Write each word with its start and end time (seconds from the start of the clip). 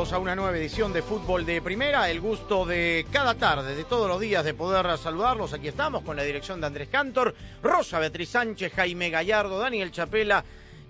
A 0.00 0.18
una 0.18 0.34
nueva 0.34 0.56
edición 0.56 0.94
de 0.94 1.02
Fútbol 1.02 1.44
de 1.44 1.60
Primera. 1.60 2.08
El 2.08 2.22
gusto 2.22 2.64
de 2.64 3.04
cada 3.12 3.34
tarde, 3.34 3.74
de 3.74 3.84
todos 3.84 4.08
los 4.08 4.18
días, 4.18 4.42
de 4.42 4.54
poder 4.54 4.96
saludarlos. 4.96 5.52
Aquí 5.52 5.68
estamos 5.68 6.02
con 6.02 6.16
la 6.16 6.22
dirección 6.22 6.58
de 6.58 6.68
Andrés 6.68 6.88
Cantor, 6.88 7.34
Rosa 7.62 7.98
Beatriz 7.98 8.30
Sánchez, 8.30 8.72
Jaime 8.72 9.10
Gallardo, 9.10 9.58
Daniel 9.58 9.92
Chapela. 9.92 10.42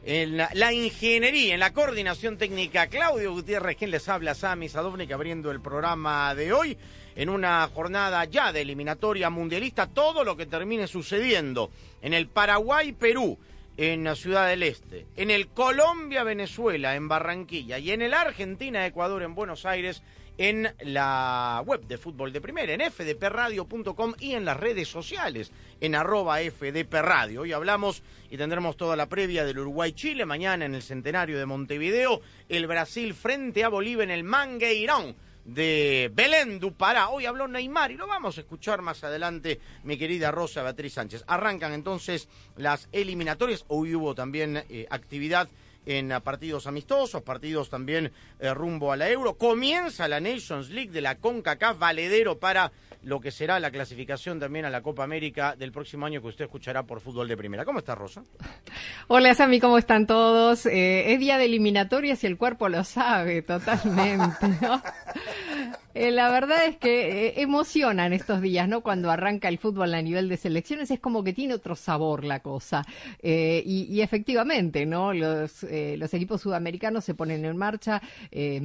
En 0.05 0.37
la, 0.37 0.49
la 0.55 0.73
ingeniería, 0.73 1.55
en 1.55 1.61
la 1.61 1.73
coordinación 1.73 2.39
técnica, 2.39 2.87
Claudio 2.87 3.33
Gutiérrez, 3.33 3.77
quien 3.77 3.91
les 3.91 4.09
habla, 4.09 4.37
Sami 4.37 4.69
Sadovnik, 4.69 5.11
abriendo 5.11 5.51
el 5.51 5.61
programa 5.61 6.33
de 6.37 6.53
hoy, 6.53 6.79
en 7.17 7.31
una 7.31 7.69
jornada 7.75 8.25
ya 8.27 8.53
de 8.53 8.61
eliminatoria 8.61 9.29
mundialista, 9.29 9.89
todo 9.89 10.23
lo 10.23 10.37
que 10.37 10.47
termine 10.47 10.87
sucediendo 10.87 11.73
en 12.01 12.15
el 12.15 12.29
Paraguay-Perú, 12.29 13.37
en 13.77 14.05
la 14.05 14.15
Ciudad 14.15 14.49
del 14.49 14.63
Este, 14.63 15.07
en 15.17 15.31
el 15.31 15.49
Colombia-Venezuela, 15.49 16.97
en 16.97 17.09
Barranquilla, 17.09 17.79
y 17.79 17.93
en 17.93 18.03
el 18.03 18.15
Argentina-Ecuador, 18.15 19.23
en 19.23 19.35
Buenos 19.35 19.65
Aires, 19.65 20.03
en 20.39 20.75
la 20.81 21.63
web 21.67 21.83
de 21.87 21.99
Fútbol 21.99 22.33
de 22.33 22.41
Primera, 22.41 22.73
en 22.73 22.91
fdpradio.com 22.91 24.15
y 24.19 24.33
en 24.33 24.45
las 24.45 24.57
redes 24.57 24.89
sociales, 24.89 25.53
en 25.81 25.95
arroba 25.95 26.39
fdpradio. 26.39 27.43
Hoy 27.43 27.53
hablamos 27.53 28.03
y 28.31 28.39
tendremos 28.39 28.77
toda 28.77 28.97
la 28.97 29.09
previa 29.09 29.45
del 29.45 29.59
Uruguay-Chile, 29.59 30.25
mañana 30.25 30.65
en 30.65 30.75
el 30.75 30.83
Centenario 30.83 31.39
de 31.39 31.47
Montevideo, 31.47 32.23
el 32.49 32.67
Brasil 32.67 33.13
frente 33.13 33.65
a 33.65 33.69
Bolivia 33.69 34.05
en 34.05 34.11
el 34.11 34.25
Mangueirão 34.25 35.15
de 35.45 36.11
Belén 36.15 36.59
du 36.59 36.73
Pará. 36.73 37.09
Hoy 37.09 37.27
habló 37.27 37.49
Neymar 37.49 37.91
y 37.91 37.97
lo 37.97 38.07
vamos 38.07 38.37
a 38.37 38.41
escuchar 38.41 38.83
más 38.83 39.03
adelante, 39.05 39.61
mi 39.85 39.97
querida 39.97 40.31
Rosa 40.31 40.63
Beatriz 40.63 40.95
Sánchez. 40.95 41.25
Arrancan 41.27 41.73
entonces 41.73 42.29
las 42.57 42.89
eliminatorias. 42.93 43.65
Hoy 43.69 43.95
hubo 43.95 44.15
también 44.15 44.65
eh, 44.69 44.87
actividad 44.91 45.49
en 45.87 46.13
uh, 46.13 46.21
partidos 46.21 46.67
amistosos, 46.67 47.23
partidos 47.23 47.71
también 47.71 48.13
eh, 48.39 48.55
rumbo 48.55 48.93
a 48.93 48.97
la 48.97 49.09
Euro. 49.11 49.35
Comienza 49.35 50.09
la 50.09 50.21
Nations 50.21 50.71
League 50.71 50.91
de 50.91 51.01
la 51.01 51.17
CONCACAF, 51.17 51.79
valedero 51.79 52.39
para 52.39 52.73
lo 53.03 53.21
que 53.21 53.31
será 53.31 53.59
la 53.61 53.71
clasificación 53.71 54.39
también 54.39 54.65
a 54.65 54.71
la 54.71 54.83
Copa 54.83 55.05
América 55.05 55.57
del 55.57 55.73
próximo 55.73 56.07
año 56.07 56.21
que 56.21 56.29
usted 56.29 56.45
escuchará 56.45 56.83
por 56.83 57.01
fútbol 57.01 57.29
de 57.29 57.37
primera. 57.37 57.65
¿Cómo 57.65 57.79
está, 57.79 57.95
Rosa? 57.95 58.23
Hola, 59.09 59.35
Sami, 59.35 59.61
¿cómo 59.61 59.79
están 59.79 60.07
todos? 60.07 60.67
Eh, 60.67 61.13
es 61.13 61.19
día 61.19 61.39
de 61.39 61.47
eliminatorias 61.47 62.23
y 62.25 62.27
el 62.27 62.37
cuerpo 62.37 62.69
lo 62.69 62.85
sabe 62.85 63.43
totalmente, 63.43 64.49
¿no? 64.61 64.83
Eh, 65.93 66.13
la 66.13 66.31
verdad 66.31 66.67
es 66.67 66.77
que 66.77 67.27
eh, 67.27 67.41
emocionan 67.43 68.13
estos 68.13 68.41
días, 68.41 68.69
¿no? 68.69 68.81
Cuando 68.83 69.11
arranca 69.11 69.49
el 69.49 69.59
fútbol 69.59 69.93
a 69.95 70.03
nivel 70.03 70.29
de 70.29 70.37
selecciones, 70.37 70.91
es 70.93 71.01
como 71.01 71.25
que 71.25 71.33
tiene 71.33 71.55
otro 71.55 71.75
sabor 71.75 72.25
la 72.25 72.41
cosa. 72.41 72.85
Eh, 73.21 73.63
y, 73.67 73.93
y, 73.93 74.01
efectivamente, 74.01 74.87
¿no? 74.87 75.13
Los, 75.13 75.65
los 75.65 76.15
equipos 76.15 76.43
sudamericanos 76.43 77.05
se 77.05 77.15
ponen 77.15 77.45
en 77.45 77.57
marcha 77.57 78.01
eh, 78.31 78.61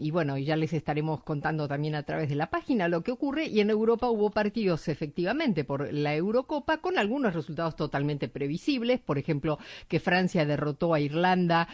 y 0.00 0.10
bueno, 0.10 0.38
ya 0.38 0.56
les 0.56 0.72
estaremos 0.72 1.22
contando 1.22 1.68
también 1.68 1.94
a 1.94 2.04
través 2.04 2.30
de 2.30 2.36
la 2.36 2.48
página 2.48 2.88
lo 2.88 3.02
que 3.02 3.12
ocurre. 3.12 3.46
Y 3.46 3.60
en 3.60 3.68
Europa 3.68 4.08
hubo 4.08 4.30
partidos 4.30 4.88
efectivamente 4.88 5.64
por 5.64 5.92
la 5.92 6.14
Eurocopa 6.14 6.78
con 6.78 6.98
algunos 6.98 7.34
resultados 7.34 7.76
totalmente 7.76 8.28
previsibles. 8.28 9.00
Por 9.00 9.18
ejemplo, 9.18 9.58
que 9.88 10.00
Francia 10.00 10.46
derrotó 10.46 10.94
a 10.94 11.00
Irlanda 11.00 11.68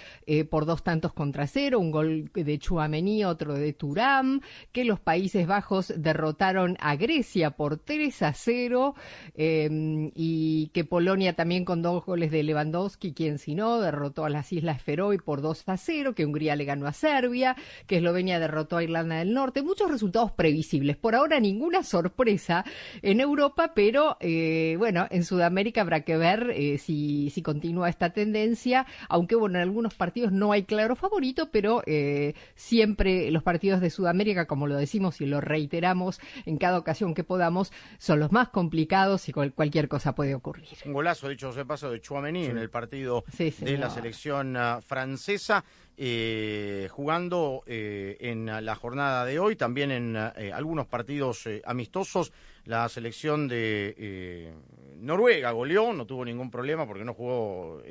por 0.50 0.66
dos 0.66 0.82
tantos 0.82 1.12
contra 1.12 1.47
cero, 1.47 1.78
un 1.78 1.91
gol 1.92 2.30
de 2.34 2.59
Chouameni, 2.59 3.25
otro 3.25 3.54
de 3.54 3.72
Turam, 3.72 4.41
que 4.72 4.88
los 4.88 4.99
Países 5.00 5.47
Bajos 5.47 5.93
derrotaron 5.97 6.76
a 6.81 6.97
Grecia 6.97 7.50
por 7.53 7.78
3 7.78 8.22
a 8.22 8.32
0 8.32 8.94
eh, 9.37 10.10
y 10.15 10.69
que 10.75 10.84
Polonia 10.84 11.34
también 11.34 11.65
con 11.65 11.82
dos 11.82 12.04
goles 12.04 12.31
de 12.31 12.43
Lewandowski, 12.43 13.12
quien 13.12 13.38
si 13.38 13.54
no, 13.54 13.81
derrotó 13.81 14.25
a 14.25 14.31
las 14.31 14.53
Islas 14.53 14.82
Feroe 14.82 15.19
por 15.19 15.43
2 15.43 15.69
a 15.69 15.77
0, 15.77 16.15
que 16.15 16.25
Hungría 16.25 16.56
le 16.56 16.65
ganó 16.65 16.87
a 16.87 16.93
Serbia, 16.93 17.56
que 17.87 17.98
Eslovenia 17.98 18.41
derrotó 18.41 18.78
a 18.78 18.82
Irlanda 18.82 19.16
del 19.16 19.34
Norte. 19.34 19.62
Muchos 19.62 19.91
resultados 19.91 20.32
previsibles. 20.32 20.97
Por 20.97 21.15
ahora 21.15 21.38
ninguna 21.38 21.82
sorpresa 21.82 22.65
en 23.03 23.21
Europa, 23.21 23.72
pero 23.75 24.16
eh, 24.21 24.77
bueno, 24.78 25.06
en 25.10 25.25
Sudamérica 25.25 25.82
habrá 25.82 26.00
que 26.00 26.16
ver 26.16 26.50
eh, 26.54 26.78
si, 26.78 27.31
si 27.31 27.43
continúa 27.43 27.88
esta 27.88 28.10
tendencia, 28.10 28.87
aunque 29.09 29.37
bueno, 29.37 29.59
en 29.59 29.62
algunos 29.62 29.94
partidos 29.94 30.32
no 30.32 30.53
hay 30.53 30.65
claro 30.65 30.97
favorito, 30.97 31.50
pero 31.50 31.82
eh, 31.87 32.34
siempre 32.54 33.31
los 33.31 33.43
partidos 33.43 33.81
de 33.81 33.91
Sudamérica, 33.91 34.47
como 34.47 34.66
lo 34.66 34.77
decimos 34.78 35.21
y 35.21 35.27
lo 35.27 35.41
reiteramos 35.41 36.21
en 36.47 36.59
cada 36.59 36.78
ocasión 36.78 37.15
que 37.15 37.25
podamos, 37.25 37.72
son 37.99 38.21
los 38.21 38.33
más 38.33 38.49
complicados 38.49 39.28
y 39.28 39.33
cual, 39.33 39.53
cualquier 39.53 39.89
cosa 39.89 40.15
puede 40.15 40.34
ocurrir. 40.34 40.66
Un 40.84 40.93
golazo, 40.93 41.28
dicho 41.28 41.53
sea 41.53 41.65
paso, 41.65 41.91
de 41.91 42.00
Chouameni 42.00 42.44
sí. 42.44 42.50
en 42.50 42.59
el 42.59 42.71
partido 42.71 43.25
sí, 43.37 43.55
de 43.61 43.78
la 43.78 43.91
selección 43.91 44.56
uh, 44.56 44.81
francesa. 44.81 45.65
Eh, 46.00 46.89
jugando 46.93 47.65
eh, 47.66 48.16
en 48.21 48.47
la 48.47 48.75
jornada 48.77 49.25
de 49.25 49.41
hoy, 49.41 49.56
también 49.56 49.91
en 49.91 50.16
eh, 50.16 50.53
algunos 50.55 50.87
partidos 50.87 51.45
eh, 51.49 51.60
amistosos, 51.65 52.33
la 52.66 52.89
selección 52.89 53.49
de 53.49 54.55
Noruega 55.00 55.50
goleó, 55.50 55.93
no 55.93 56.06
tuvo 56.06 56.25
ningún 56.25 56.53
problema 56.53 56.87
porque 56.87 57.05
no 57.05 57.15
jugó 57.15 57.83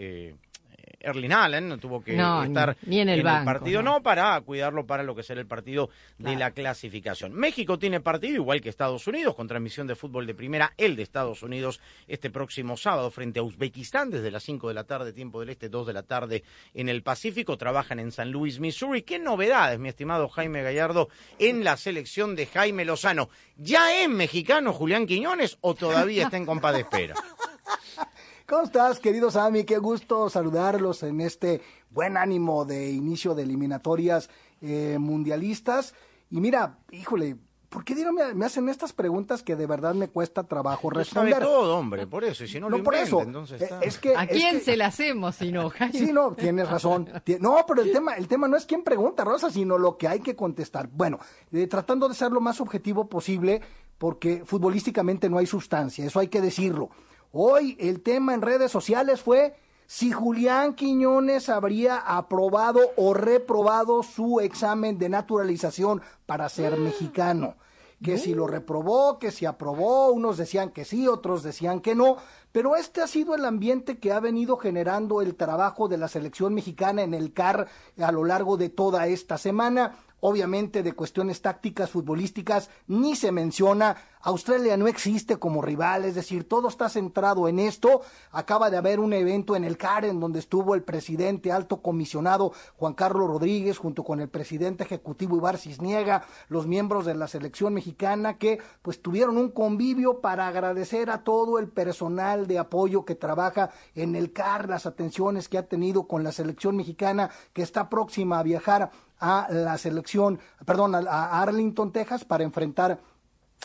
Erling 1.00 1.32
Allen, 1.32 1.70
no 1.70 1.78
tuvo 1.78 2.02
que 2.02 2.14
no, 2.14 2.44
estar 2.44 2.76
ni, 2.84 2.98
ni 2.98 3.02
en, 3.02 3.10
el, 3.10 3.20
en 3.20 3.26
banco, 3.26 3.40
el 3.40 3.46
partido, 3.46 3.84
no. 3.84 3.94
no. 3.94 4.04
para 4.04 4.40
cuidarlo 4.42 4.86
para 4.86 5.04
lo 5.04 5.16
que 5.16 5.24
será 5.24 5.40
el 5.40 5.48
partido 5.48 5.90
claro. 6.18 6.32
de 6.32 6.38
la 6.38 6.52
clasificación. 6.52 7.34
México 7.34 7.78
tiene 7.78 8.00
partido 8.00 8.36
igual 8.36 8.62
que 8.62 8.70
Estados 8.70 9.06
Unidos, 9.08 9.36
con 9.36 9.48
transmisión 9.48 9.88
de 9.88 9.96
fútbol 9.96 10.26
de 10.26 10.34
primera, 10.34 10.74
el 10.78 10.96
de 10.96 11.04
Estados 11.04 11.44
Unidos, 11.44 11.80
este 12.08 12.30
próximo 12.30 12.78
sábado 12.78 13.12
frente 13.12 13.40
a 13.40 13.44
Uzbekistán, 13.44 14.10
desde 14.10 14.32
las 14.32 14.44
5 14.44 14.68
de 14.68 14.74
la 14.74 14.84
tarde, 14.86 15.14
tiempo 15.14 15.40
del 15.40 15.50
este, 15.50 15.70
2 15.70 15.88
de 15.88 15.94
la 15.94 16.04
tarde 16.04 16.44
en 16.74 16.90
el 16.90 17.04
Pacífico. 17.04 17.58
Trabajan 17.58 18.00
en 18.00 18.12
San 18.12 18.32
Luis, 18.32 18.60
Missouri. 18.60 19.04
¿Qué 19.04 19.20
novedades, 19.20 19.80
mi 19.80 19.90
estimado 19.90 20.28
Jaime 20.30 20.64
Gallardo, 20.64 21.10
en 21.40 21.64
la 21.64 21.78
selección 21.78 22.36
de 22.36 22.48
Jaime 22.48 22.86
Lozano? 22.86 23.30
¿Ya 23.58 24.02
es 24.02 24.10
mexicano 24.10 24.74
Julián 24.74 25.06
Quiñones 25.06 25.58
o 25.62 25.76
todavía 25.76 26.24
está 26.24 26.38
en 26.38 26.46
compa 26.46 26.72
de 26.72 26.82
espera? 26.82 27.16
¿Cómo 28.50 28.64
estás, 28.64 29.02
queridos 29.02 29.36
Ami? 29.36 29.66
Qué 29.66 29.78
gusto 29.78 30.30
saludarlos 30.30 31.04
en 31.04 31.20
este 31.20 31.60
buen 31.90 32.16
ánimo 32.16 32.64
de 32.64 32.92
inicio 32.92 33.36
de 33.36 33.44
eliminatorias 33.44 34.30
eh, 34.62 34.96
mundialistas. 34.98 35.94
Y 36.30 36.40
mira, 36.40 36.78
híjole, 36.92 37.36
¿por 37.68 37.84
qué 37.84 37.94
me, 37.94 38.34
me, 38.34 38.46
hacen 38.46 38.70
estas 38.70 38.94
preguntas 38.94 39.44
que 39.44 39.58
de 39.58 39.66
verdad 39.68 39.96
me 39.96 40.08
cuesta 40.08 40.46
trabajo 40.46 40.90
responder? 40.90 41.34
Sabe 41.34 41.46
todo, 41.46 41.78
hombre, 41.78 42.08
por 42.08 42.24
eso. 42.24 42.46
Y 42.46 42.48
si 42.48 42.62
no, 42.62 42.70
no 42.70 42.78
lo 42.78 42.86
por 42.86 42.96
eso. 42.96 43.22
entonces 43.22 43.60
Eh, 43.60 43.66
está... 43.66 43.82
Es 43.82 43.98
que, 43.98 44.16
¿A 44.16 44.24
es 44.24 44.30
quién 44.30 44.60
que... 44.60 44.64
se 44.64 44.78
la 44.78 44.86
hacemos 44.86 45.36
si 45.36 45.52
no, 45.52 45.70
Jaime? 45.78 46.00
Sí, 46.00 46.14
no, 46.14 46.32
tienes 46.32 46.70
razón. 46.70 47.10
No, 47.42 47.66
pero 47.68 47.82
el 47.82 47.92
tema, 47.92 48.14
el 48.14 48.30
tema 48.30 48.48
no 48.48 48.56
es 48.56 48.66
quién 48.66 48.82
pregunta, 48.82 49.26
Rosa, 49.26 49.52
sino 49.52 49.78
lo 49.78 49.98
que 49.98 50.08
hay 50.08 50.22
que 50.22 50.38
contestar. 50.38 50.88
Bueno, 50.88 51.20
eh, 51.52 51.68
tratando 51.68 52.08
de 52.08 52.16
ser 52.16 52.32
lo 52.32 52.40
más 52.40 52.62
objetivo 52.62 53.10
posible, 53.10 53.60
porque 53.98 54.44
futbolísticamente 54.46 55.30
no 55.30 55.38
hay 55.38 55.48
sustancia, 55.48 56.06
eso 56.06 56.22
hay 56.22 56.30
que 56.30 56.40
decirlo. 56.40 56.92
Hoy 57.32 57.76
el 57.80 58.02
tema 58.02 58.34
en 58.34 58.42
redes 58.42 58.72
sociales 58.72 59.22
fue 59.22 59.56
si 59.86 60.12
Julián 60.12 60.76
Quiñones 60.76 61.50
habría 61.50 61.98
aprobado 61.98 62.80
o 62.96 63.14
reprobado 63.14 64.04
su 64.04 64.40
examen 64.40 64.98
de 64.98 65.10
naturalización 65.10 66.02
para 66.26 66.48
ser 66.50 66.78
mexicano. 66.78 67.56
Que 68.04 68.18
si 68.18 68.36
lo 68.36 68.46
reprobó, 68.46 69.18
que 69.18 69.32
si 69.32 69.46
aprobó, 69.46 70.12
unos 70.12 70.38
decían 70.38 70.70
que 70.70 70.86
sí, 70.86 71.08
otros 71.08 71.42
decían 71.42 71.80
que 71.80 71.96
no, 71.96 72.18
pero 72.52 72.76
este 72.76 73.02
ha 73.02 73.08
sido 73.08 73.34
el 73.34 73.44
ambiente 73.44 73.98
que 73.98 74.12
ha 74.12 74.20
venido 74.20 74.58
generando 74.58 75.22
el 75.22 75.36
trabajo 75.36 75.88
de 75.88 75.98
la 75.98 76.08
selección 76.08 76.54
mexicana 76.54 77.02
en 77.02 77.14
el 77.14 77.34
CAR 77.34 77.68
a 78.00 78.12
lo 78.12 78.24
largo 78.24 78.56
de 78.56 78.70
toda 78.70 79.08
esta 79.08 79.38
semana. 79.38 79.98
Obviamente 80.20 80.84
de 80.84 80.94
cuestiones 80.94 81.42
tácticas 81.42 81.92
futbolísticas 81.92 82.70
ni 82.88 83.16
se 83.16 83.32
menciona 83.32 83.96
Australia 84.22 84.76
no 84.78 84.88
existe 84.88 85.38
como 85.38 85.62
rival, 85.62 86.06
es 86.06 86.16
decir, 86.16 86.48
todo 86.48 86.68
está 86.68 86.90
centrado 86.90 87.48
en 87.48 87.60
esto. 87.60 88.02
Acaba 88.32 88.70
de 88.70 88.78
haber 88.78 89.00
un 89.00 89.14
evento 89.14 89.56
en 89.56 89.64
el 89.64 89.78
CAR 89.78 90.06
en 90.06 90.20
donde 90.20 90.40
estuvo 90.40 90.76
el 90.76 90.84
presidente 90.84 91.52
alto 91.52 91.82
comisionado 91.82 92.52
Juan 92.78 92.94
Carlos 92.94 93.28
Rodríguez 93.28 93.78
junto 93.78 94.04
con 94.04 94.20
el 94.20 94.30
presidente 94.30 94.84
ejecutivo 94.84 95.38
Ibar 95.38 95.58
Cisniega, 95.58 96.26
los 96.50 96.68
miembros 96.68 97.06
de 97.06 97.16
la 97.16 97.28
selección 97.28 97.74
mexicana 97.74 98.38
que 98.38 98.60
pues 98.82 99.02
tuvieron 99.02 99.38
un 99.38 99.50
convivio 99.50 100.20
para 100.20 100.48
agradecer 100.48 101.10
a 101.10 101.24
todo 101.24 101.60
el 101.60 101.68
personal 101.68 102.48
de 102.48 102.60
apoyo 102.60 103.06
que 103.06 103.16
trabaja 103.16 103.70
en 103.96 104.16
el 104.16 104.34
CAR, 104.34 104.68
las 104.68 104.86
atenciones 104.86 105.48
que 105.48 105.58
ha 105.58 105.68
tenido 105.68 106.08
con 106.08 106.24
la 106.24 106.32
selección 106.32 106.76
mexicana 106.76 107.30
que 107.54 107.62
está 107.62 107.90
próxima 107.90 108.40
a 108.40 108.44
viajar 108.44 108.92
a 109.20 109.48
la 109.50 109.78
selección, 109.78 110.40
perdón, 110.66 110.96
a 110.96 111.42
Arlington, 111.42 111.92
Texas 111.92 112.24
para 112.24 112.44
enfrentar 112.44 113.00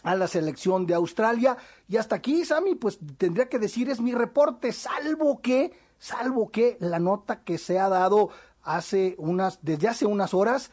a 0.02 0.14
la 0.16 0.26
selección 0.26 0.86
de 0.86 0.94
Australia. 0.94 1.56
Y 1.88 1.96
hasta 1.96 2.16
aquí, 2.16 2.44
Sammy, 2.44 2.74
pues 2.74 2.98
tendría 3.16 3.48
que 3.48 3.58
decir 3.58 3.90
es 3.90 4.00
mi 4.00 4.12
reporte, 4.12 4.72
salvo 4.72 5.40
que, 5.40 5.72
salvo 5.98 6.50
que 6.50 6.76
la 6.80 6.98
nota 6.98 7.42
que 7.42 7.58
se 7.58 7.78
ha 7.78 7.88
dado 7.88 8.30
hace 8.62 9.14
unas, 9.18 9.58
desde 9.62 9.88
hace 9.88 10.06
unas 10.06 10.34
horas, 10.34 10.70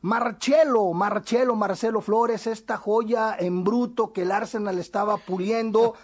Marcelo, 0.00 0.92
Marcelo, 0.92 1.56
Marcelo 1.56 2.00
Flores, 2.02 2.46
esta 2.46 2.76
joya 2.76 3.34
en 3.38 3.64
bruto 3.64 4.12
que 4.12 4.22
el 4.22 4.32
Arsenal 4.32 4.78
estaba 4.78 5.16
puliendo, 5.16 5.94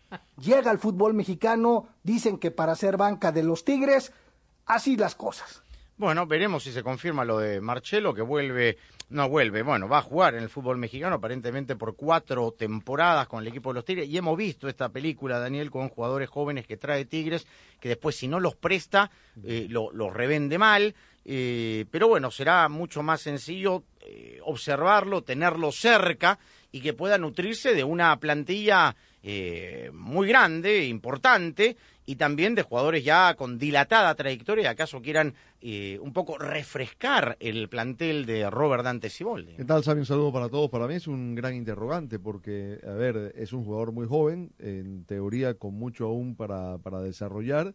llega 0.38 0.70
al 0.70 0.78
fútbol 0.78 1.14
mexicano, 1.14 1.86
dicen 2.02 2.38
que 2.38 2.50
para 2.50 2.74
ser 2.74 2.96
banca 2.96 3.30
de 3.30 3.44
los 3.44 3.64
Tigres, 3.64 4.12
así 4.66 4.96
las 4.96 5.14
cosas. 5.14 5.63
Bueno, 5.96 6.26
veremos 6.26 6.64
si 6.64 6.72
se 6.72 6.82
confirma 6.82 7.24
lo 7.24 7.38
de 7.38 7.60
Marcelo, 7.60 8.12
que 8.12 8.22
vuelve, 8.22 8.78
no 9.10 9.28
vuelve, 9.28 9.62
bueno, 9.62 9.88
va 9.88 9.98
a 9.98 10.02
jugar 10.02 10.34
en 10.34 10.42
el 10.42 10.48
fútbol 10.48 10.76
mexicano 10.76 11.14
aparentemente 11.14 11.76
por 11.76 11.94
cuatro 11.94 12.50
temporadas 12.50 13.28
con 13.28 13.40
el 13.40 13.46
equipo 13.46 13.70
de 13.70 13.74
los 13.74 13.84
Tigres. 13.84 14.08
Y 14.08 14.16
hemos 14.16 14.36
visto 14.36 14.68
esta 14.68 14.88
película, 14.88 15.38
Daniel, 15.38 15.70
con 15.70 15.88
jugadores 15.88 16.28
jóvenes 16.28 16.66
que 16.66 16.76
trae 16.76 17.04
Tigres, 17.04 17.46
que 17.78 17.90
después 17.90 18.16
si 18.16 18.26
no 18.26 18.40
los 18.40 18.56
presta, 18.56 19.08
eh, 19.44 19.68
los 19.68 20.12
revende 20.12 20.58
mal. 20.58 20.96
Eh, 21.24 21.86
pero 21.92 22.08
bueno, 22.08 22.32
será 22.32 22.68
mucho 22.68 23.04
más 23.04 23.20
sencillo 23.20 23.84
eh, 24.00 24.40
observarlo, 24.42 25.22
tenerlo 25.22 25.70
cerca 25.70 26.40
y 26.72 26.80
que 26.80 26.92
pueda 26.92 27.18
nutrirse 27.18 27.72
de 27.72 27.84
una 27.84 28.18
plantilla 28.18 28.96
muy 29.92 30.28
grande, 30.28 30.84
importante, 30.84 31.78
y 32.06 32.16
también 32.16 32.54
de 32.54 32.62
jugadores 32.62 33.04
ya 33.04 33.34
con 33.34 33.58
dilatada 33.58 34.14
trayectoria, 34.14 34.70
acaso 34.70 35.00
quieran 35.00 35.34
eh, 35.60 35.98
un 36.02 36.12
poco 36.12 36.36
refrescar 36.36 37.36
el 37.40 37.68
plantel 37.68 38.26
de 38.26 38.50
Robert 38.50 38.84
Dante 38.84 39.08
Siboldi. 39.08 39.56
¿Qué 39.56 39.64
tal, 39.64 39.82
Sammy? 39.82 40.00
Un 40.00 40.06
saludo 40.06 40.32
para 40.32 40.48
todos. 40.48 40.70
Para 40.70 40.86
mí 40.86 40.94
es 40.94 41.06
un 41.06 41.34
gran 41.34 41.54
interrogante 41.54 42.18
porque, 42.18 42.78
a 42.86 42.92
ver, 42.92 43.32
es 43.36 43.52
un 43.52 43.64
jugador 43.64 43.92
muy 43.92 44.06
joven, 44.06 44.52
en 44.58 45.04
teoría 45.04 45.54
con 45.54 45.74
mucho 45.74 46.06
aún 46.06 46.36
para, 46.36 46.78
para 46.78 47.00
desarrollar. 47.00 47.74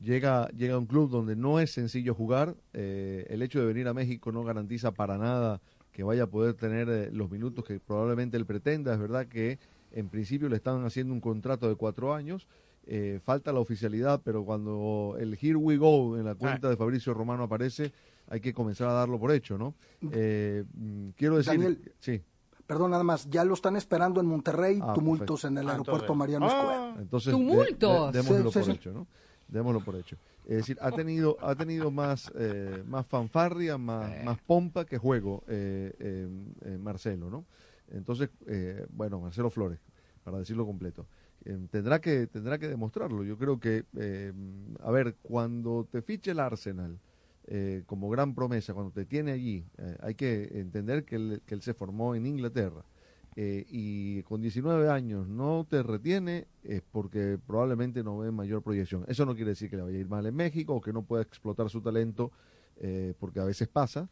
Llega, 0.00 0.48
llega 0.50 0.74
a 0.74 0.78
un 0.78 0.86
club 0.86 1.10
donde 1.10 1.34
no 1.34 1.58
es 1.58 1.72
sencillo 1.72 2.14
jugar. 2.14 2.54
Eh, 2.72 3.26
el 3.30 3.42
hecho 3.42 3.60
de 3.60 3.66
venir 3.66 3.88
a 3.88 3.94
México 3.94 4.30
no 4.32 4.44
garantiza 4.44 4.92
para 4.92 5.18
nada 5.18 5.60
que 5.92 6.02
vaya 6.02 6.24
a 6.24 6.26
poder 6.26 6.54
tener 6.54 6.88
eh, 6.88 7.10
los 7.12 7.30
minutos 7.30 7.64
que 7.64 7.80
probablemente 7.80 8.36
él 8.36 8.46
pretenda. 8.46 8.92
Es 8.92 8.98
verdad 9.00 9.26
que 9.26 9.58
en 9.92 10.08
principio 10.08 10.48
le 10.48 10.56
están 10.56 10.84
haciendo 10.84 11.14
un 11.14 11.20
contrato 11.20 11.68
de 11.68 11.76
cuatro 11.76 12.14
años 12.14 12.46
eh, 12.86 13.20
falta 13.24 13.52
la 13.52 13.60
oficialidad, 13.60 14.20
pero 14.22 14.44
cuando 14.44 15.16
el 15.18 15.38
Here 15.40 15.56
We 15.56 15.78
Go 15.78 16.18
en 16.18 16.24
la 16.24 16.34
cuenta 16.34 16.68
de 16.68 16.76
Fabricio 16.76 17.14
Romano 17.14 17.44
aparece, 17.44 17.92
hay 18.28 18.40
que 18.40 18.52
comenzar 18.52 18.88
a 18.88 18.92
darlo 18.92 19.18
por 19.18 19.32
hecho, 19.32 19.56
¿no? 19.56 19.74
Eh, 20.12 20.64
mm, 20.74 21.08
quiero 21.16 21.36
decir... 21.36 21.54
Daniel, 21.54 21.92
sí. 21.98 22.22
Perdón, 22.66 22.90
nada 22.90 23.02
más, 23.02 23.28
ya 23.30 23.44
lo 23.44 23.54
están 23.54 23.76
esperando 23.76 24.20
en 24.20 24.26
Monterrey, 24.26 24.80
ah, 24.82 24.92
tumultos 24.94 25.44
en 25.44 25.58
el 25.58 25.68
ah, 25.68 25.72
aeropuerto 25.72 26.14
Mariano 26.14 26.46
ah, 26.50 26.96
Entonces, 26.98 27.32
tumultos. 27.32 28.12
démoslo 28.12 28.50
por 28.50 28.70
hecho, 28.70 28.92
¿no? 28.92 29.06
Démoslo 29.48 29.80
por 29.80 29.96
hecho. 29.96 30.16
Es 30.46 30.56
decir, 30.58 30.78
ha 30.80 30.90
tenido, 30.90 31.38
ha 31.40 31.54
tenido 31.54 31.90
más, 31.90 32.30
eh, 32.34 32.82
más 32.86 33.06
fanfarria, 33.06 33.78
más, 33.78 34.24
más 34.24 34.38
pompa 34.40 34.84
que 34.84 34.98
juego 34.98 35.42
Marcelo, 36.80 37.30
¿no? 37.30 37.44
Entonces, 37.88 38.30
bueno, 38.90 39.20
Marcelo 39.20 39.48
Flores, 39.48 39.78
para 40.22 40.38
decirlo 40.38 40.66
completo. 40.66 41.06
Em, 41.44 41.68
tendrá 41.68 42.00
que 42.00 42.26
tendrá 42.26 42.58
que 42.58 42.68
demostrarlo. 42.68 43.22
Yo 43.24 43.36
creo 43.36 43.58
que, 43.60 43.84
em, 43.96 44.74
a 44.80 44.90
ver, 44.90 45.16
cuando 45.22 45.86
te 45.90 46.02
fiche 46.02 46.30
el 46.30 46.40
Arsenal 46.40 46.98
eh, 47.46 47.82
como 47.86 48.08
gran 48.08 48.34
promesa, 48.34 48.72
cuando 48.72 48.92
te 48.92 49.04
tiene 49.04 49.32
allí, 49.32 49.66
eh, 49.78 49.96
hay 50.00 50.14
que 50.14 50.60
entender 50.60 51.04
que 51.04 51.16
él, 51.16 51.42
que 51.46 51.54
él, 51.54 51.62
se 51.62 51.74
formó 51.74 52.14
en 52.14 52.24
Inglaterra 52.24 52.84
eh, 53.36 53.66
y 53.68 54.22
con 54.22 54.40
19 54.40 54.88
años 54.88 55.28
no 55.28 55.66
te 55.68 55.82
retiene 55.82 56.46
es 56.62 56.82
porque 56.90 57.38
probablemente 57.46 58.02
no 58.02 58.18
ve 58.18 58.30
mayor 58.30 58.62
proyección. 58.62 59.04
Eso 59.08 59.26
no 59.26 59.34
quiere 59.34 59.50
decir 59.50 59.68
que 59.68 59.76
le 59.76 59.82
vaya 59.82 59.98
a 59.98 60.00
ir 60.00 60.08
mal 60.08 60.24
en 60.24 60.34
México 60.34 60.74
o 60.74 60.80
que 60.80 60.92
no 60.92 61.02
pueda 61.02 61.22
explotar 61.22 61.68
su 61.68 61.82
talento, 61.82 62.32
porque 63.20 63.38
a 63.38 63.44
veces 63.44 63.68
pasa 63.68 64.08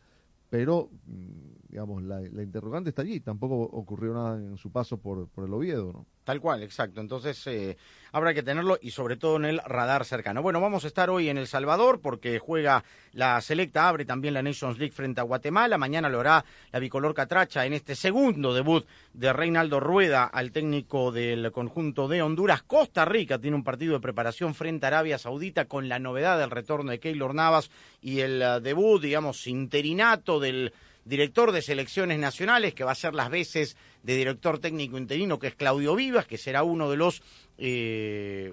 pero 0.53 0.91
mm, 1.07 1.71
digamos 1.71 2.03
la, 2.03 2.21
interrogante 2.43 2.91
está 2.91 3.01
allí 3.01 3.21
tampoco 3.21 3.63
ocurrió 3.63 4.13
nada 4.13 4.37
en 4.37 4.59
su 4.59 4.71
paso 4.71 4.99
por, 4.99 5.27
por 5.29 5.47
el 5.47 5.55
Oviedo 5.55 5.95
no 5.95 6.07
Tal 6.25 6.41
cual, 6.41 6.63
exacto. 6.63 7.01
Entonces 7.01 7.45
eh, 7.49 7.77
habrá 8.13 8.33
que 8.33 8.45
tenerlo 8.45 8.79
y 8.81 8.93
sobre 8.93 9.17
todo 9.17 9.37
en 9.37 9.45
el 9.45 9.61
radar 9.67 10.05
cercano. 10.05 10.41
Bueno, 10.41 10.61
vamos 10.61 10.85
a 10.85 10.87
estar 10.87 11.11
hoy 11.11 11.29
en 11.29 11.37
El 11.37 11.49
Salvador 11.49 12.01
porque 12.01 12.39
juega 12.39 12.85
la 13.13 13.41
Selecta, 13.41 13.89
abre 13.89 14.05
también 14.05 14.35
la 14.35 14.43
Nations 14.43 14.79
League 14.79 14.95
frente 14.95 15.21
a 15.21 15.25
Guatemala. 15.25 15.79
Mañana 15.79 16.09
lo 16.09 16.21
hará 16.21 16.45
la 16.71 16.79
bicolor 16.79 17.13
Catracha 17.13 17.67
en 17.67 17.73
este 17.73 17.97
segundo 17.97 18.55
debut 18.55 18.87
de 19.15 19.33
Reinaldo 19.33 19.81
Rueda 19.81 20.25
al 20.25 20.53
técnico 20.53 21.11
del 21.11 21.51
conjunto 21.51 22.07
de 22.07 22.23
Honduras. 22.23 22.63
Costa 22.63 23.05
Rica 23.05 23.41
tiene 23.41 23.57
un 23.57 23.65
partido 23.65 23.95
de 23.95 24.01
preparación 24.01 24.55
frente 24.55 24.87
a 24.87 24.89
Arabia 24.89 25.19
Saudita 25.19 25.65
con 25.65 25.89
la 25.89 25.99
novedad 25.99 26.39
del 26.39 26.51
retorno 26.51 26.93
de 26.93 27.01
Keylor 27.01 27.35
Navas 27.35 27.71
y 28.01 28.21
el 28.21 28.41
eh, 28.41 28.61
debut, 28.61 29.03
digamos, 29.03 29.49
interinato 29.49 30.39
del 30.39 30.73
director 31.05 31.53
de 31.53 31.63
selecciones 31.63 32.19
nacionales, 32.19 32.75
que 32.75 32.85
va 32.85 32.93
a 32.93 32.97
ser 32.97 33.15
las 33.15 33.31
veces 33.31 33.77
de 34.03 34.17
director 34.17 34.59
técnico 34.59 34.99
interino, 34.99 35.39
que 35.39 35.49
es 35.49 35.55
Claudio 35.55 35.95
Vivas, 35.95 36.27
que 36.27 36.39
será 36.39 36.63
uno 36.65 36.91
de 36.91 36.97
los, 36.97 37.23
eh, 37.59 38.53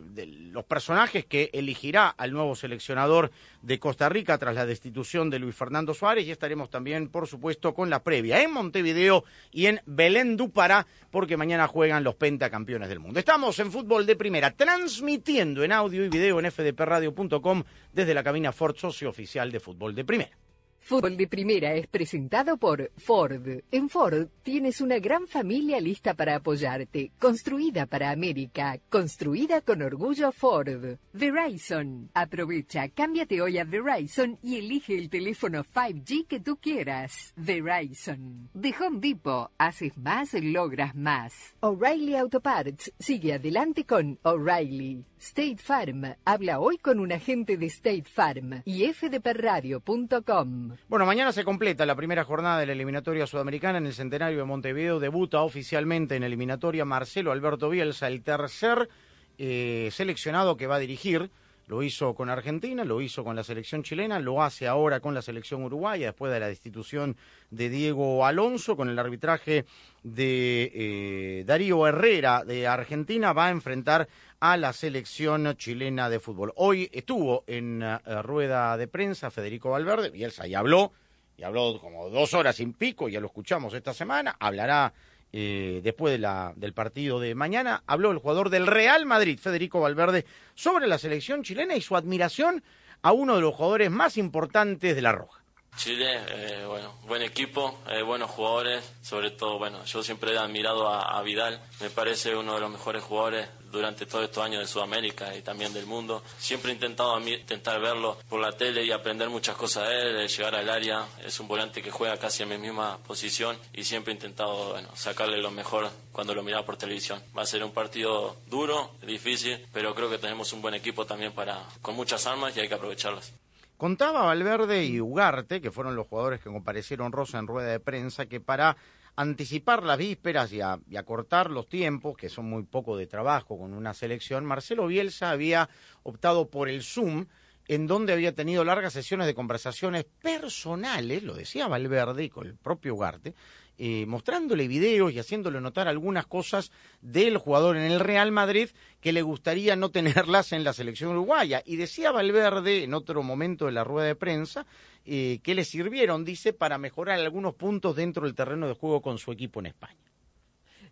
los 0.52 0.64
personajes 0.66 1.26
que 1.26 1.50
elegirá 1.54 2.08
al 2.10 2.32
nuevo 2.32 2.56
seleccionador 2.56 3.32
de 3.62 3.80
Costa 3.80 4.10
Rica 4.10 4.38
tras 4.38 4.56
la 4.56 4.66
destitución 4.66 5.30
de 5.30 5.40
Luis 5.40 5.56
Fernando 5.56 5.94
Suárez. 5.94 6.26
Y 6.28 6.32
estaremos 6.32 6.70
también, 6.70 7.10
por 7.10 7.28
supuesto, 7.28 7.74
con 7.74 7.90
la 7.90 8.04
previa 8.04 8.42
en 8.42 8.52
Montevideo 8.52 9.24
y 9.52 9.66
en 9.66 9.82
Belén 9.86 10.38
du 10.38 10.52
Pará, 10.52 10.86
porque 11.12 11.38
mañana 11.38 11.68
juegan 11.68 12.04
los 12.04 12.16
pentacampeones 12.16 12.90
del 12.90 13.00
mundo. 13.00 13.20
Estamos 13.20 13.58
en 13.60 13.72
fútbol 13.72 14.06
de 14.06 14.16
primera, 14.16 14.52
transmitiendo 14.52 15.64
en 15.64 15.72
audio 15.72 16.06
y 16.06 16.10
video 16.10 16.40
en 16.40 16.52
fdpradio.com 16.52 17.64
desde 17.94 18.14
la 18.14 18.24
cabina 18.24 18.52
Ford 18.52 18.76
Socio 18.76 19.10
Oficial 19.10 19.52
de 19.52 19.60
Fútbol 19.60 19.96
de 19.96 20.06
Primera. 20.06 20.49
Fútbol 20.90 21.18
de 21.18 21.28
Primera 21.28 21.76
es 21.76 21.86
presentado 21.86 22.58
por 22.58 22.92
Ford. 22.98 23.62
En 23.72 23.90
Ford 23.90 24.30
tienes 24.42 24.82
una 24.82 24.98
gran 24.98 25.28
familia 25.28 25.80
lista 25.80 26.16
para 26.16 26.38
apoyarte, 26.38 27.12
construida 27.20 27.86
para 27.86 28.10
América, 28.10 28.80
construida 28.90 29.62
con 29.62 29.84
orgullo 29.84 30.32
Ford. 30.32 30.98
Verizon. 31.14 32.10
Aprovecha, 32.16 32.90
cámbiate 32.90 33.40
hoy 33.40 33.60
a 33.60 33.66
Verizon 33.66 34.40
y 34.42 34.56
elige 34.56 34.98
el 34.98 35.12
teléfono 35.12 35.64
5G 35.64 36.26
que 36.26 36.40
tú 36.40 36.58
quieras. 36.58 37.36
Verizon. 37.36 38.50
De 38.56 38.74
Home 38.80 39.00
Depot, 39.00 39.52
haces 39.60 39.96
más, 39.96 40.34
logras 40.34 40.96
más. 40.96 41.56
O'Reilly 41.60 42.16
Auto 42.16 42.42
Parts 42.42 42.92
sigue 42.98 43.34
adelante 43.34 43.86
con 43.86 44.18
O'Reilly. 44.24 45.06
State 45.20 45.58
Farm. 45.58 46.16
Habla 46.26 46.60
hoy 46.60 46.78
con 46.78 47.00
un 47.00 47.12
agente 47.12 47.58
de 47.58 47.68
State 47.68 48.06
Farm 48.06 48.64
y 48.66 48.92
fdperradio.com. 48.92 50.79
Bueno, 50.88 51.06
mañana 51.06 51.32
se 51.32 51.44
completa 51.44 51.86
la 51.86 51.96
primera 51.96 52.24
jornada 52.24 52.60
de 52.60 52.66
la 52.66 52.72
eliminatoria 52.72 53.28
sudamericana 53.28 53.78
en 53.78 53.86
el 53.86 53.94
centenario 53.94 54.40
de 54.40 54.46
Montevideo. 54.46 55.00
Debuta 55.00 55.42
oficialmente 55.42 56.16
en 56.16 56.24
eliminatoria 56.24 56.86
Marcelo 56.86 57.32
Alberto 57.32 57.70
Bielsa, 57.70 58.08
el 58.08 58.24
tercer 58.24 58.90
eh, 59.38 59.90
seleccionado 59.92 60.58
que 60.58 60.68
va 60.68 60.76
a 60.76 60.80
dirigir 60.80 61.30
lo 61.70 61.84
hizo 61.84 62.16
con 62.16 62.32
Argentina, 62.32 62.84
lo 62.84 63.00
hizo 63.00 63.24
con 63.24 63.36
la 63.36 63.44
selección 63.44 63.84
chilena, 63.84 64.20
lo 64.20 64.42
hace 64.42 64.68
ahora 64.68 65.02
con 65.02 65.14
la 65.14 65.22
selección 65.22 65.62
uruguaya, 65.64 66.08
después 66.08 66.34
de 66.34 66.40
la 66.40 66.48
destitución 66.48 67.16
de 67.52 67.70
Diego 67.70 68.26
Alonso, 68.26 68.76
con 68.76 68.90
el 68.90 68.98
arbitraje 68.98 69.66
de 70.02 70.72
eh, 70.74 71.44
Darío 71.46 71.86
Herrera 71.86 72.44
de 72.44 72.66
Argentina, 72.66 73.34
va 73.34 73.46
a 73.46 73.52
enfrentar 73.52 74.10
a 74.40 74.58
la 74.58 74.74
selección 74.74 75.56
chilena 75.58 76.10
de 76.10 76.20
fútbol. 76.20 76.54
Hoy 76.56 76.90
estuvo 76.92 77.44
en 77.46 77.84
eh, 77.84 78.00
rueda 78.24 78.76
de 78.76 78.88
prensa 78.88 79.30
Federico 79.30 79.70
Valverde, 79.70 80.10
Bielsa 80.10 80.48
y 80.48 80.56
habló, 80.56 80.92
y 81.38 81.44
habló 81.44 81.80
como 81.80 82.10
dos 82.10 82.34
horas 82.34 82.56
sin 82.56 82.74
pico, 82.74 83.10
ya 83.10 83.22
lo 83.22 83.28
escuchamos 83.28 83.76
esta 83.76 83.94
semana, 83.94 84.36
hablará 84.40 84.92
eh, 85.32 85.82
después 85.84 86.12
de 86.12 86.20
la, 86.20 86.54
del 86.56 86.74
partido 86.74 87.20
de 87.20 87.36
mañana, 87.36 87.84
habló 87.86 88.12
el 88.12 88.18
jugador 88.18 88.50
del 88.50 88.68
Real 88.68 89.06
Madrid, 89.06 89.40
Federico 89.40 89.80
Valverde, 89.80 90.26
sobre 90.56 90.88
la 90.88 90.98
selección 90.98 91.44
chilena 91.44 91.76
y 91.76 91.82
su 91.82 91.96
admiración 91.96 92.64
a 93.02 93.12
uno 93.12 93.36
de 93.36 93.42
los 93.42 93.56
jugadores 93.56 93.92
más 93.92 94.18
importantes 94.18 94.96
de 94.96 95.02
la 95.02 95.12
Roja. 95.12 95.39
Chile, 95.78 96.20
eh, 96.28 96.66
bueno, 96.68 96.94
buen 97.08 97.22
equipo, 97.22 97.80
eh, 97.88 98.02
buenos 98.02 98.30
jugadores, 98.30 98.84
sobre 99.02 99.32
todo, 99.32 99.58
bueno, 99.58 99.84
yo 99.86 100.04
siempre 100.04 100.34
he 100.34 100.38
admirado 100.38 100.90
a, 100.90 101.22
Vidal, 101.22 101.62
me 101.80 101.90
parece 101.90 102.36
uno 102.36 102.56
de 102.56 102.60
los 102.60 102.70
mejores 102.70 103.02
jugadores 103.02 103.48
durante 103.72 104.06
todos 104.06 104.26
estos 104.26 104.44
años 104.44 104.60
de 104.60 104.68
Sudamérica 104.68 105.36
y 105.36 105.42
también 105.42 105.74
del 105.74 105.86
mundo. 105.86 106.24
Siempre 106.38 106.72
he 106.72 106.74
intentado 106.74 107.18
intentar 107.20 107.80
verlo 107.80 108.18
por 108.28 108.42
la 108.42 108.52
tele 108.52 108.84
y 108.84 108.92
aprender 108.92 109.30
muchas 109.30 109.56
cosas 109.56 109.88
de 109.88 110.02
él, 110.02 110.28
llegar 110.28 110.56
al 110.56 110.70
área. 110.70 111.08
Es 111.24 111.40
un 111.40 111.48
volante 111.48 111.82
que 111.82 111.92
juega 111.92 112.18
casi 112.18 112.44
en 112.44 112.50
mi 112.50 112.58
misma 112.58 112.98
posición 113.08 113.58
y 113.74 113.84
siempre 113.84 114.12
he 114.12 114.16
intentado 114.16 114.72
bueno, 114.72 114.90
sacarle 114.96 115.38
lo 115.38 115.52
mejor 115.52 115.90
cuando 116.12 116.34
lo 116.34 116.44
miraba 116.44 116.66
por 116.66 116.78
televisión. 116.78 117.22
Va 117.38 117.44
a 117.44 117.46
ser 117.46 117.64
un 117.64 117.72
partido 117.72 118.38
duro, 118.48 118.92
difícil, 119.04 119.66
pero 119.72 119.94
creo 119.96 120.10
que 120.10 120.18
tenemos 120.18 120.52
un 120.52 120.62
buen 120.62 120.74
equipo 120.74 121.06
también 121.06 121.32
para 121.32 121.64
con 121.82 121.96
muchas 121.96 122.26
armas 122.26 122.58
y 122.58 122.62
hay 122.62 122.68
que 122.68 122.76
aprovecharlas. 122.76 123.32
Contaba 123.80 124.26
Valverde 124.26 124.84
y 124.84 125.00
Ugarte, 125.00 125.62
que 125.62 125.72
fueron 125.72 125.96
los 125.96 126.06
jugadores 126.06 126.42
que 126.42 126.50
comparecieron 126.50 127.14
Rosa 127.14 127.40
en 127.40 127.48
rueda 127.48 127.70
de 127.70 127.80
prensa, 127.80 128.26
que 128.26 128.42
para 128.42 128.76
anticipar 129.16 129.84
las 129.84 129.98
vísperas 129.98 130.52
y, 130.52 130.60
acortar 130.60 131.50
los 131.50 131.70
tiempos, 131.70 132.18
que 132.18 132.28
son 132.28 132.50
muy 132.50 132.64
poco 132.64 132.98
de 132.98 133.08
trabajo 133.08 133.58
con 133.58 133.74
una 133.74 133.94
selección, 133.94 134.44
Marcelo 134.44 134.88
Bielsa 134.88 135.32
había 135.32 135.70
optado 136.04 136.50
por 136.50 136.68
el 136.68 136.84
Zoom, 136.84 137.28
en 137.70 137.86
donde 137.86 138.14
había 138.14 138.34
tenido 138.34 138.66
largas 138.66 138.94
sesiones 138.94 139.28
de 139.28 139.36
conversaciones 139.36 140.04
personales, 140.04 141.22
lo 141.22 141.36
decía 141.36 141.68
Valverde 141.68 142.24
y 142.24 142.30
con 142.30 142.48
el 142.48 142.56
propio 142.56 142.96
Ugarte, 142.96 143.36
eh, 143.78 144.08
mostrándole 144.08 144.68
videos 144.68 145.14
y 145.14 145.20
haciéndole 145.20 145.62
notar 145.62 145.88
algunas 145.88 146.26
cosas 146.26 146.72
del 147.00 147.38
jugador 147.38 147.78
en 147.78 147.84
el 147.84 148.00
Real 148.00 148.32
Madrid 148.32 148.70
que 149.00 149.14
le 149.14 149.22
gustaría 149.22 149.76
no 149.76 149.90
tenerlas 149.92 150.52
en 150.52 150.64
la 150.64 150.74
selección 150.74 151.12
uruguaya. 151.12 151.62
Y 151.64 151.76
decía 151.76 152.12
Valverde 152.12 152.84
en 152.84 152.96
otro 152.96 153.22
momento 153.22 153.68
de 153.68 153.72
la 153.72 153.84
rueda 153.84 154.08
de 154.08 154.16
prensa 154.16 154.66
eh, 155.06 155.40
que 155.44 155.54
le 155.54 155.64
sirvieron, 155.64 156.26
dice, 156.26 156.54
para 156.54 156.80
mejorar 156.80 157.20
algunos 157.20 157.54
puntos 157.54 157.96
dentro 157.96 158.24
del 158.26 158.34
terreno 158.34 158.68
de 158.68 158.74
juego 158.74 159.04
con 159.04 159.20
su 159.20 159.32
equipo 159.32 159.60
en 159.60 159.68
España. 159.68 160.09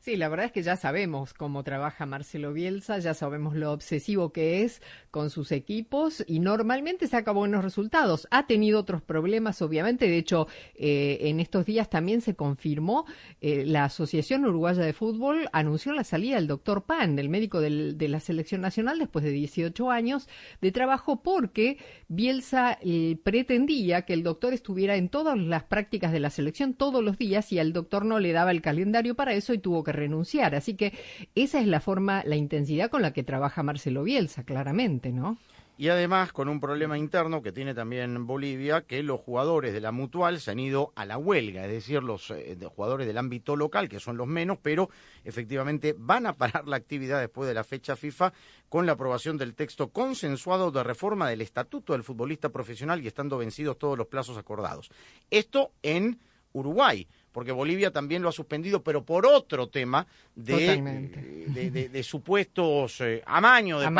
Sí, 0.08 0.16
la 0.16 0.30
verdad 0.30 0.46
es 0.46 0.52
que 0.54 0.64
ya 0.64 0.78
sabemos 0.78 1.34
cómo 1.34 1.66
trabaja 1.66 2.06
Marcelo 2.06 2.54
Bielsa, 2.54 2.98
ya 3.00 3.14
sabemos 3.14 3.58
lo 3.58 3.74
obsesivo 3.74 4.32
que 4.32 4.64
es 4.64 4.82
con 5.12 5.30
sus 5.30 5.52
equipos 5.52 6.24
y 6.26 6.40
normalmente 6.40 7.08
saca 7.08 7.34
buenos 7.34 7.62
resultados. 7.62 8.26
Ha 8.32 8.48
tenido 8.48 8.80
otros 8.80 9.02
problemas, 9.02 9.62
obviamente. 9.62 10.08
De 10.08 10.18
hecho, 10.18 10.48
eh, 10.76 11.18
en 11.24 11.42
estos 11.42 11.66
días 11.66 11.90
también 11.90 12.22
se 12.22 12.36
confirmó 12.36 13.06
eh, 13.42 13.66
la 13.66 13.84
Asociación 13.84 14.46
Uruguaya 14.46 14.82
de 14.82 14.94
Fútbol 14.94 15.50
anunció 15.52 15.92
la 15.92 16.06
salida 16.06 16.38
del 16.38 16.48
doctor 16.48 16.86
Pan, 16.86 17.18
del 17.18 17.28
médico 17.28 17.60
de 17.60 18.08
la 18.08 18.22
selección 18.22 18.62
nacional, 18.62 19.00
después 19.00 19.26
de 19.26 19.32
18 19.32 19.92
años 19.92 20.30
de 20.62 20.72
trabajo, 20.72 21.22
porque 21.22 21.80
Bielsa 22.08 22.78
eh, 22.82 23.18
pretendía 23.26 24.04
que 24.04 24.14
el 24.14 24.24
doctor 24.24 24.54
estuviera 24.54 24.96
en 24.96 25.10
todas 25.10 25.38
las 25.38 25.64
prácticas 25.64 26.14
de 26.14 26.22
la 26.22 26.30
selección 26.30 26.76
todos 26.76 27.04
los 27.04 27.18
días 27.18 27.52
y 27.52 27.60
al 27.60 27.74
doctor 27.74 28.06
no 28.06 28.20
le 28.22 28.32
daba 28.32 28.52
el 28.52 28.62
calendario 28.62 29.14
para 29.14 29.34
eso 29.34 29.54
y 29.54 29.58
tuvo 29.58 29.84
que 29.84 29.97
renunciar. 29.98 30.56
Así 30.56 30.76
que 30.76 30.94
esa 31.36 31.60
es 31.60 31.68
la 31.68 31.82
forma, 31.82 32.24
la 32.26 32.38
intensidad 32.38 32.90
con 32.90 33.02
la 33.02 33.12
que 33.12 33.24
trabaja 33.24 33.64
Marcelo 33.64 34.04
Bielsa, 34.04 34.44
claramente, 34.44 35.12
¿no? 35.12 35.38
Y 35.80 35.90
además 35.90 36.34
con 36.34 36.50
un 36.50 36.60
problema 36.60 36.98
interno 36.98 37.44
que 37.44 37.52
tiene 37.52 37.76
también 37.76 38.26
Bolivia, 38.26 38.82
que 38.82 39.04
los 39.04 39.22
jugadores 39.22 39.74
de 39.74 39.80
la 39.80 39.92
mutual 39.92 40.40
se 40.40 40.50
han 40.50 40.60
ido 40.60 40.92
a 40.96 41.06
la 41.06 41.20
huelga, 41.20 41.66
es 41.66 41.72
decir, 41.72 42.02
los 42.02 42.32
eh, 42.32 42.58
jugadores 42.76 43.06
del 43.06 43.20
ámbito 43.20 43.56
local, 43.56 43.88
que 43.88 44.00
son 44.00 44.18
los 44.18 44.26
menos, 44.26 44.58
pero 44.60 44.90
efectivamente 45.24 45.94
van 45.96 46.26
a 46.26 46.34
parar 46.34 46.68
la 46.68 46.78
actividad 46.78 47.20
después 47.20 47.48
de 47.48 47.54
la 47.54 47.64
fecha 47.64 47.96
FIFA 47.96 48.34
con 48.70 48.88
la 48.88 48.94
aprobación 48.94 49.38
del 49.38 49.54
texto 49.54 49.90
consensuado 49.90 50.72
de 50.72 50.84
reforma 50.84 51.30
del 51.30 51.42
Estatuto 51.42 51.94
del 51.94 52.02
Futbolista 52.02 52.50
Profesional 52.50 53.04
y 53.04 53.08
estando 53.08 53.38
vencidos 53.38 53.78
todos 53.78 54.00
los 54.00 54.08
plazos 54.08 54.36
acordados. 54.36 54.90
Esto 55.30 55.74
en 55.84 56.20
Uruguay 56.54 57.08
porque 57.38 57.52
Bolivia 57.52 57.92
también 57.92 58.24
lo 58.24 58.30
ha 58.30 58.32
suspendido, 58.32 58.82
pero 58.82 59.06
por 59.06 59.28
otro 59.28 59.70
tema 59.70 60.08
de, 60.34 61.88
de, 61.92 62.02
supuestos 62.04 63.00
eh, 63.02 63.22
amaños, 63.28 63.82
de, 63.82 63.92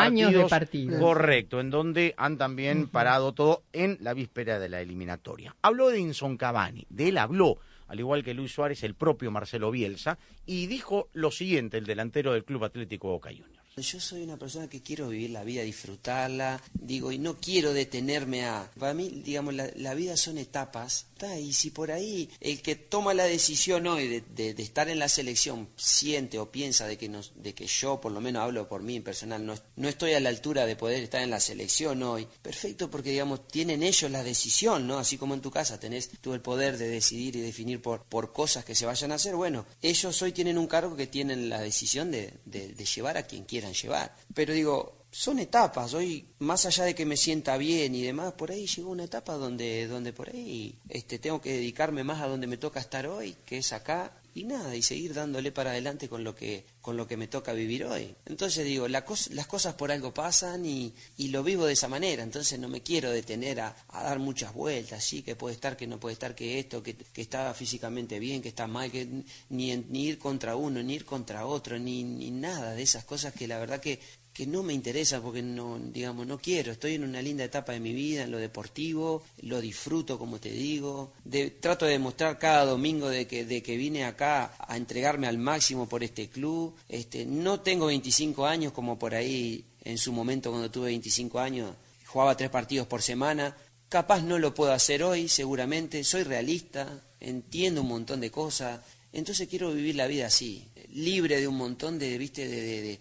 partidos, 0.48 0.98
Correcto, 0.98 1.60
en 1.60 1.70
donde 1.70 2.16
han 2.16 2.36
también 2.36 2.88
parado 2.88 3.32
todo 3.34 3.62
en 3.72 3.96
la 4.00 4.12
víspera 4.12 4.58
de 4.58 4.68
la 4.68 4.80
eliminatoria. 4.80 5.54
Habló 5.62 5.88
de 5.90 6.00
Inson 6.00 6.36
Cavani, 6.36 6.84
de 6.90 7.10
él 7.10 7.18
habló, 7.18 7.58
al 7.86 8.00
igual 8.00 8.24
que 8.24 8.34
Luis 8.34 8.50
Suárez, 8.50 8.82
el 8.82 8.96
propio 8.96 9.30
Marcelo 9.30 9.70
Bielsa, 9.70 10.18
y 10.44 10.66
dijo 10.66 11.08
lo 11.12 11.30
siguiente, 11.30 11.78
el 11.78 11.86
delantero 11.86 12.32
del 12.32 12.42
Club 12.42 12.64
Atlético 12.64 13.06
Boca 13.06 13.30
Juniors. 13.30 13.57
Yo 13.80 14.00
soy 14.00 14.22
una 14.22 14.36
persona 14.36 14.68
que 14.68 14.82
quiero 14.82 15.08
vivir 15.08 15.30
la 15.30 15.44
vida, 15.44 15.62
disfrutarla, 15.62 16.62
digo, 16.72 17.12
y 17.12 17.18
no 17.18 17.38
quiero 17.38 17.72
detenerme 17.72 18.44
a... 18.44 18.70
Para 18.78 18.94
mí, 18.94 19.22
digamos, 19.24 19.54
la, 19.54 19.94
vida 19.94 20.16
son 20.16 20.38
etapas, 20.38 21.06
y 21.40 21.52
si 21.52 21.70
por 21.70 21.90
ahí 21.90 22.30
el 22.40 22.62
que 22.62 22.76
toma 22.76 23.14
la 23.14 23.24
decisión 23.24 23.86
hoy 23.86 24.22
de, 24.34 24.50
estar 24.50 24.88
en 24.88 24.98
la 24.98 25.08
selección 25.08 25.68
siente 25.76 26.38
o 26.38 26.50
piensa 26.50 26.86
de 26.86 26.96
que, 26.96 27.10
de 27.36 27.54
que 27.54 27.66
yo, 27.66 28.00
por 28.00 28.12
lo 28.12 28.20
menos 28.20 28.42
hablo 28.42 28.68
por 28.68 28.82
mí 28.82 28.96
en 28.96 29.02
personal, 29.02 29.44
no, 29.44 29.54
no 29.76 29.88
estoy 29.88 30.12
a 30.14 30.20
la 30.20 30.28
altura 30.28 30.66
de 30.66 30.76
poder 30.76 31.02
estar 31.02 31.22
en 31.22 31.30
la 31.30 31.40
selección 31.40 32.02
hoy, 32.02 32.28
perfecto, 32.42 32.90
porque, 32.90 33.10
digamos, 33.10 33.48
tienen 33.48 33.82
ellos 33.82 34.10
la 34.10 34.22
decisión, 34.22 34.86
¿no? 34.86 34.98
Así 34.98 35.18
como 35.18 35.34
en 35.34 35.40
tu 35.40 35.50
casa 35.50 35.80
tenés 35.80 36.10
tú 36.20 36.34
el 36.34 36.40
poder 36.40 36.78
de 36.78 36.88
decidir 36.88 37.36
y 37.36 37.40
definir 37.40 37.82
por, 37.82 38.04
por 38.04 38.32
cosas 38.32 38.64
que 38.64 38.74
se 38.74 38.86
vayan 38.86 39.12
a 39.12 39.16
hacer, 39.16 39.34
bueno, 39.34 39.66
ellos 39.82 40.22
hoy 40.22 40.32
tienen 40.32 40.58
un 40.58 40.66
cargo 40.66 40.96
que 40.96 41.06
tienen 41.06 41.48
la 41.48 41.60
decisión 41.60 42.10
de, 42.10 42.34
de 42.44 42.84
llevar 42.84 43.16
a 43.16 43.24
quien 43.24 43.44
quieran 43.44 43.67
llevar. 43.72 44.14
Pero 44.34 44.52
digo, 44.52 44.98
son 45.10 45.38
etapas. 45.38 45.94
Hoy, 45.94 46.26
más 46.40 46.66
allá 46.66 46.84
de 46.84 46.94
que 46.94 47.06
me 47.06 47.16
sienta 47.16 47.56
bien 47.56 47.94
y 47.94 48.02
demás, 48.02 48.32
por 48.32 48.50
ahí 48.50 48.66
llegó 48.66 48.90
una 48.90 49.04
etapa 49.04 49.34
donde, 49.34 49.86
donde 49.86 50.12
por 50.12 50.28
ahí 50.28 50.78
este, 50.88 51.18
tengo 51.18 51.40
que 51.40 51.52
dedicarme 51.52 52.04
más 52.04 52.20
a 52.20 52.28
donde 52.28 52.46
me 52.46 52.56
toca 52.56 52.80
estar 52.80 53.06
hoy, 53.06 53.36
que 53.44 53.58
es 53.58 53.72
acá, 53.72 54.12
y 54.38 54.44
nada, 54.44 54.74
y 54.76 54.82
seguir 54.82 55.14
dándole 55.14 55.52
para 55.52 55.70
adelante 55.70 56.08
con 56.08 56.24
lo 56.24 56.34
que, 56.34 56.64
con 56.80 56.96
lo 56.96 57.06
que 57.06 57.16
me 57.16 57.26
toca 57.26 57.52
vivir 57.52 57.84
hoy. 57.84 58.14
Entonces 58.26 58.64
digo, 58.64 58.88
las 58.88 59.02
cosas 59.02 59.74
por 59.74 59.90
algo 59.90 60.14
pasan 60.14 60.64
y, 60.64 60.94
y, 61.16 61.28
lo 61.28 61.42
vivo 61.42 61.66
de 61.66 61.72
esa 61.72 61.88
manera, 61.88 62.22
entonces 62.22 62.58
no 62.58 62.68
me 62.68 62.82
quiero 62.82 63.10
detener 63.10 63.60
a, 63.60 63.76
dar 63.92 64.18
muchas 64.18 64.54
vueltas, 64.54 65.04
sí, 65.04 65.22
que 65.22 65.36
puede 65.36 65.54
estar, 65.54 65.76
que 65.76 65.86
no 65.86 65.98
puede 65.98 66.14
estar, 66.14 66.34
que 66.34 66.58
esto, 66.58 66.82
que, 66.82 66.94
que 66.94 67.28
físicamente 67.54 68.18
bien, 68.18 68.40
que 68.40 68.48
está 68.48 68.66
mal, 68.66 68.90
que 68.90 69.06
ni, 69.50 69.76
ni 69.76 70.06
ir 70.06 70.18
contra 70.18 70.56
uno, 70.56 70.82
ni 70.82 70.94
ir 70.94 71.04
contra 71.04 71.46
otro, 71.46 71.78
ni, 71.78 72.04
ni 72.04 72.30
nada 72.30 72.74
de 72.74 72.82
esas 72.82 73.04
cosas 73.04 73.32
que 73.32 73.48
la 73.48 73.58
verdad 73.58 73.80
que 73.80 74.00
que 74.38 74.46
no 74.46 74.62
me 74.62 74.72
interesa 74.72 75.20
porque 75.20 75.42
no, 75.42 75.80
digamos, 75.80 76.24
no 76.24 76.38
quiero. 76.38 76.70
Estoy 76.70 76.94
en 76.94 77.02
una 77.02 77.20
linda 77.20 77.42
etapa 77.42 77.72
de 77.72 77.80
mi 77.80 77.92
vida, 77.92 78.22
en 78.22 78.30
lo 78.30 78.38
deportivo, 78.38 79.24
lo 79.42 79.60
disfruto, 79.60 80.16
como 80.16 80.38
te 80.38 80.52
digo. 80.52 81.12
trato 81.58 81.86
de 81.86 81.92
demostrar 81.94 82.38
cada 82.38 82.64
domingo 82.64 83.08
de 83.08 83.26
que, 83.26 83.44
de 83.44 83.64
que 83.64 83.76
vine 83.76 84.04
acá 84.04 84.54
a 84.56 84.76
entregarme 84.76 85.26
al 85.26 85.38
máximo 85.38 85.88
por 85.88 86.04
este 86.04 86.28
club. 86.28 86.76
Este, 86.88 87.26
no 87.26 87.62
tengo 87.62 87.86
25 87.86 88.46
años 88.46 88.72
como 88.72 88.96
por 88.96 89.12
ahí 89.12 89.64
en 89.82 89.98
su 89.98 90.12
momento 90.12 90.50
cuando 90.50 90.70
tuve 90.70 90.86
25 90.86 91.40
años, 91.40 91.74
jugaba 92.06 92.36
tres 92.36 92.50
partidos 92.50 92.86
por 92.86 93.02
semana. 93.02 93.56
Capaz 93.88 94.22
no 94.22 94.38
lo 94.38 94.54
puedo 94.54 94.72
hacer 94.72 95.02
hoy, 95.02 95.26
seguramente. 95.28 96.04
Soy 96.04 96.22
realista, 96.22 97.02
entiendo 97.18 97.80
un 97.80 97.88
montón 97.88 98.20
de 98.20 98.30
cosas. 98.30 98.82
Entonces 99.12 99.48
quiero 99.48 99.72
vivir 99.72 99.96
la 99.96 100.06
vida 100.06 100.26
así, 100.26 100.68
libre 100.90 101.40
de 101.40 101.48
un 101.48 101.56
montón 101.56 101.98
de, 101.98 102.16
viste, 102.18 102.46
de 102.46 102.82
de 102.82 103.00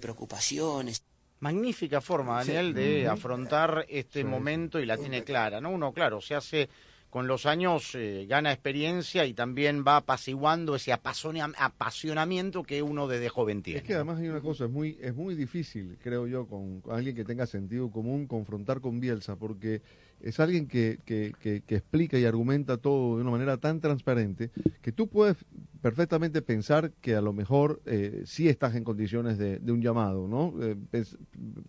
preocupaciones. 0.00 1.04
Magnífica 1.40 2.00
forma, 2.00 2.36
Daniel, 2.38 2.72
de 2.72 3.06
afrontar 3.06 3.84
este 3.88 4.24
momento 4.24 4.80
y 4.80 4.86
la 4.86 4.96
tiene 4.96 5.24
clara, 5.24 5.60
¿no? 5.60 5.70
Uno, 5.70 5.92
claro, 5.92 6.20
se 6.20 6.34
hace 6.34 6.68
con 7.14 7.28
los 7.28 7.46
años 7.46 7.94
eh, 7.94 8.26
gana 8.28 8.50
experiencia 8.50 9.24
y 9.24 9.34
también 9.34 9.84
va 9.86 9.98
apaciguando 9.98 10.74
ese 10.74 10.92
apasionamiento 10.92 12.64
que 12.64 12.82
uno 12.82 13.06
desde 13.06 13.28
joven 13.28 13.62
tiene. 13.62 13.78
Es 13.78 13.84
que 13.84 13.94
además 13.94 14.18
hay 14.18 14.26
una 14.26 14.40
cosa, 14.40 14.64
es 14.64 14.70
muy, 14.72 14.98
es 15.00 15.14
muy 15.14 15.36
difícil, 15.36 15.96
creo 16.02 16.26
yo, 16.26 16.48
con, 16.48 16.82
alguien 16.90 17.14
que 17.14 17.24
tenga 17.24 17.46
sentido 17.46 17.88
común, 17.88 18.26
confrontar 18.26 18.80
con 18.80 18.98
Bielsa, 18.98 19.36
porque 19.36 19.80
es 20.20 20.40
alguien 20.40 20.66
que, 20.66 20.98
que, 21.04 21.32
que, 21.40 21.62
explica 21.76 22.18
y 22.18 22.24
argumenta 22.24 22.78
todo 22.78 23.14
de 23.14 23.22
una 23.22 23.30
manera 23.30 23.58
tan 23.58 23.78
transparente 23.80 24.50
que 24.82 24.90
tú 24.90 25.06
puedes 25.06 25.36
perfectamente 25.84 26.40
pensar 26.40 26.92
que 27.02 27.14
a 27.14 27.20
lo 27.20 27.34
mejor 27.34 27.82
eh, 27.84 28.22
sí 28.24 28.48
estás 28.48 28.74
en 28.74 28.84
condiciones 28.84 29.36
de, 29.36 29.60
un 29.70 29.82
llamado, 29.82 30.26
¿no? 30.26 30.54
Eh, 30.62 30.76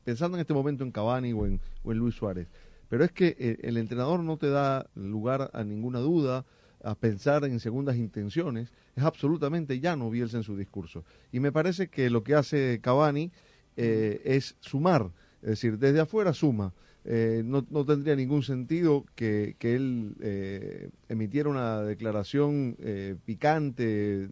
pensando 0.05 0.37
en 0.37 0.41
este 0.41 0.53
momento 0.53 0.85
en 0.85 0.91
Cavani 0.93 1.33
o 1.33 1.45
en, 1.45 1.59
Luis 1.83 2.15
Suárez. 2.15 2.47
Pero 2.87 3.03
es 3.03 3.11
que 3.11 3.35
eh, 3.37 3.57
el 3.63 3.75
entrenador 3.75 4.21
no 4.21 4.37
te 4.37 4.47
da 4.47 4.89
lugar 4.95 5.51
a 5.51 5.65
ninguna 5.65 5.99
duda, 5.99 6.45
a 6.81 6.95
pensar 6.95 7.43
en 7.43 7.59
segundas 7.59 7.97
intenciones. 7.97 8.71
Es 8.95 9.03
absolutamente 9.03 9.81
llano 9.81 10.09
Bielsa 10.09 10.37
en 10.37 10.43
su 10.43 10.55
discurso. 10.55 11.03
Y 11.33 11.41
me 11.41 11.51
parece 11.51 11.89
que 11.89 12.09
lo 12.09 12.23
que 12.23 12.35
hace 12.35 12.79
Cavani 12.81 13.33
es 13.75 14.55
sumar, 14.61 15.11
es 15.41 15.49
decir, 15.49 15.77
desde 15.77 15.99
afuera 15.99 16.31
suma. 16.31 16.71
Eh, 17.07 17.43
no, 17.45 17.63
tendría 17.85 18.15
ningún 18.15 18.41
sentido 18.41 19.05
que, 19.15 19.55
él 19.61 20.15
eh, 20.21 20.89
emitiera 21.07 21.49
una 21.49 21.81
declaración 21.81 22.75
eh, 22.79 23.15
picante 23.25 24.27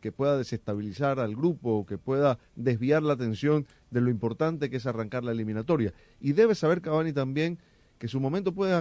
que 0.00 0.10
pueda 0.10 0.38
desestabilizar 0.38 1.20
al 1.20 1.36
grupo, 1.36 1.84
que 1.86 1.98
pueda 1.98 2.38
desviar 2.56 3.02
la 3.02 3.12
atención 3.12 3.66
de 3.90 4.00
lo 4.00 4.10
importante 4.10 4.70
que 4.70 4.78
es 4.78 4.86
arrancar 4.86 5.22
la 5.22 5.32
eliminatoria. 5.32 5.92
Y 6.20 6.32
debe 6.32 6.54
saber 6.54 6.80
Cavani 6.80 7.12
también 7.12 7.58
que 7.98 8.08
su 8.08 8.20
momento 8.20 8.52
puede 8.52 8.74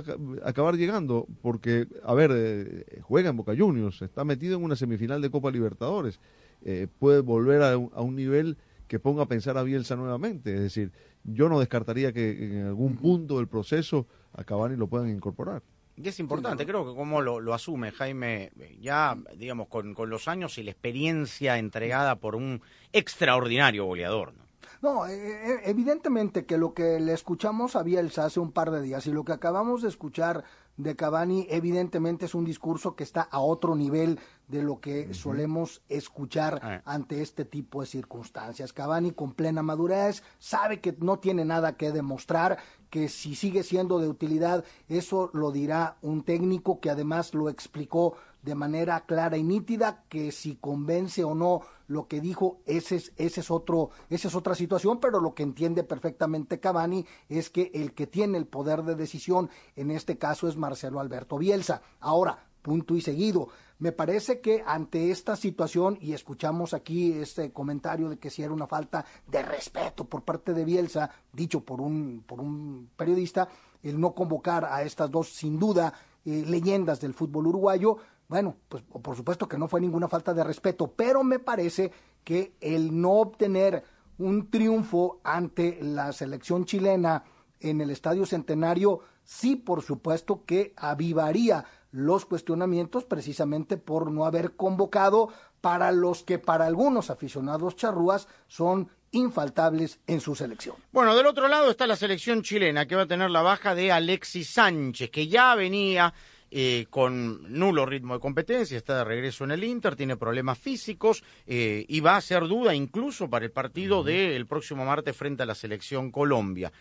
acabar 0.43 0.75
llegando, 0.75 1.27
porque, 1.41 1.87
a 2.03 2.13
ver, 2.13 2.31
eh, 2.33 2.99
juega 3.03 3.29
en 3.29 3.37
Boca 3.37 3.53
Juniors, 3.57 4.01
está 4.01 4.23
metido 4.25 4.57
en 4.57 4.63
una 4.63 4.75
semifinal 4.75 5.21
de 5.21 5.29
Copa 5.29 5.51
Libertadores, 5.51 6.19
eh, 6.65 6.87
puede 6.99 7.21
volver 7.21 7.61
a 7.61 7.77
un, 7.77 8.15
nivel 8.15 8.57
que 8.87 8.99
ponga 8.99 9.23
a 9.23 9.27
pensar 9.27 9.57
a 9.57 9.63
Bielsa 9.63 9.95
nuevamente. 9.95 10.53
Es 10.53 10.61
decir, 10.61 10.91
yo 11.23 11.49
no 11.49 11.59
descartaría 11.59 12.13
que 12.13 12.59
en 12.59 12.67
algún 12.67 12.97
punto 12.97 13.37
del 13.37 13.47
proceso 13.47 14.07
a 14.33 14.43
Cavani 14.43 14.75
lo 14.75 14.87
puedan 14.87 15.09
incorporar. 15.09 15.63
Y 15.95 16.07
es 16.07 16.19
importante, 16.19 16.65
creo 16.65 16.87
que 16.87 16.95
como 16.95 17.21
lo, 17.21 17.53
asume 17.53 17.91
Jaime, 17.91 18.51
ya 18.79 19.15
digamos 19.37 19.67
con, 19.67 19.93
con 19.93 20.09
los 20.09 20.27
años 20.27 20.57
y 20.57 20.63
la 20.63 20.71
experiencia 20.71 21.59
entregada 21.59 22.15
por 22.15 22.35
un 22.35 22.61
extraordinario 22.91 23.85
goleador. 23.85 24.33
¿no? 24.33 24.43
No, 24.83 25.07
eh, 25.07 25.13
eh, 25.15 25.61
evidentemente 25.63 26.45
que 26.45 26.57
lo 26.57 26.73
que 26.73 26.99
le 26.99 27.13
escuchamos 27.13 27.77
a 27.77 27.83
Bielsa 27.83 28.25
hace 28.25 28.41
un 28.41 28.51
par 28.51 28.69
de 28.69 28.81
días 28.81 29.07
y 29.07 29.13
lo 29.13 29.23
que 29.23 29.31
acabamos 29.31 29.81
de 29.81 29.87
escuchar 29.87 30.43
de 30.75 30.97
Cavani 30.97 31.47
evidentemente 31.49 32.25
es 32.25 32.35
un 32.35 32.43
discurso 32.43 32.93
que 32.93 33.05
está 33.05 33.21
a 33.21 33.39
otro 33.39 33.75
nivel 33.75 34.19
de 34.49 34.61
lo 34.61 34.81
que 34.81 35.13
solemos 35.13 35.83
escuchar 35.87 36.59
ah. 36.61 36.81
ante 36.83 37.21
este 37.21 37.45
tipo 37.45 37.79
de 37.79 37.87
circunstancias. 37.87 38.73
Cavani 38.73 39.11
con 39.11 39.31
plena 39.31 39.63
madurez 39.63 40.21
sabe 40.37 40.81
que 40.81 40.93
no 40.99 41.17
tiene 41.17 41.45
nada 41.45 41.77
que 41.77 41.93
demostrar, 41.93 42.57
que 42.89 43.07
si 43.07 43.35
sigue 43.35 43.63
siendo 43.63 43.99
de 43.99 44.09
utilidad, 44.09 44.65
eso 44.89 45.29
lo 45.31 45.53
dirá 45.53 45.95
un 46.01 46.23
técnico 46.23 46.81
que 46.81 46.89
además 46.89 47.33
lo 47.33 47.47
explicó 47.47 48.17
de 48.41 48.55
manera 48.55 49.05
clara 49.05 49.37
y 49.37 49.43
nítida 49.43 50.03
que 50.09 50.33
si 50.33 50.57
convence 50.57 51.23
o 51.23 51.35
no 51.35 51.61
lo 51.87 52.07
que 52.07 52.21
dijo 52.21 52.59
ese 52.65 52.95
es, 52.95 53.13
ese 53.17 53.41
es 53.41 53.51
otro 53.51 53.89
esa 54.09 54.27
es 54.27 54.35
otra 54.35 54.55
situación 54.55 54.99
pero 54.99 55.19
lo 55.19 55.33
que 55.33 55.43
entiende 55.43 55.83
perfectamente 55.83 56.59
Cavani 56.59 57.05
es 57.29 57.49
que 57.49 57.71
el 57.73 57.93
que 57.93 58.07
tiene 58.07 58.37
el 58.37 58.47
poder 58.47 58.83
de 58.83 58.95
decisión 58.95 59.49
en 59.75 59.91
este 59.91 60.17
caso 60.17 60.47
es 60.47 60.57
Marcelo 60.57 60.99
Alberto 60.99 61.37
Bielsa. 61.37 61.81
Ahora 61.99 62.47
punto 62.63 62.95
y 62.95 63.01
seguido. 63.01 63.49
Me 63.77 63.91
parece 63.91 64.39
que 64.39 64.63
ante 64.65 65.11
esta 65.11 65.35
situación 65.35 65.97
y 65.99 66.13
escuchamos 66.13 66.73
aquí 66.73 67.11
este 67.11 67.51
comentario 67.51 68.09
de 68.09 68.17
que 68.17 68.29
si 68.29 68.41
era 68.41 68.53
una 68.53 68.65
falta 68.65 69.05
de 69.27 69.43
respeto 69.43 70.05
por 70.05 70.23
parte 70.23 70.53
de 70.53 70.63
Bielsa 70.63 71.11
dicho 71.33 71.59
por 71.59 71.81
un 71.81 72.23
por 72.25 72.39
un 72.39 72.89
periodista 72.95 73.49
el 73.83 73.99
no 73.99 74.15
convocar 74.15 74.63
a 74.63 74.83
estas 74.83 75.11
dos 75.11 75.27
sin 75.27 75.59
duda 75.59 75.93
eh, 76.23 76.45
leyendas 76.47 77.01
del 77.01 77.13
fútbol 77.13 77.47
uruguayo 77.47 77.97
bueno, 78.27 78.55
pues 78.69 78.83
por 78.83 79.15
supuesto 79.15 79.47
que 79.47 79.57
no 79.57 79.67
fue 79.67 79.81
ninguna 79.81 80.07
falta 80.07 80.33
de 80.33 80.43
respeto, 80.43 80.91
pero 80.95 81.23
me 81.23 81.39
parece 81.39 81.91
que 82.23 82.53
el 82.61 82.99
no 82.99 83.11
obtener 83.11 83.83
un 84.17 84.49
triunfo 84.49 85.19
ante 85.23 85.79
la 85.81 86.11
selección 86.13 86.65
chilena 86.65 87.23
en 87.59 87.81
el 87.81 87.89
Estadio 87.89 88.25
Centenario, 88.25 89.01
sí, 89.23 89.55
por 89.55 89.81
supuesto 89.81 90.43
que 90.45 90.73
avivaría 90.75 91.65
los 91.91 92.25
cuestionamientos 92.25 93.05
precisamente 93.05 93.77
por 93.77 94.11
no 94.11 94.25
haber 94.25 94.55
convocado 94.55 95.29
para 95.61 95.91
los 95.91 96.23
que 96.23 96.39
para 96.39 96.65
algunos 96.65 97.09
aficionados 97.09 97.75
charrúas 97.75 98.27
son 98.47 98.89
infaltables 99.11 99.99
en 100.07 100.19
su 100.19 100.35
selección. 100.35 100.75
Bueno, 100.91 101.15
del 101.15 101.27
otro 101.27 101.47
lado 101.47 101.69
está 101.69 101.87
la 101.87 101.95
selección 101.95 102.41
chilena 102.41 102.87
que 102.87 102.95
va 102.95 103.03
a 103.03 103.07
tener 103.07 103.29
la 103.29 103.43
baja 103.43 103.75
de 103.75 103.91
Alexis 103.91 104.49
Sánchez, 104.49 105.11
que 105.11 105.27
ya 105.27 105.55
venía 105.55 106.13
eh, 106.55 106.85
con 106.91 107.51
nulo 107.51 107.83
ritmo 107.83 108.13
de 108.13 108.19
competencia, 108.19 108.77
está 108.77 108.99
de 108.99 109.03
regreso 109.03 109.43
en 109.43 109.49
el 109.49 109.63
Inter, 109.63 109.95
tiene 109.95 110.17
problemas 110.17 110.59
físicos 110.59 111.23
eh, 111.47 111.83
y 111.87 111.99
va 111.99 112.15
a 112.15 112.21
ser 112.21 112.43
duda 112.43 112.75
incluso 112.75 113.27
para 113.27 113.43
el 113.43 113.51
partido 113.51 114.03
del 114.03 114.45
próximo 114.45 114.85
martes 114.85 115.17
frente 115.17 115.41
a 115.41 115.47
la 115.47 115.55
selección 115.55 116.11
Colombia. 116.11 116.71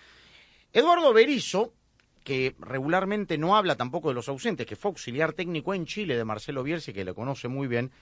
Eduardo 0.74 1.14
Berizzo, 1.14 1.72
que 2.22 2.54
regularmente 2.58 3.38
no 3.38 3.56
habla 3.56 3.74
tampoco 3.74 4.08
de 4.10 4.14
los 4.14 4.28
ausentes, 4.28 4.66
que 4.66 4.76
fue 4.76 4.90
auxiliar 4.90 5.32
técnico 5.32 5.72
en 5.72 5.86
Chile 5.86 6.18
de 6.18 6.24
Marcelo 6.26 6.62
Bielsa, 6.62 6.92
que 6.92 7.06
le 7.06 7.14
conoce 7.14 7.48
muy 7.48 7.66
bien, 7.66 7.92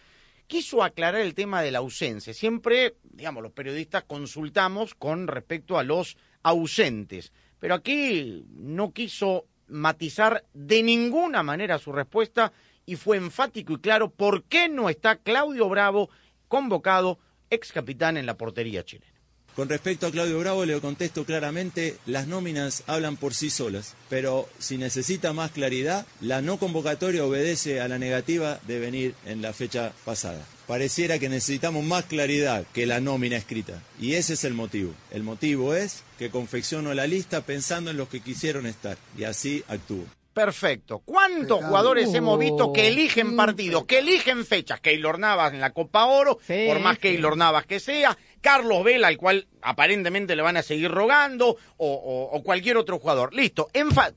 quiso 0.49 0.83
aclarar 0.83 1.21
el 1.21 1.35
tema 1.35 1.62
de 1.62 1.71
la 1.71 1.79
ausencia. 1.79 2.35
Siempre, 2.35 2.97
digamos, 3.05 3.45
los 3.45 3.53
periodistas 3.53 4.03
consultamos 4.09 4.97
con 4.97 5.29
respecto 5.29 5.79
a 5.79 5.85
los 5.85 6.17
ausentes, 6.43 7.33
pero 7.61 7.75
aquí 7.75 8.45
no 8.57 8.93
quiso 8.93 9.47
matizar 9.71 10.45
de 10.52 10.83
ninguna 10.83 11.43
manera 11.43 11.78
su 11.78 11.93
respuesta 11.93 12.52
y 12.87 12.97
fue 12.97 13.17
enfático 13.17 13.75
y 13.75 13.78
claro 13.78 14.11
por 14.11 14.45
qué 14.45 14.69
no 14.69 14.89
está 14.89 15.17
Claudio 15.17 15.69
Bravo 15.69 16.11
convocado 16.49 17.19
ex 17.50 17.73
capitán 17.73 18.17
en 18.17 18.26
la 18.26 18.37
portería 18.37 18.85
chilena. 18.85 19.20
Con 19.61 19.69
respecto 19.69 20.07
a 20.07 20.11
Claudio 20.11 20.39
Bravo 20.39 20.65
le 20.65 20.81
contesto 20.81 21.27
claramente, 21.27 21.99
las 22.07 22.27
nóminas 22.27 22.83
hablan 22.87 23.19
por 23.19 23.35
sí 23.35 23.51
solas, 23.51 23.95
pero 24.09 24.49
si 24.59 24.79
necesita 24.79 25.35
más 25.35 25.51
claridad, 25.51 26.07
la 26.23 26.41
no 26.41 26.57
convocatoria 26.57 27.27
obedece 27.27 27.83
a 27.83 27.87
la 27.87 27.99
negativa 27.99 28.59
de 28.67 28.79
venir 28.79 29.15
en 29.27 29.43
la 29.43 29.53
fecha 29.53 29.93
pasada. 30.07 30.47
Pareciera 30.67 31.19
que 31.19 31.29
necesitamos 31.29 31.85
más 31.85 32.07
claridad 32.07 32.65
que 32.73 32.87
la 32.87 33.01
nómina 33.01 33.37
escrita, 33.37 33.83
y 34.01 34.15
ese 34.15 34.33
es 34.33 34.45
el 34.45 34.55
motivo. 34.55 34.95
El 35.11 35.25
motivo 35.25 35.75
es 35.75 36.05
que 36.19 36.31
confecciono 36.31 36.95
la 36.95 37.07
lista 37.07 37.43
pensando 37.43 37.91
en 37.91 37.99
los 37.99 38.09
que 38.09 38.21
quisieron 38.21 38.65
estar, 38.65 38.97
y 39.19 39.25
así 39.25 39.63
actúo. 39.69 40.07
Perfecto. 40.33 41.01
¿Cuántos 41.05 41.65
jugadores 41.65 42.15
hemos 42.15 42.39
visto 42.39 42.73
que 42.73 42.87
eligen 42.89 43.37
partidos, 43.37 43.85
que 43.85 43.99
eligen 43.99 44.47
fechas? 44.47 44.81
Keylor 44.81 45.19
Navas 45.19 45.53
en 45.53 45.61
la 45.61 45.73
Copa 45.73 46.05
Oro, 46.05 46.39
por 46.39 46.79
más 46.79 46.99
Keylor 46.99 47.37
Navas 47.37 47.67
que 47.67 47.81
sea, 47.81 48.17
Carlos 48.41 48.85
Vela, 48.85 49.09
al 49.09 49.17
cual 49.17 49.47
aparentemente 49.63 50.37
le 50.37 50.43
van 50.43 50.57
a 50.57 50.63
seguir 50.63 50.91
rogando, 50.91 51.57
o, 51.76 52.41
cualquier 52.45 52.76
otro 52.76 52.99
jugador. 52.99 53.35
Listo. 53.35 53.69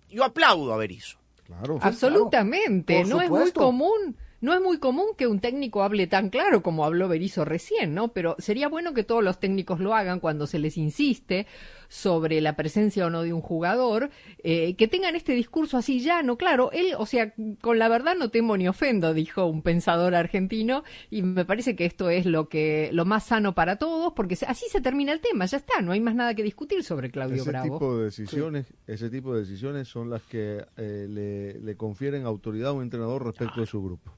Yo 0.10 0.24
aplaudo 0.24 0.74
a 0.74 0.78
Berizzo. 0.78 1.18
Claro. 1.46 1.78
Absolutamente. 1.82 3.04
no 3.04 3.22
es 3.22 3.30
muy 3.30 3.52
común 3.52 4.16
no 4.44 4.54
es 4.54 4.60
muy 4.60 4.78
común 4.78 5.06
que 5.18 5.26
un 5.26 5.40
técnico 5.40 5.84
hable 5.84 6.06
tan 6.06 6.30
claro 6.30 6.62
como 6.62 6.84
habló 6.84 7.08
Berizzo 7.08 7.46
recién, 7.46 7.94
¿no? 7.94 8.10
Pero 8.10 8.36
sería 8.40 8.68
bueno 8.68 8.94
que 8.94 9.06
todos 9.06 9.24
los 9.24 9.40
técnicos 9.40 9.80
lo 9.80 9.96
hagan 9.96 10.20
cuando 10.20 10.48
se 10.48 10.60
les 10.60 10.76
insiste 10.76 11.48
sobre 11.94 12.42
la 12.42 12.56
presencia 12.56 13.06
o 13.06 13.12
no 13.12 13.22
de 13.22 13.34
un 13.34 13.42
jugador, 13.42 14.10
eh, 14.40 14.76
que 14.76 14.88
tengan 14.88 15.16
este 15.16 15.34
discurso 15.34 15.78
así 15.78 16.00
llano, 16.00 16.38
claro, 16.38 16.72
él, 16.72 16.96
o 16.98 17.06
sea, 17.06 17.36
con 17.62 17.78
la 17.78 17.88
verdad 17.88 18.16
no 18.18 18.32
temo 18.32 18.58
ni 18.58 18.68
ofendo, 18.68 19.14
dijo 19.14 19.46
un 19.46 19.62
pensador 19.62 20.16
argentino, 20.16 20.84
y 21.12 21.22
me 21.22 21.46
parece 21.46 21.76
que 21.76 21.86
esto 21.86 22.10
es 22.10 22.26
lo 22.26 22.50
que 22.50 22.90
lo 22.94 23.06
más 23.06 23.26
sano 23.26 23.54
para 23.54 23.76
todos, 23.76 24.14
porque 24.14 24.36
así 24.48 24.66
se 24.70 24.82
termina 24.82 25.14
el 25.14 25.22
tema, 25.22 25.46
ya 25.46 25.58
está, 25.58 25.82
no 25.82 25.92
hay 25.92 26.02
más 26.02 26.16
nada 26.16 26.34
que 26.34 26.42
discutir 26.42 26.84
sobre 26.84 27.12
Claudio 27.12 27.44
ese 27.44 27.50
Bravo. 27.50 27.76
Tipo 27.76 27.98
de 27.98 28.06
decisiones, 28.06 28.74
Ese 28.88 29.12
tipo 29.12 29.36
de 29.36 29.42
decisiones 29.42 29.88
son 29.88 30.10
las 30.10 30.24
que 30.24 30.66
eh, 30.78 31.06
le, 31.08 31.60
le, 31.60 31.78
confieren 31.78 32.26
autoridad 32.26 32.70
a 32.70 32.74
un 32.74 32.82
entrenador 32.82 33.24
respecto 33.24 33.62
de 33.62 33.68
su 33.68 33.84
grupo. 33.84 34.12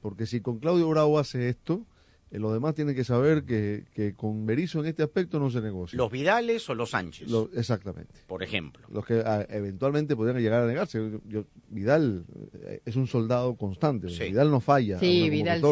Porque 0.00 0.24
si 0.24 0.40
con 0.40 0.60
Claudio 0.60 0.88
Bravo 0.88 1.18
hace 1.18 1.48
esto, 1.48 1.84
los 2.30 2.52
demás 2.52 2.74
tienen 2.74 2.94
que 2.94 3.04
saber 3.04 3.44
que, 3.44 3.84
que, 3.94 4.14
con 4.14 4.44
Berizzo 4.44 4.80
en 4.80 4.86
este 4.86 5.02
aspecto 5.02 5.38
no 5.38 5.50
se 5.50 5.60
negocia. 5.60 5.96
¿Los 5.96 6.10
Vidales 6.10 6.68
o 6.68 6.74
los 6.74 6.90
Sánchez? 6.90 7.28
exactamente. 7.54 8.20
Por 8.26 8.42
ejemplo. 8.42 8.86
Los 8.90 9.06
que 9.06 9.22
ah, 9.24 9.46
eventualmente 9.48 10.14
podrían 10.14 10.42
llegar 10.42 10.62
a 10.62 10.66
negarse. 10.66 10.98
Yo, 11.26 11.44
Vidal 11.68 12.24
eh, 12.64 12.82
es 12.84 12.96
un 12.96 13.06
soldado 13.06 13.56
constante. 13.56 14.08
Vidal 14.08 14.50
no 14.50 14.60
falla. 14.60 14.98
Sí, 14.98 15.30
Vidal. 15.30 15.62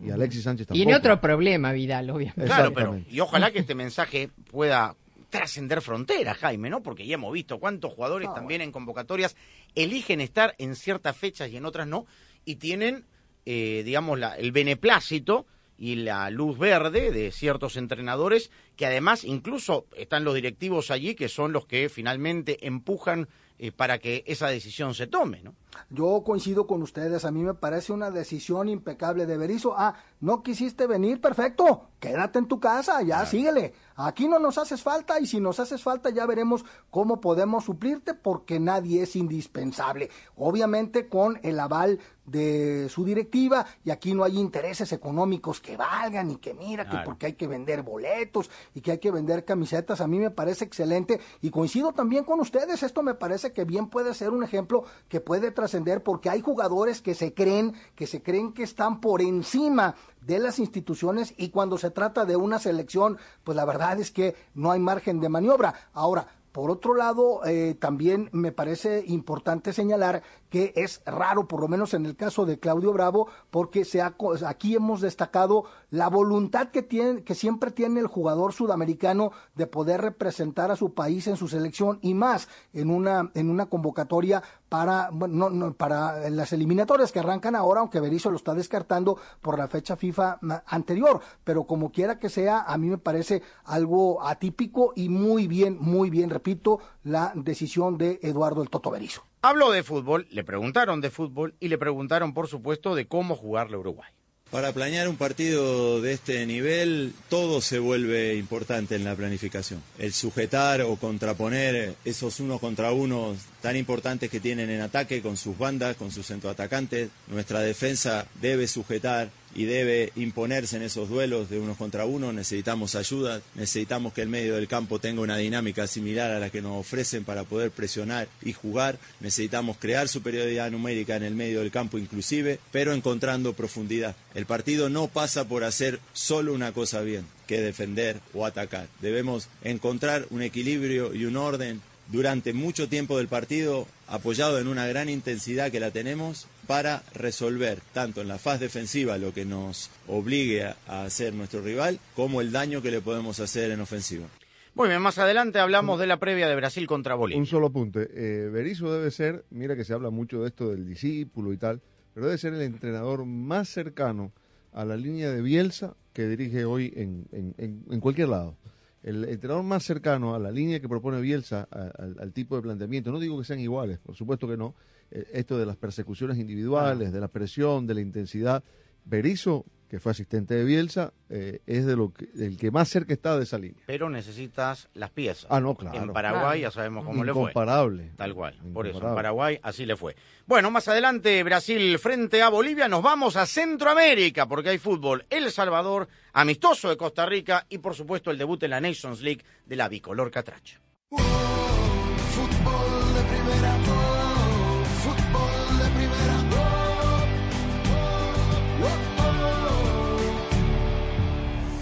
Y 0.00 0.10
Alexis 0.10 0.44
Sánchez 0.44 0.68
tampoco. 0.68 0.84
Tiene 0.84 0.96
otro 0.96 1.20
problema, 1.20 1.72
Vidal, 1.72 2.10
obviamente. 2.10 2.44
Claro, 2.44 2.72
pero. 2.72 3.00
Y 3.10 3.20
ojalá 3.20 3.50
que 3.50 3.58
este 3.58 3.74
mensaje 3.74 4.30
pueda 4.50 4.94
trascender 5.30 5.82
fronteras, 5.82 6.38
Jaime, 6.38 6.70
¿no? 6.70 6.82
Porque 6.82 7.06
ya 7.06 7.14
hemos 7.14 7.32
visto 7.32 7.58
cuántos 7.58 7.92
jugadores 7.92 8.32
también 8.34 8.62
en 8.62 8.72
convocatorias 8.72 9.36
eligen 9.74 10.20
estar 10.20 10.54
en 10.58 10.74
ciertas 10.74 11.16
fechas 11.16 11.50
y 11.50 11.56
en 11.58 11.66
otras 11.66 11.86
no, 11.86 12.06
y 12.46 12.56
tienen 12.56 13.04
eh, 13.50 13.82
digamos, 13.82 14.18
la, 14.18 14.34
el 14.34 14.52
beneplácito 14.52 15.46
y 15.78 15.94
la 15.94 16.28
luz 16.30 16.58
verde 16.58 17.12
de 17.12 17.30
ciertos 17.30 17.76
entrenadores 17.76 18.50
que 18.76 18.84
además 18.84 19.24
incluso 19.24 19.86
están 19.96 20.24
los 20.24 20.34
directivos 20.34 20.90
allí 20.90 21.14
que 21.14 21.28
son 21.28 21.52
los 21.52 21.66
que 21.66 21.88
finalmente 21.88 22.66
empujan 22.66 23.28
eh, 23.58 23.72
para 23.72 23.98
que 23.98 24.24
esa 24.26 24.48
decisión 24.48 24.94
se 24.94 25.06
tome, 25.06 25.42
¿no? 25.42 25.54
Yo 25.90 26.22
coincido 26.24 26.66
con 26.66 26.82
ustedes, 26.82 27.24
a 27.24 27.30
mí 27.30 27.42
me 27.42 27.54
parece 27.54 27.92
una 27.92 28.10
decisión 28.10 28.68
impecable 28.68 29.26
de 29.26 29.36
Berizzo. 29.36 29.74
Ah, 29.76 29.94
no 30.20 30.42
quisiste 30.42 30.86
venir, 30.86 31.20
perfecto, 31.20 31.90
quédate 31.98 32.38
en 32.38 32.48
tu 32.48 32.60
casa, 32.60 33.02
ya 33.02 33.24
síguele. 33.26 33.74
Aquí 33.96 34.28
no 34.28 34.38
nos 34.38 34.58
haces 34.58 34.82
falta 34.82 35.18
y 35.18 35.26
si 35.26 35.40
nos 35.40 35.58
haces 35.58 35.82
falta 35.82 36.10
ya 36.10 36.24
veremos 36.24 36.64
cómo 36.90 37.20
podemos 37.20 37.64
suplirte 37.64 38.14
porque 38.14 38.60
nadie 38.60 39.02
es 39.02 39.16
indispensable. 39.16 40.10
Obviamente 40.36 41.08
con 41.08 41.40
el 41.42 41.58
aval 41.58 41.98
de 42.24 42.88
su 42.90 43.04
directiva 43.04 43.66
y 43.84 43.90
aquí 43.90 44.14
no 44.14 44.22
hay 44.22 44.38
intereses 44.38 44.92
económicos 44.92 45.60
que 45.60 45.76
valgan 45.76 46.30
y 46.30 46.36
que 46.36 46.54
mira 46.54 46.88
que 46.88 46.98
porque 47.04 47.26
hay 47.26 47.32
que 47.32 47.46
vender 47.46 47.82
boletos 47.82 48.50
y 48.74 48.80
que 48.80 48.92
hay 48.92 48.98
que 48.98 49.10
vender 49.10 49.44
camisetas, 49.44 50.00
a 50.00 50.06
mí 50.06 50.18
me 50.18 50.30
parece 50.30 50.64
excelente 50.64 51.20
y 51.40 51.50
coincido 51.50 51.92
también 51.92 52.24
con 52.24 52.40
ustedes, 52.40 52.82
esto 52.82 53.02
me 53.02 53.14
parece 53.14 53.47
que 53.52 53.64
bien 53.64 53.88
puede 53.88 54.14
ser 54.14 54.30
un 54.30 54.42
ejemplo 54.42 54.84
que 55.08 55.20
puede 55.20 55.50
trascender 55.50 56.02
porque 56.02 56.30
hay 56.30 56.40
jugadores 56.40 57.02
que 57.02 57.14
se 57.14 57.34
creen, 57.34 57.74
que 57.94 58.06
se 58.06 58.22
creen 58.22 58.52
que 58.52 58.62
están 58.62 59.00
por 59.00 59.22
encima 59.22 59.94
de 60.20 60.38
las 60.38 60.58
instituciones 60.58 61.34
y 61.36 61.50
cuando 61.50 61.78
se 61.78 61.90
trata 61.90 62.24
de 62.24 62.36
una 62.36 62.58
selección, 62.58 63.18
pues 63.44 63.56
la 63.56 63.64
verdad 63.64 63.98
es 64.00 64.10
que 64.10 64.34
no 64.54 64.70
hay 64.70 64.80
margen 64.80 65.20
de 65.20 65.28
maniobra. 65.28 65.74
Ahora, 65.92 66.26
Por 66.52 66.70
otro 66.70 66.94
lado, 66.94 67.44
eh, 67.44 67.76
también 67.78 68.30
me 68.32 68.52
parece 68.52 69.04
importante 69.06 69.72
señalar 69.72 70.22
que 70.48 70.72
es 70.76 71.02
raro, 71.04 71.46
por 71.46 71.60
lo 71.60 71.68
menos 71.68 71.92
en 71.94 72.06
el 72.06 72.16
caso 72.16 72.46
de 72.46 72.58
Claudio 72.58 72.92
Bravo, 72.92 73.28
porque 73.50 73.84
se 73.84 74.00
ha, 74.00 74.16
aquí 74.46 74.74
hemos 74.74 75.00
destacado 75.00 75.66
la 75.90 76.08
voluntad 76.08 76.68
que, 76.68 76.82
tiene, 76.82 77.22
que 77.22 77.34
siempre 77.34 77.70
tiene 77.70 78.00
el 78.00 78.06
jugador 78.06 78.52
sudamericano 78.52 79.32
de 79.54 79.66
poder 79.66 80.00
representar 80.00 80.70
a 80.70 80.76
su 80.76 80.94
país 80.94 81.26
en 81.26 81.36
su 81.36 81.48
selección 81.48 81.98
y 82.02 82.14
más 82.14 82.48
en 82.72 82.90
una, 82.90 83.30
en 83.34 83.50
una 83.50 83.66
convocatoria 83.66 84.42
para, 84.68 85.10
bueno, 85.10 85.50
no, 85.50 85.72
para 85.72 86.28
las 86.30 86.52
eliminatorias 86.52 87.10
que 87.10 87.20
arrancan 87.20 87.56
ahora, 87.56 87.80
aunque 87.80 88.00
Berizzo 88.00 88.30
lo 88.30 88.36
está 88.36 88.54
descartando 88.54 89.18
por 89.40 89.58
la 89.58 89.68
fecha 89.68 89.96
FIFA 89.96 90.38
anterior. 90.66 91.20
Pero 91.44 91.64
como 91.64 91.90
quiera 91.90 92.18
que 92.18 92.28
sea, 92.28 92.62
a 92.62 92.76
mí 92.76 92.88
me 92.88 92.98
parece 92.98 93.42
algo 93.64 94.22
atípico 94.26 94.92
y 94.94 95.08
muy 95.08 95.46
bien, 95.46 95.78
muy 95.80 96.10
bien, 96.10 96.30
repito, 96.30 96.80
la 97.04 97.32
decisión 97.34 97.96
de 97.96 98.20
Eduardo 98.22 98.62
el 98.62 98.70
Toto 98.70 98.90
Berizzo. 98.90 99.22
Habló 99.40 99.70
de 99.70 99.82
fútbol, 99.82 100.26
le 100.30 100.44
preguntaron 100.44 101.00
de 101.00 101.10
fútbol 101.10 101.54
y 101.60 101.68
le 101.68 101.78
preguntaron, 101.78 102.34
por 102.34 102.48
supuesto, 102.48 102.94
de 102.94 103.06
cómo 103.06 103.36
jugarle 103.36 103.76
Uruguay. 103.76 104.10
Para 104.50 104.72
planear 104.72 105.08
un 105.08 105.18
partido 105.18 106.00
de 106.00 106.14
este 106.14 106.46
nivel, 106.46 107.12
todo 107.28 107.60
se 107.60 107.78
vuelve 107.78 108.34
importante 108.34 108.94
en 108.94 109.04
la 109.04 109.14
planificación. 109.14 109.82
El 109.98 110.14
sujetar 110.14 110.80
o 110.80 110.96
contraponer 110.96 111.96
esos 112.06 112.40
uno 112.40 112.58
contra 112.58 112.92
uno 112.92 113.36
tan 113.60 113.76
importantes 113.76 114.30
que 114.30 114.40
tienen 114.40 114.70
en 114.70 114.80
ataque 114.80 115.20
con 115.20 115.36
sus 115.36 115.58
bandas, 115.58 115.96
con 115.96 116.10
sus 116.10 116.26
centroatacantes. 116.26 117.10
Nuestra 117.26 117.60
defensa 117.60 118.26
debe 118.40 118.68
sujetar 118.68 119.28
y 119.54 119.64
debe 119.64 120.12
imponerse 120.16 120.76
en 120.76 120.82
esos 120.82 121.08
duelos 121.08 121.50
de 121.50 121.58
unos 121.58 121.76
contra 121.76 122.04
uno. 122.04 122.32
Necesitamos 122.32 122.94
ayuda, 122.94 123.40
necesitamos 123.54 124.12
que 124.12 124.22
el 124.22 124.28
medio 124.28 124.54
del 124.54 124.68
campo 124.68 124.98
tenga 124.98 125.20
una 125.20 125.36
dinámica 125.36 125.86
similar 125.86 126.30
a 126.30 126.38
la 126.38 126.50
que 126.50 126.62
nos 126.62 126.78
ofrecen 126.78 127.24
para 127.24 127.44
poder 127.44 127.70
presionar 127.70 128.28
y 128.42 128.52
jugar. 128.52 128.98
Necesitamos 129.20 129.76
crear 129.78 130.08
superioridad 130.08 130.70
numérica 130.70 131.16
en 131.16 131.22
el 131.22 131.34
medio 131.34 131.60
del 131.60 131.70
campo 131.70 131.98
inclusive, 131.98 132.58
pero 132.72 132.92
encontrando 132.92 133.54
profundidad. 133.54 134.16
El 134.34 134.46
partido 134.46 134.88
no 134.88 135.08
pasa 135.08 135.48
por 135.48 135.64
hacer 135.64 136.00
solo 136.12 136.52
una 136.52 136.72
cosa 136.72 137.00
bien, 137.00 137.26
que 137.46 137.60
defender 137.60 138.20
o 138.34 138.46
atacar. 138.46 138.88
Debemos 139.00 139.48
encontrar 139.62 140.26
un 140.30 140.42
equilibrio 140.42 141.14
y 141.14 141.24
un 141.24 141.36
orden 141.36 141.80
durante 142.10 142.52
mucho 142.52 142.88
tiempo 142.88 143.18
del 143.18 143.28
partido, 143.28 143.86
apoyado 144.06 144.58
en 144.58 144.68
una 144.68 144.86
gran 144.86 145.08
intensidad 145.08 145.70
que 145.70 145.80
la 145.80 145.90
tenemos, 145.90 146.46
para 146.68 147.02
resolver 147.14 147.80
tanto 147.92 148.20
en 148.20 148.28
la 148.28 148.38
fase 148.38 148.64
defensiva 148.64 149.16
lo 149.16 149.32
que 149.32 149.46
nos 149.46 149.90
obligue 150.06 150.64
a 150.64 151.02
hacer 151.02 151.32
nuestro 151.32 151.62
rival, 151.62 151.98
como 152.14 152.42
el 152.42 152.52
daño 152.52 152.82
que 152.82 152.90
le 152.90 153.00
podemos 153.00 153.40
hacer 153.40 153.70
en 153.70 153.80
ofensiva. 153.80 154.26
Muy 154.74 154.88
bien, 154.88 155.00
más 155.00 155.18
adelante 155.18 155.58
hablamos 155.58 155.98
de 155.98 156.06
la 156.06 156.18
previa 156.18 156.46
de 156.46 156.54
Brasil 156.54 156.86
contra 156.86 157.14
Bolivia. 157.14 157.40
Un 157.40 157.46
solo 157.46 157.68
apunte. 157.68 158.10
Eh, 158.12 158.50
Berizzo 158.50 158.92
debe 158.92 159.10
ser, 159.10 159.46
mira 159.50 159.74
que 159.74 159.84
se 159.84 159.94
habla 159.94 160.10
mucho 160.10 160.42
de 160.42 160.48
esto 160.48 160.68
del 160.68 160.86
discípulo 160.86 161.54
y 161.54 161.56
tal, 161.56 161.80
pero 162.12 162.26
debe 162.26 162.38
ser 162.38 162.52
el 162.52 162.60
entrenador 162.60 163.24
más 163.24 163.70
cercano 163.70 164.30
a 164.72 164.84
la 164.84 164.96
línea 164.96 165.30
de 165.30 165.40
Bielsa 165.40 165.96
que 166.12 166.28
dirige 166.28 166.66
hoy 166.66 166.92
en, 166.94 167.26
en 167.32 168.00
cualquier 168.00 168.28
lado 168.28 168.56
el 169.02 169.24
entrenador 169.24 169.64
más 169.64 169.84
cercano 169.84 170.34
a 170.34 170.38
la 170.38 170.50
línea 170.50 170.80
que 170.80 170.88
propone 170.88 171.20
Bielsa, 171.20 171.68
al, 171.70 172.32
tipo 172.32 172.56
de 172.56 172.62
planteamiento, 172.62 173.12
no 173.12 173.18
digo 173.18 173.38
que 173.38 173.44
sean 173.44 173.60
iguales, 173.60 173.98
por 173.98 174.14
supuesto 174.14 174.48
que 174.48 174.56
no, 174.56 174.74
esto 175.10 175.58
de 175.58 175.66
las 175.66 175.76
persecuciones 175.76 176.38
individuales, 176.38 177.12
de 177.12 177.20
la 177.20 177.28
presión, 177.28 177.86
de 177.86 177.94
la 177.94 178.00
intensidad, 178.00 178.62
Berizzo 179.04 179.64
que 179.88 179.98
fue 179.98 180.12
asistente 180.12 180.54
de 180.54 180.64
Bielsa, 180.64 181.14
eh, 181.30 181.60
es 181.66 181.86
de 181.86 181.96
lo 181.96 182.12
que, 182.12 182.28
el 182.38 182.58
que 182.58 182.70
más 182.70 182.88
cerca 182.88 183.14
está 183.14 183.36
de 183.38 183.44
esa 183.44 183.58
línea. 183.58 183.82
Pero 183.86 184.10
necesitas 184.10 184.88
las 184.92 185.10
piezas. 185.10 185.46
Ah, 185.48 185.60
no, 185.60 185.74
claro. 185.74 186.02
En 186.02 186.12
Paraguay 186.12 186.60
ya 186.60 186.70
sabemos 186.70 187.06
cómo 187.06 187.24
le 187.24 187.32
fue. 187.32 187.42
Incomparable. 187.42 188.12
Tal 188.16 188.34
cual. 188.34 188.54
Por 188.74 188.86
eso, 188.86 188.98
en 188.98 189.14
Paraguay 189.14 189.58
así 189.62 189.86
le 189.86 189.96
fue. 189.96 190.14
Bueno, 190.46 190.70
más 190.70 190.86
adelante, 190.88 191.42
Brasil 191.42 191.98
frente 191.98 192.42
a 192.42 192.50
Bolivia, 192.50 192.86
nos 192.86 193.02
vamos 193.02 193.36
a 193.36 193.46
Centroamérica, 193.46 194.46
porque 194.46 194.68
hay 194.70 194.78
fútbol. 194.78 195.24
El 195.30 195.50
Salvador, 195.50 196.06
amistoso 196.34 196.90
de 196.90 196.96
Costa 196.96 197.24
Rica 197.24 197.64
y, 197.68 197.78
por 197.78 197.94
supuesto, 197.94 198.30
el 198.30 198.36
debut 198.36 198.62
en 198.62 198.70
la 198.70 198.80
Nations 198.80 199.22
League 199.22 199.42
de 199.64 199.76
la 199.76 199.88
bicolor 199.88 200.30
Catracha. 200.30 200.80
fútbol 201.10 202.87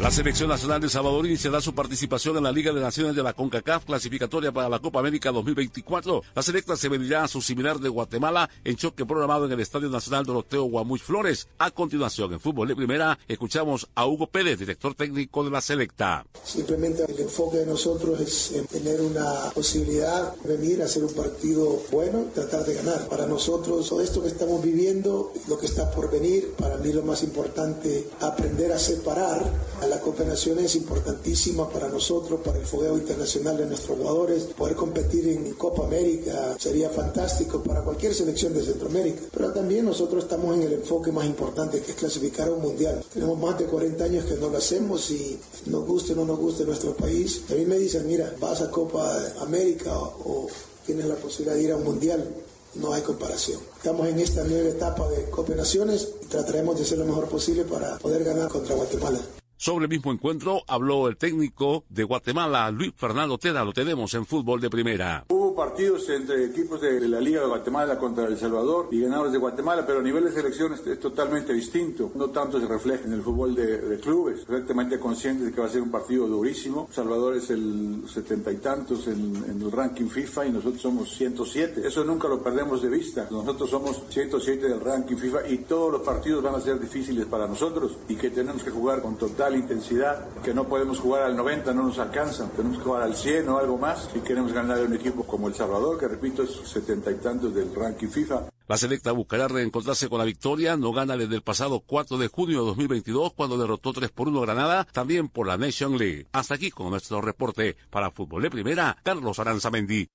La 0.07 0.13
selección 0.13 0.49
nacional 0.49 0.81
de 0.81 0.89
Salvador 0.89 1.27
iniciará 1.27 1.61
su 1.61 1.75
participación 1.75 2.37
en 2.37 2.45
la 2.45 2.53
Liga 2.53 2.73
de 2.73 2.81
Naciones 2.81 3.17
de 3.17 3.25
la 3.25 3.33
CONCACAF 3.33 3.87
clasificatoria 3.87 4.53
para 4.53 4.69
la 4.69 4.79
Copa 4.79 5.01
América 5.01 5.33
2024. 5.33 6.23
La 6.33 6.43
selecta 6.45 6.77
se 6.77 6.89
medirá 6.89 7.25
a 7.25 7.29
su 7.29 7.43
similar 7.43 7.81
de 7.81 7.89
Guatemala 7.89 8.49
en 8.63 8.77
choque 8.77 9.05
programado 9.05 9.47
en 9.47 9.51
el 9.51 9.59
Estadio 9.59 9.89
Nacional 9.89 10.25
Doroteo 10.25 10.63
Guamuch 10.63 11.01
Flores. 11.01 11.49
A 11.59 11.73
continuación, 11.73 12.33
en 12.33 12.39
fútbol 12.39 12.69
de 12.69 12.77
primera, 12.77 13.19
escuchamos 13.27 13.89
a 13.97 14.07
Hugo 14.07 14.29
Pérez, 14.29 14.61
director 14.61 14.95
técnico 14.95 15.43
de 15.43 15.51
la 15.51 15.61
selecta. 15.61 16.25
Simplemente 16.45 17.03
el 17.03 17.19
enfoque 17.19 17.57
de 17.57 17.67
nosotros 17.67 18.21
es 18.21 18.69
tener 18.69 19.01
una 19.01 19.51
posibilidad 19.57 20.37
de 20.37 20.57
venir 20.57 20.83
a 20.83 20.85
hacer 20.85 21.03
un 21.03 21.15
partido 21.15 21.83
bueno, 21.91 22.27
tratar 22.33 22.65
de 22.65 22.75
ganar. 22.75 23.09
Para 23.09 23.27
nosotros, 23.27 23.89
todo 23.89 24.01
esto 24.01 24.23
que 24.23 24.29
estamos 24.29 24.63
viviendo, 24.63 25.33
lo 25.49 25.59
que 25.59 25.67
está 25.67 25.91
por 25.91 26.09
venir, 26.13 26.53
para 26.57 26.77
mí 26.77 26.93
lo 26.93 27.03
más 27.03 27.25
importante, 27.25 28.09
aprender 28.21 28.71
a 28.71 28.79
separar 28.79 29.53
a 29.83 29.87
la 29.89 29.96
la 29.97 30.03
cooperación 30.03 30.59
es 30.59 30.77
importantísima 30.77 31.71
para 31.71 31.89
nosotros, 31.89 32.41
para 32.45 32.59
el 32.59 32.67
fogueo 32.67 32.99
internacional 32.99 33.57
de 33.57 33.65
nuestros 33.65 33.97
jugadores. 33.97 34.43
Poder 34.45 34.77
competir 34.77 35.27
en 35.29 35.55
Copa 35.55 35.87
América 35.87 36.55
sería 36.59 36.91
fantástico 36.91 37.63
para 37.63 37.81
cualquier 37.81 38.13
selección 38.13 38.53
de 38.53 38.63
Centroamérica. 38.63 39.23
Pero 39.33 39.53
también 39.53 39.87
nosotros 39.87 40.25
estamos 40.25 40.55
en 40.55 40.65
el 40.65 40.75
enfoque 40.75 41.11
más 41.11 41.25
importante, 41.25 41.81
que 41.81 41.93
es 41.93 41.97
clasificar 41.97 42.49
a 42.49 42.53
un 42.53 42.61
mundial. 42.61 43.03
Tenemos 43.11 43.39
más 43.39 43.59
de 43.59 43.65
40 43.65 44.05
años 44.05 44.27
que 44.27 44.35
no 44.35 44.51
lo 44.51 44.59
hacemos 44.59 45.11
y 45.11 45.39
nos 45.65 45.87
guste 45.87 46.13
o 46.13 46.17
no 46.17 46.27
nos 46.27 46.39
guste 46.39 46.67
nuestro 46.67 46.95
país. 46.95 47.45
A 47.51 47.55
mí 47.55 47.65
me 47.65 47.79
dicen, 47.79 48.07
mira, 48.07 48.35
vas 48.39 48.61
a 48.61 48.71
Copa 48.71 49.19
América 49.41 49.99
o 49.99 50.47
tienes 50.85 51.07
la 51.07 51.15
posibilidad 51.15 51.57
de 51.57 51.63
ir 51.63 51.73
a 51.73 51.77
un 51.77 51.85
mundial 51.85 52.35
no 52.75 52.93
hay 52.93 53.01
comparación. 53.01 53.59
Estamos 53.79 54.07
en 54.07 54.21
esta 54.21 54.45
nueva 54.45 54.69
etapa 54.69 55.09
de 55.09 55.31
Copa 55.31 55.55
Naciones 55.55 56.09
y 56.23 56.27
trataremos 56.27 56.77
de 56.77 56.83
hacer 56.83 56.99
lo 56.99 57.07
mejor 57.07 57.27
posible 57.27 57.65
para 57.65 57.97
poder 57.97 58.23
ganar 58.23 58.49
contra 58.49 58.75
Guatemala. 58.75 59.19
Sobre 59.59 59.87
el 59.87 59.91
mismo 59.91 60.13
encuentro 60.13 60.63
habló 60.69 61.09
el 61.09 61.17
técnico 61.17 61.85
de 61.89 62.05
Guatemala, 62.05 62.71
Luis 62.71 62.93
Fernando 62.95 63.39
Teda. 63.39 63.65
Lo 63.65 63.73
tenemos 63.73 64.13
en 64.13 64.27
fútbol 64.27 64.61
de 64.61 64.69
primera. 64.69 65.25
Hubo 65.31 65.55
partidos 65.55 66.11
entre 66.11 66.45
equipos 66.45 66.79
de 66.83 67.09
la 67.09 67.21
Liga 67.21 67.41
de 67.41 67.47
Guatemala 67.47 67.97
contra 67.97 68.27
El 68.27 68.37
Salvador 68.37 68.89
y 68.91 69.01
ganadores 69.01 69.33
de 69.33 69.39
Guatemala, 69.39 69.87
pero 69.87 70.01
a 70.01 70.03
nivel 70.03 70.25
de 70.25 70.33
selección 70.33 70.75
es, 70.75 71.01
totalmente 71.01 71.55
distinto. 71.55 72.13
No 72.15 72.29
tanto 72.29 72.61
se 72.61 72.67
refleja 72.67 73.05
en 73.07 73.15
el 73.15 73.23
fútbol 73.23 73.55
de, 73.55 73.99
clubes. 73.99 74.41
Perfectamente 74.41 75.01
conscientes 75.01 75.47
de 75.47 75.53
que 75.53 75.61
va 75.63 75.69
a 75.69 75.71
ser 75.71 75.81
un 75.81 75.91
partido 75.91 76.27
durísimo. 76.27 76.91
Salvador 76.93 77.37
es 77.37 77.49
el 77.49 78.03
setenta 78.13 78.53
y 78.53 78.59
tantos 78.59 79.07
en, 79.09 79.37
el 79.59 79.73
ranking 79.73 80.09
FIFA 80.09 80.47
y 80.47 80.51
nosotros 80.51 80.83
somos 80.83 81.17
107. 81.17 81.81
Eso 81.87 82.05
nunca 82.05 82.29
lo 82.29 82.43
perdemos 82.43 82.83
de 82.83 82.91
vista. 82.91 83.27
Nosotros 83.31 83.71
somos 83.71 84.03
107 84.11 84.69
del 84.69 84.81
ranking 84.81 85.17
FIFA 85.17 85.49
y 85.49 85.59
todos 85.59 85.93
los 85.93 86.03
partidos 86.03 86.43
van 86.43 86.57
a 86.57 86.61
ser 86.61 86.79
difíciles 86.79 87.25
para 87.25 87.47
nosotros 87.47 87.97
y 88.07 88.17
que 88.17 88.29
tenemos 88.29 88.63
que 88.63 88.71
jugar 88.71 89.01
con 89.01 89.17
total 89.17 89.46
la 89.51 89.57
intensidad, 89.57 90.29
que 90.43 90.55
no 90.55 90.65
podemos 90.65 91.01
jugar 91.01 91.23
al 91.23 91.37
90, 91.37 91.73
no 91.73 91.85
nos 91.85 91.99
alcanza, 91.99 92.49
tenemos 92.57 92.79
que 92.79 92.85
jugar 92.85 93.03
al 93.03 93.15
100 93.15 93.49
o 93.49 93.59
algo 93.59 93.79
más 93.79 94.09
si 94.13 94.21
queremos 94.21 94.53
ganar 94.53 94.81
un 94.81 94.95
equipo 94.95 95.25
como 95.25 95.49
El 95.49 95.55
Salvador, 95.55 95.99
que 95.99 96.09
repito 96.09 96.43
es 96.43 96.51
setenta 96.65 97.11
y 97.11 97.17
tantos 97.17 97.55
del 97.55 97.75
ranking 97.75 98.09
FIFA. 98.09 98.49
La 98.69 98.77
selecta 98.77 99.13
buscará 99.13 99.47
reencontrarse 99.47 100.09
con 100.09 100.19
la 100.19 100.25
victoria, 100.25 100.77
no 100.77 100.93
gana 100.93 101.17
desde 101.17 101.37
el 101.37 101.43
pasado 101.43 101.81
4 101.87 102.19
de 102.19 102.29
junio 102.29 102.61
de 102.61 102.67
2022 102.67 103.33
cuando 103.35 103.57
derrotó 103.59 103.93
3 103.93 104.11
por 104.11 104.29
1 104.29 104.41
Granada, 104.41 104.87
también 104.93 105.29
por 105.29 105.47
la 105.47 105.57
Nation 105.57 105.97
League. 105.97 106.27
Hasta 106.33 106.55
aquí 106.55 106.71
con 106.71 106.91
nuestro 106.91 107.21
reporte 107.21 107.77
para 107.91 108.11
Fútbol 108.11 108.43
de 108.43 108.51
Primera, 108.51 108.97
Carlos 109.05 109.39
Aranzamendi 109.39 110.09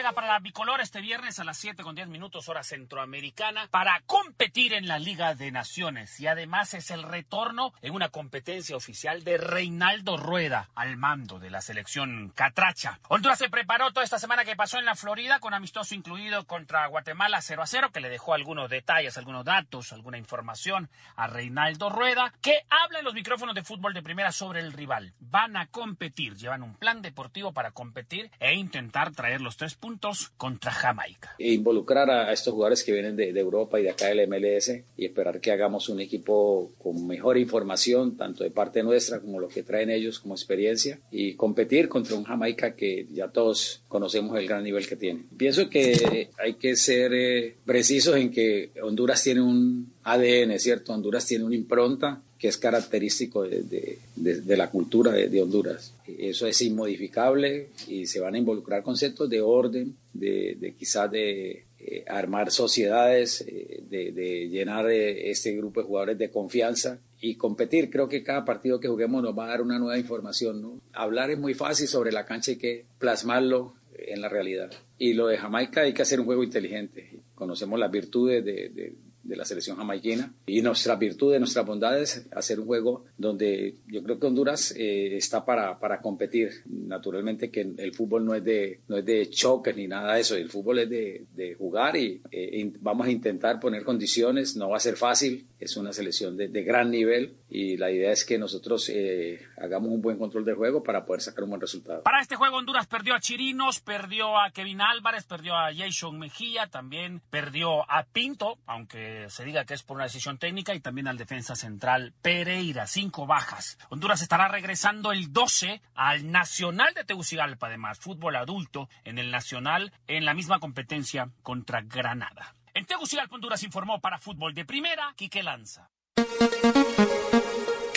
para 0.00 0.26
la 0.26 0.38
bicolor 0.38 0.80
este 0.80 1.02
viernes 1.02 1.38
a 1.40 1.44
las 1.44 1.58
7 1.58 1.82
con 1.82 1.94
10 1.94 2.08
minutos 2.08 2.48
hora 2.48 2.62
centroamericana 2.62 3.68
para 3.70 4.00
competir 4.06 4.72
en 4.72 4.88
la 4.88 4.98
Liga 4.98 5.34
de 5.34 5.52
Naciones 5.52 6.18
y 6.18 6.26
además 6.26 6.72
es 6.72 6.90
el 6.90 7.02
retorno 7.02 7.74
en 7.82 7.92
una 7.92 8.08
competencia 8.08 8.76
oficial 8.76 9.24
de 9.24 9.36
Reinaldo 9.36 10.16
Rueda 10.16 10.70
al 10.74 10.96
mando 10.96 11.38
de 11.38 11.50
la 11.50 11.60
selección 11.60 12.32
Catracha. 12.34 12.98
Honduras 13.08 13.38
se 13.38 13.50
preparó 13.50 13.92
toda 13.92 14.02
esta 14.02 14.18
semana 14.18 14.46
que 14.46 14.56
pasó 14.56 14.78
en 14.78 14.86
la 14.86 14.94
Florida 14.94 15.38
con 15.38 15.52
amistoso 15.52 15.94
incluido 15.94 16.46
contra 16.46 16.86
Guatemala 16.86 17.42
0 17.42 17.62
a 17.62 17.66
0 17.66 17.90
que 17.92 18.00
le 18.00 18.08
dejó 18.08 18.32
algunos 18.32 18.70
detalles, 18.70 19.18
algunos 19.18 19.44
datos, 19.44 19.92
alguna 19.92 20.16
información 20.16 20.88
a 21.14 21.26
Reinaldo 21.26 21.90
Rueda 21.90 22.32
que 22.40 22.62
habla 22.70 23.00
en 23.00 23.04
los 23.04 23.14
micrófonos 23.14 23.54
de 23.54 23.64
fútbol 23.64 23.92
de 23.92 24.02
primera 24.02 24.32
sobre 24.32 24.60
el 24.60 24.72
rival. 24.72 25.12
Van 25.20 25.58
a 25.58 25.66
competir, 25.66 26.36
llevan 26.36 26.62
un 26.62 26.74
plan 26.74 27.02
deportivo 27.02 27.52
para 27.52 27.72
competir 27.72 28.30
e 28.40 28.54
intentar 28.54 29.12
traer 29.12 29.42
los 29.42 29.58
tres 29.58 29.74
puntos 29.74 29.89
puntos 29.90 30.30
contra 30.36 30.70
Jamaica. 30.70 31.34
E 31.38 31.52
involucrar 31.52 32.08
a 32.10 32.32
estos 32.32 32.54
jugadores 32.54 32.84
que 32.84 32.92
vienen 32.92 33.16
de, 33.16 33.32
de 33.32 33.40
Europa 33.40 33.80
y 33.80 33.82
de 33.82 33.90
acá 33.90 34.06
del 34.06 34.28
MLS 34.28 34.70
y 34.96 35.04
esperar 35.04 35.40
que 35.40 35.50
hagamos 35.50 35.88
un 35.88 35.98
equipo 35.98 36.70
con 36.78 37.08
mejor 37.08 37.38
información, 37.38 38.16
tanto 38.16 38.44
de 38.44 38.52
parte 38.52 38.84
nuestra 38.84 39.18
como 39.20 39.40
lo 39.40 39.48
que 39.48 39.64
traen 39.64 39.90
ellos 39.90 40.20
como 40.20 40.34
experiencia, 40.34 41.00
y 41.10 41.34
competir 41.34 41.88
contra 41.88 42.14
un 42.14 42.22
Jamaica 42.22 42.76
que 42.76 43.08
ya 43.12 43.28
todos 43.28 43.82
conocemos 43.88 44.38
el 44.38 44.46
gran 44.46 44.62
nivel 44.62 44.86
que 44.86 44.94
tiene. 44.94 45.24
Pienso 45.36 45.68
que 45.68 46.30
hay 46.38 46.54
que 46.54 46.76
ser 46.76 47.12
eh, 47.12 47.56
precisos 47.64 48.14
en 48.14 48.30
que 48.30 48.70
Honduras 48.82 49.24
tiene 49.24 49.40
un 49.40 49.92
ADN, 50.04 50.56
¿cierto? 50.60 50.92
Honduras 50.92 51.26
tiene 51.26 51.44
una 51.44 51.56
impronta 51.56 52.22
que 52.40 52.48
es 52.48 52.56
característico 52.56 53.42
de, 53.42 53.62
de, 53.62 53.98
de, 54.16 54.40
de 54.40 54.56
la 54.56 54.70
cultura 54.70 55.12
de, 55.12 55.42
Honduras. 55.42 55.92
Eso 56.06 56.46
es 56.46 56.62
inmodificable 56.62 57.68
y 57.86 58.06
se 58.06 58.18
van 58.18 58.34
a 58.34 58.38
involucrar 58.38 58.82
conceptos 58.82 59.28
de 59.28 59.42
orden, 59.42 59.94
de, 60.14 60.74
quizás 60.78 61.10
de 61.10 61.64
eh, 61.78 62.04
armar 62.08 62.50
sociedades, 62.50 63.42
eh, 63.46 63.82
de, 63.90 64.48
llenar 64.48 64.90
eh, 64.90 65.30
este 65.30 65.54
grupo 65.54 65.80
de 65.80 65.86
jugadores 65.86 66.18
de 66.18 66.30
confianza 66.30 66.98
y 67.20 67.34
competir. 67.34 67.90
Creo 67.90 68.08
que 68.08 68.22
cada 68.22 68.46
partido 68.46 68.80
que 68.80 68.88
juguemos 68.88 69.22
nos 69.22 69.38
va 69.38 69.44
a 69.44 69.48
dar 69.48 69.60
una 69.60 69.78
nueva 69.78 69.98
información. 69.98 70.62
¿no? 70.62 70.80
Hablar 70.94 71.30
es 71.30 71.38
muy 71.38 71.52
fácil 71.52 71.88
sobre 71.88 72.10
la 72.10 72.24
cancha, 72.24 72.52
hay 72.52 72.56
que 72.56 72.86
plasmarlo 72.98 73.74
en 73.98 74.22
la 74.22 74.30
realidad. 74.30 74.70
Y 74.96 75.12
lo 75.12 75.26
de 75.26 75.36
Jamaica 75.36 75.82
hay 75.82 75.92
que 75.92 76.02
hacer 76.02 76.20
un 76.20 76.26
juego 76.26 76.42
inteligente. 76.42 77.20
Conocemos 77.34 77.78
las 77.78 77.90
virtudes 77.90 78.42
de, 78.42 78.94
de 79.22 79.36
la 79.36 79.44
selección 79.44 79.76
jamaiquina. 79.76 80.32
Y 80.46 80.62
nuestra 80.62 80.96
virtud, 80.96 81.36
nuestras 81.38 81.66
bondades, 81.66 82.26
hacer 82.32 82.60
un 82.60 82.66
juego 82.66 83.04
donde 83.16 83.76
yo 83.86 84.02
creo 84.02 84.18
que 84.18 84.26
Honduras 84.26 84.74
eh, 84.76 85.16
está 85.16 85.44
para, 85.44 85.78
para 85.78 86.00
competir. 86.00 86.50
Naturalmente 86.66 87.50
que 87.50 87.60
el 87.76 87.94
fútbol 87.94 88.24
no 88.24 88.34
es 88.34 88.44
de, 88.44 88.80
no 88.88 88.98
es 88.98 89.04
de 89.04 89.28
choques 89.28 89.76
ni 89.76 89.86
nada 89.86 90.14
de 90.14 90.20
eso, 90.20 90.36
el 90.36 90.48
fútbol 90.48 90.80
es 90.80 90.90
de, 90.90 91.24
de 91.34 91.54
jugar 91.54 91.96
y 91.96 92.20
eh, 92.30 92.72
vamos 92.80 93.06
a 93.06 93.10
intentar 93.10 93.60
poner 93.60 93.84
condiciones, 93.84 94.56
no 94.56 94.70
va 94.70 94.76
a 94.76 94.80
ser 94.80 94.96
fácil, 94.96 95.46
es 95.58 95.76
una 95.76 95.92
selección 95.92 96.36
de, 96.36 96.48
de 96.48 96.62
gran 96.62 96.90
nivel 96.90 97.34
y 97.50 97.76
la 97.76 97.90
idea 97.90 98.12
es 98.12 98.24
que 98.24 98.38
nosotros 98.38 98.88
eh, 98.88 99.40
hagamos 99.58 99.90
un 99.90 100.00
buen 100.00 100.18
control 100.18 100.44
del 100.44 100.54
juego 100.54 100.82
para 100.82 101.04
poder 101.04 101.20
sacar 101.20 101.44
un 101.44 101.50
buen 101.50 101.60
resultado. 101.60 102.02
Para 102.02 102.20
este 102.20 102.36
juego 102.36 102.56
Honduras 102.56 102.86
perdió 102.86 103.14
a 103.14 103.20
Chirinos, 103.20 103.80
perdió 103.80 104.38
a 104.38 104.50
Kevin 104.50 104.80
Álvarez, 104.80 105.24
perdió 105.24 105.54
a 105.54 105.72
Jason 105.74 106.18
Mejía, 106.18 106.66
también 106.68 107.20
perdió 107.30 107.90
a 107.90 108.04
Pinto, 108.04 108.58
aunque 108.66 109.09
se 109.28 109.44
diga 109.44 109.64
que 109.64 109.74
es 109.74 109.82
por 109.82 109.96
una 109.96 110.04
decisión 110.04 110.38
técnica, 110.38 110.74
y 110.74 110.80
también 110.80 111.08
al 111.08 111.18
defensa 111.18 111.54
central 111.54 112.12
Pereira, 112.22 112.86
cinco 112.86 113.26
bajas. 113.26 113.78
Honduras 113.88 114.22
estará 114.22 114.48
regresando 114.48 115.12
el 115.12 115.32
12 115.32 115.82
al 115.94 116.30
Nacional 116.30 116.94
de 116.94 117.04
Tegucigalpa, 117.04 117.66
además, 117.66 117.98
fútbol 117.98 118.36
adulto 118.36 118.88
en 119.04 119.18
el 119.18 119.30
Nacional, 119.30 119.92
en 120.06 120.24
la 120.24 120.34
misma 120.34 120.58
competencia 120.58 121.30
contra 121.42 121.82
Granada. 121.82 122.54
En 122.74 122.86
Tegucigalpa, 122.86 123.34
Honduras 123.34 123.62
informó 123.62 124.00
para 124.00 124.18
fútbol 124.18 124.54
de 124.54 124.64
primera, 124.64 125.12
Quique 125.16 125.42
Lanza. 125.42 125.90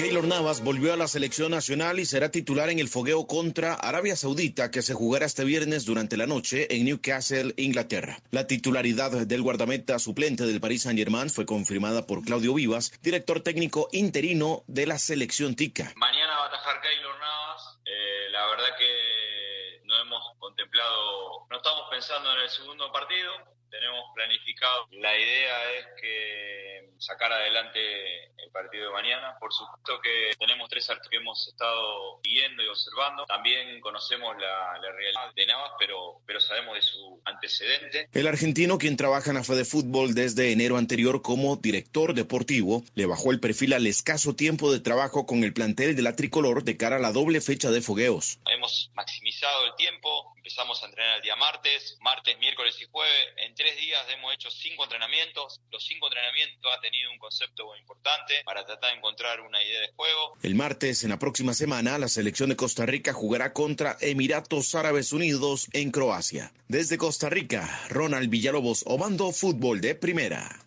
Keylor 0.03 0.27
Navas 0.27 0.61
volvió 0.61 0.91
a 0.91 0.97
la 0.97 1.07
selección 1.07 1.51
nacional 1.51 1.97
y 1.97 2.05
será 2.05 2.29
titular 2.29 2.69
en 2.69 2.79
el 2.79 2.89
fogueo 2.89 3.25
contra 3.25 3.73
Arabia 3.73 4.17
Saudita 4.17 4.69
que 4.69 4.81
se 4.81 4.93
jugará 4.93 5.25
este 5.25 5.45
viernes 5.45 5.85
durante 5.85 6.17
la 6.17 6.27
noche 6.27 6.67
en 6.75 6.83
Newcastle, 6.83 7.53
Inglaterra. 7.55 8.19
La 8.29 8.45
titularidad 8.45 9.11
del 9.11 9.41
guardameta 9.41 9.99
suplente 9.99 10.43
del 10.43 10.59
Paris 10.59 10.81
Saint-Germain 10.81 11.29
fue 11.29 11.45
confirmada 11.45 12.05
por 12.05 12.21
Claudio 12.25 12.53
Vivas, 12.53 12.91
director 13.01 13.39
técnico 13.39 13.87
interino 13.93 14.65
de 14.67 14.87
la 14.87 14.99
selección 14.99 15.55
tica. 15.55 15.93
Mañana 15.95 16.35
va 16.35 16.43
a 16.43 16.47
atajar 16.47 16.81
Keylor 16.81 17.17
Navas. 17.21 17.79
Eh, 17.85 18.29
la 18.29 18.45
verdad 18.47 18.77
que 18.77 19.85
no 19.85 20.01
hemos 20.01 20.21
contemplado, 20.37 21.47
no 21.49 21.55
estamos 21.55 21.83
pensando 21.89 22.29
en 22.33 22.41
el 22.41 22.49
segundo 22.49 22.91
partido 22.91 23.31
tenemos 23.73 24.05
planificado. 24.13 24.87
La 24.91 25.17
idea 25.17 25.71
es 25.79 25.85
que 25.99 26.93
sacar 26.99 27.33
adelante 27.33 27.79
el 28.37 28.51
partido 28.51 28.87
de 28.87 28.93
mañana. 28.93 29.35
Por 29.39 29.51
supuesto 29.51 29.99
que 30.01 30.31
tenemos 30.37 30.69
tres 30.69 30.87
artes 30.91 31.07
que 31.09 31.17
hemos 31.17 31.47
estado 31.47 32.19
viendo 32.21 32.61
y 32.61 32.67
observando. 32.67 33.25
También 33.25 33.81
conocemos 33.81 34.35
la, 34.37 34.79
realidad 34.79 35.33
de 35.35 35.45
Navas, 35.47 35.71
pero, 35.79 36.21
pero 36.27 36.39
sabemos 36.39 36.75
de 36.75 36.81
su 36.83 37.21
antecedente. 37.25 38.09
El 38.13 38.27
argentino, 38.27 38.77
quien 38.77 38.95
trabaja 38.95 39.31
en 39.31 39.37
la 39.37 39.43
de 39.43 39.65
Fútbol 39.65 40.13
desde 40.13 40.51
enero 40.51 40.77
anterior 40.77 41.21
como 41.21 41.57
director 41.57 42.13
deportivo, 42.13 42.83
le 42.95 43.05
bajó 43.05 43.31
el 43.31 43.39
perfil 43.39 43.73
al 43.73 43.87
escaso 43.87 44.35
tiempo 44.35 44.71
de 44.71 44.79
trabajo 44.79 45.25
con 45.25 45.43
el 45.43 45.53
plantel 45.53 45.95
de 45.95 46.01
la 46.01 46.15
tricolor 46.15 46.63
de 46.63 46.77
cara 46.77 46.97
a 46.97 46.99
la 46.99 47.11
doble 47.11 47.41
fecha 47.41 47.71
de 47.71 47.81
fogueos. 47.81 48.39
Hemos 48.45 48.91
maximizado 48.93 49.65
el 49.65 49.75
tiempo, 49.75 50.35
empezamos 50.43 50.83
a 50.83 50.87
entrenar 50.87 51.15
el 51.15 51.21
día 51.21 51.37
martes, 51.37 51.97
martes, 52.01 52.37
miércoles 52.37 52.75
y 52.81 52.85
jueves. 52.91 53.27
En 53.37 53.55
tres 53.55 53.77
días 53.77 54.01
hemos 54.13 54.33
hecho 54.33 54.51
cinco 54.51 54.83
entrenamientos. 54.83 55.61
Los 55.71 55.85
cinco 55.85 56.07
entrenamientos 56.07 56.69
ha 56.69 56.81
tenido 56.81 57.09
un 57.11 57.17
concepto 57.17 57.73
importante 57.77 58.33
para 58.43 58.65
tratar 58.65 58.91
de 58.91 58.97
encontrar 58.97 59.39
una 59.39 59.63
idea 59.63 59.79
de 59.79 59.93
juego. 59.95 60.33
El 60.43 60.55
martes, 60.55 61.05
en 61.05 61.11
la 61.11 61.17
próxima 61.17 61.53
semana, 61.53 61.97
la 61.97 62.09
selección 62.09 62.49
de 62.49 62.57
Costa 62.57 62.85
Rica 62.85 63.13
jugará 63.13 63.53
contra 63.53 63.95
Emiratos 64.01 64.75
Árabes 64.75 65.13
Unidos 65.13 65.67
en 65.71 65.91
Croacia. 65.91 66.51
Desde 66.67 66.97
Costa 66.97 67.29
Rica, 67.29 67.85
Ronald 67.87 68.29
Villalobos, 68.29 68.83
Obando 68.85 69.31
Fútbol 69.31 69.79
de 69.79 69.95
Primera. 69.95 70.62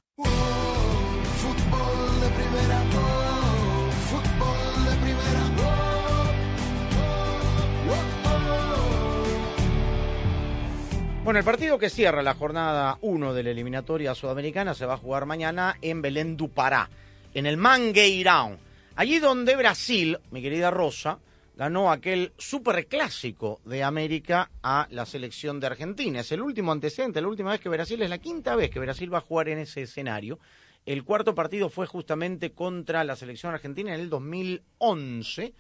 Bueno, 11.27 11.41
el 11.41 11.45
partido 11.45 11.77
que 11.77 11.91
cierra 11.91 12.23
la 12.23 12.35
jornada 12.35 12.99
1 13.01 13.35
de 13.35 13.43
la 13.43 13.51
eliminatoria 13.51 14.15
sudamericana 14.15 14.75
se 14.75 14.87
va 14.87 14.95
a 14.95 14.97
jugar 14.97 15.27
mañana 15.27 15.77
en 15.83 16.01
Belén 16.01 16.37
du 16.37 16.51
Pará, 16.51 16.89
en 17.35 17.47
el 17.47 17.57
Mangueirão. 17.57 18.57
Allí 18.95 19.19
donde 19.19 19.57
Brasil, 19.57 20.21
mi 20.31 20.41
querida 20.41 20.71
Rosa, 20.71 21.19
ganó 21.57 21.91
aquel 21.91 22.33
superclásico 22.39 23.61
de 23.65 23.83
América 23.83 24.53
a 24.63 24.87
la 24.93 25.05
selección 25.05 25.59
de 25.59 25.67
Argentina. 25.67 26.21
Es 26.21 26.31
el 26.31 26.43
último 26.43 26.71
antecedente, 26.71 27.21
la 27.21 27.27
última 27.27 27.51
vez 27.51 27.61
que 27.61 27.71
Brasil, 27.71 28.01
es 28.01 28.09
la 28.09 28.19
quinta 28.19 28.55
vez 28.55 28.71
que 28.71 28.79
Brasil 28.79 29.13
va 29.13 29.19
a 29.19 29.23
jugar 29.23 29.49
en 29.49 29.59
ese 29.59 29.83
escenario. 29.83 30.39
El 30.87 31.03
cuarto 31.03 31.35
partido 31.35 31.71
fue 31.71 31.89
justamente 31.89 32.53
contra 32.53 33.03
la 33.03 33.17
selección 33.17 33.53
argentina 33.53 33.93
en 33.93 34.01
el 34.01 34.11
2011. 34.11 35.55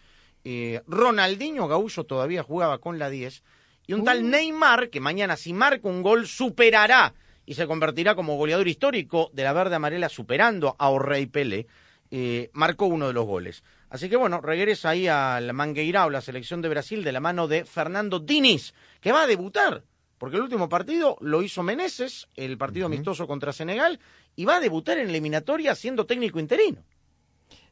Eh, 0.44 0.80
Ronaldinho 0.86 1.66
Gaullo 1.66 2.04
todavía 2.04 2.44
jugaba 2.44 2.78
con 2.78 3.00
la 3.00 3.10
10 3.10 3.42
y 3.86 3.92
un 3.92 4.04
tal 4.04 4.22
uh. 4.22 4.26
Neymar, 4.26 4.90
que 4.90 5.00
mañana 5.00 5.36
si 5.36 5.52
marca 5.52 5.88
un 5.88 6.02
gol, 6.02 6.26
superará 6.26 7.14
y 7.44 7.54
se 7.54 7.66
convertirá 7.66 8.14
como 8.14 8.36
goleador 8.36 8.66
histórico 8.66 9.30
de 9.32 9.44
la 9.44 9.52
verde 9.52 9.76
amarela, 9.76 10.08
superando 10.08 10.74
a 10.78 10.88
Orrey 10.90 11.26
Pelé, 11.26 11.66
eh, 12.10 12.50
marcó 12.52 12.86
uno 12.86 13.06
de 13.06 13.12
los 13.12 13.24
goles. 13.24 13.62
Así 13.88 14.08
que 14.08 14.16
bueno, 14.16 14.40
regresa 14.40 14.90
ahí 14.90 15.06
al 15.06 15.52
Mangueirao, 15.52 16.10
la 16.10 16.20
selección 16.20 16.60
de 16.60 16.68
Brasil, 16.68 17.04
de 17.04 17.12
la 17.12 17.20
mano 17.20 17.46
de 17.46 17.64
Fernando 17.64 18.18
Diniz, 18.18 18.74
que 19.00 19.12
va 19.12 19.22
a 19.22 19.26
debutar, 19.26 19.84
porque 20.18 20.36
el 20.36 20.42
último 20.42 20.68
partido 20.68 21.16
lo 21.20 21.42
hizo 21.42 21.62
Meneses, 21.62 22.28
el 22.34 22.58
partido 22.58 22.86
amistoso 22.86 23.28
contra 23.28 23.52
Senegal, 23.52 24.00
y 24.34 24.44
va 24.44 24.56
a 24.56 24.60
debutar 24.60 24.98
en 24.98 25.08
eliminatoria 25.08 25.74
siendo 25.76 26.04
técnico 26.04 26.40
interino. 26.40 26.82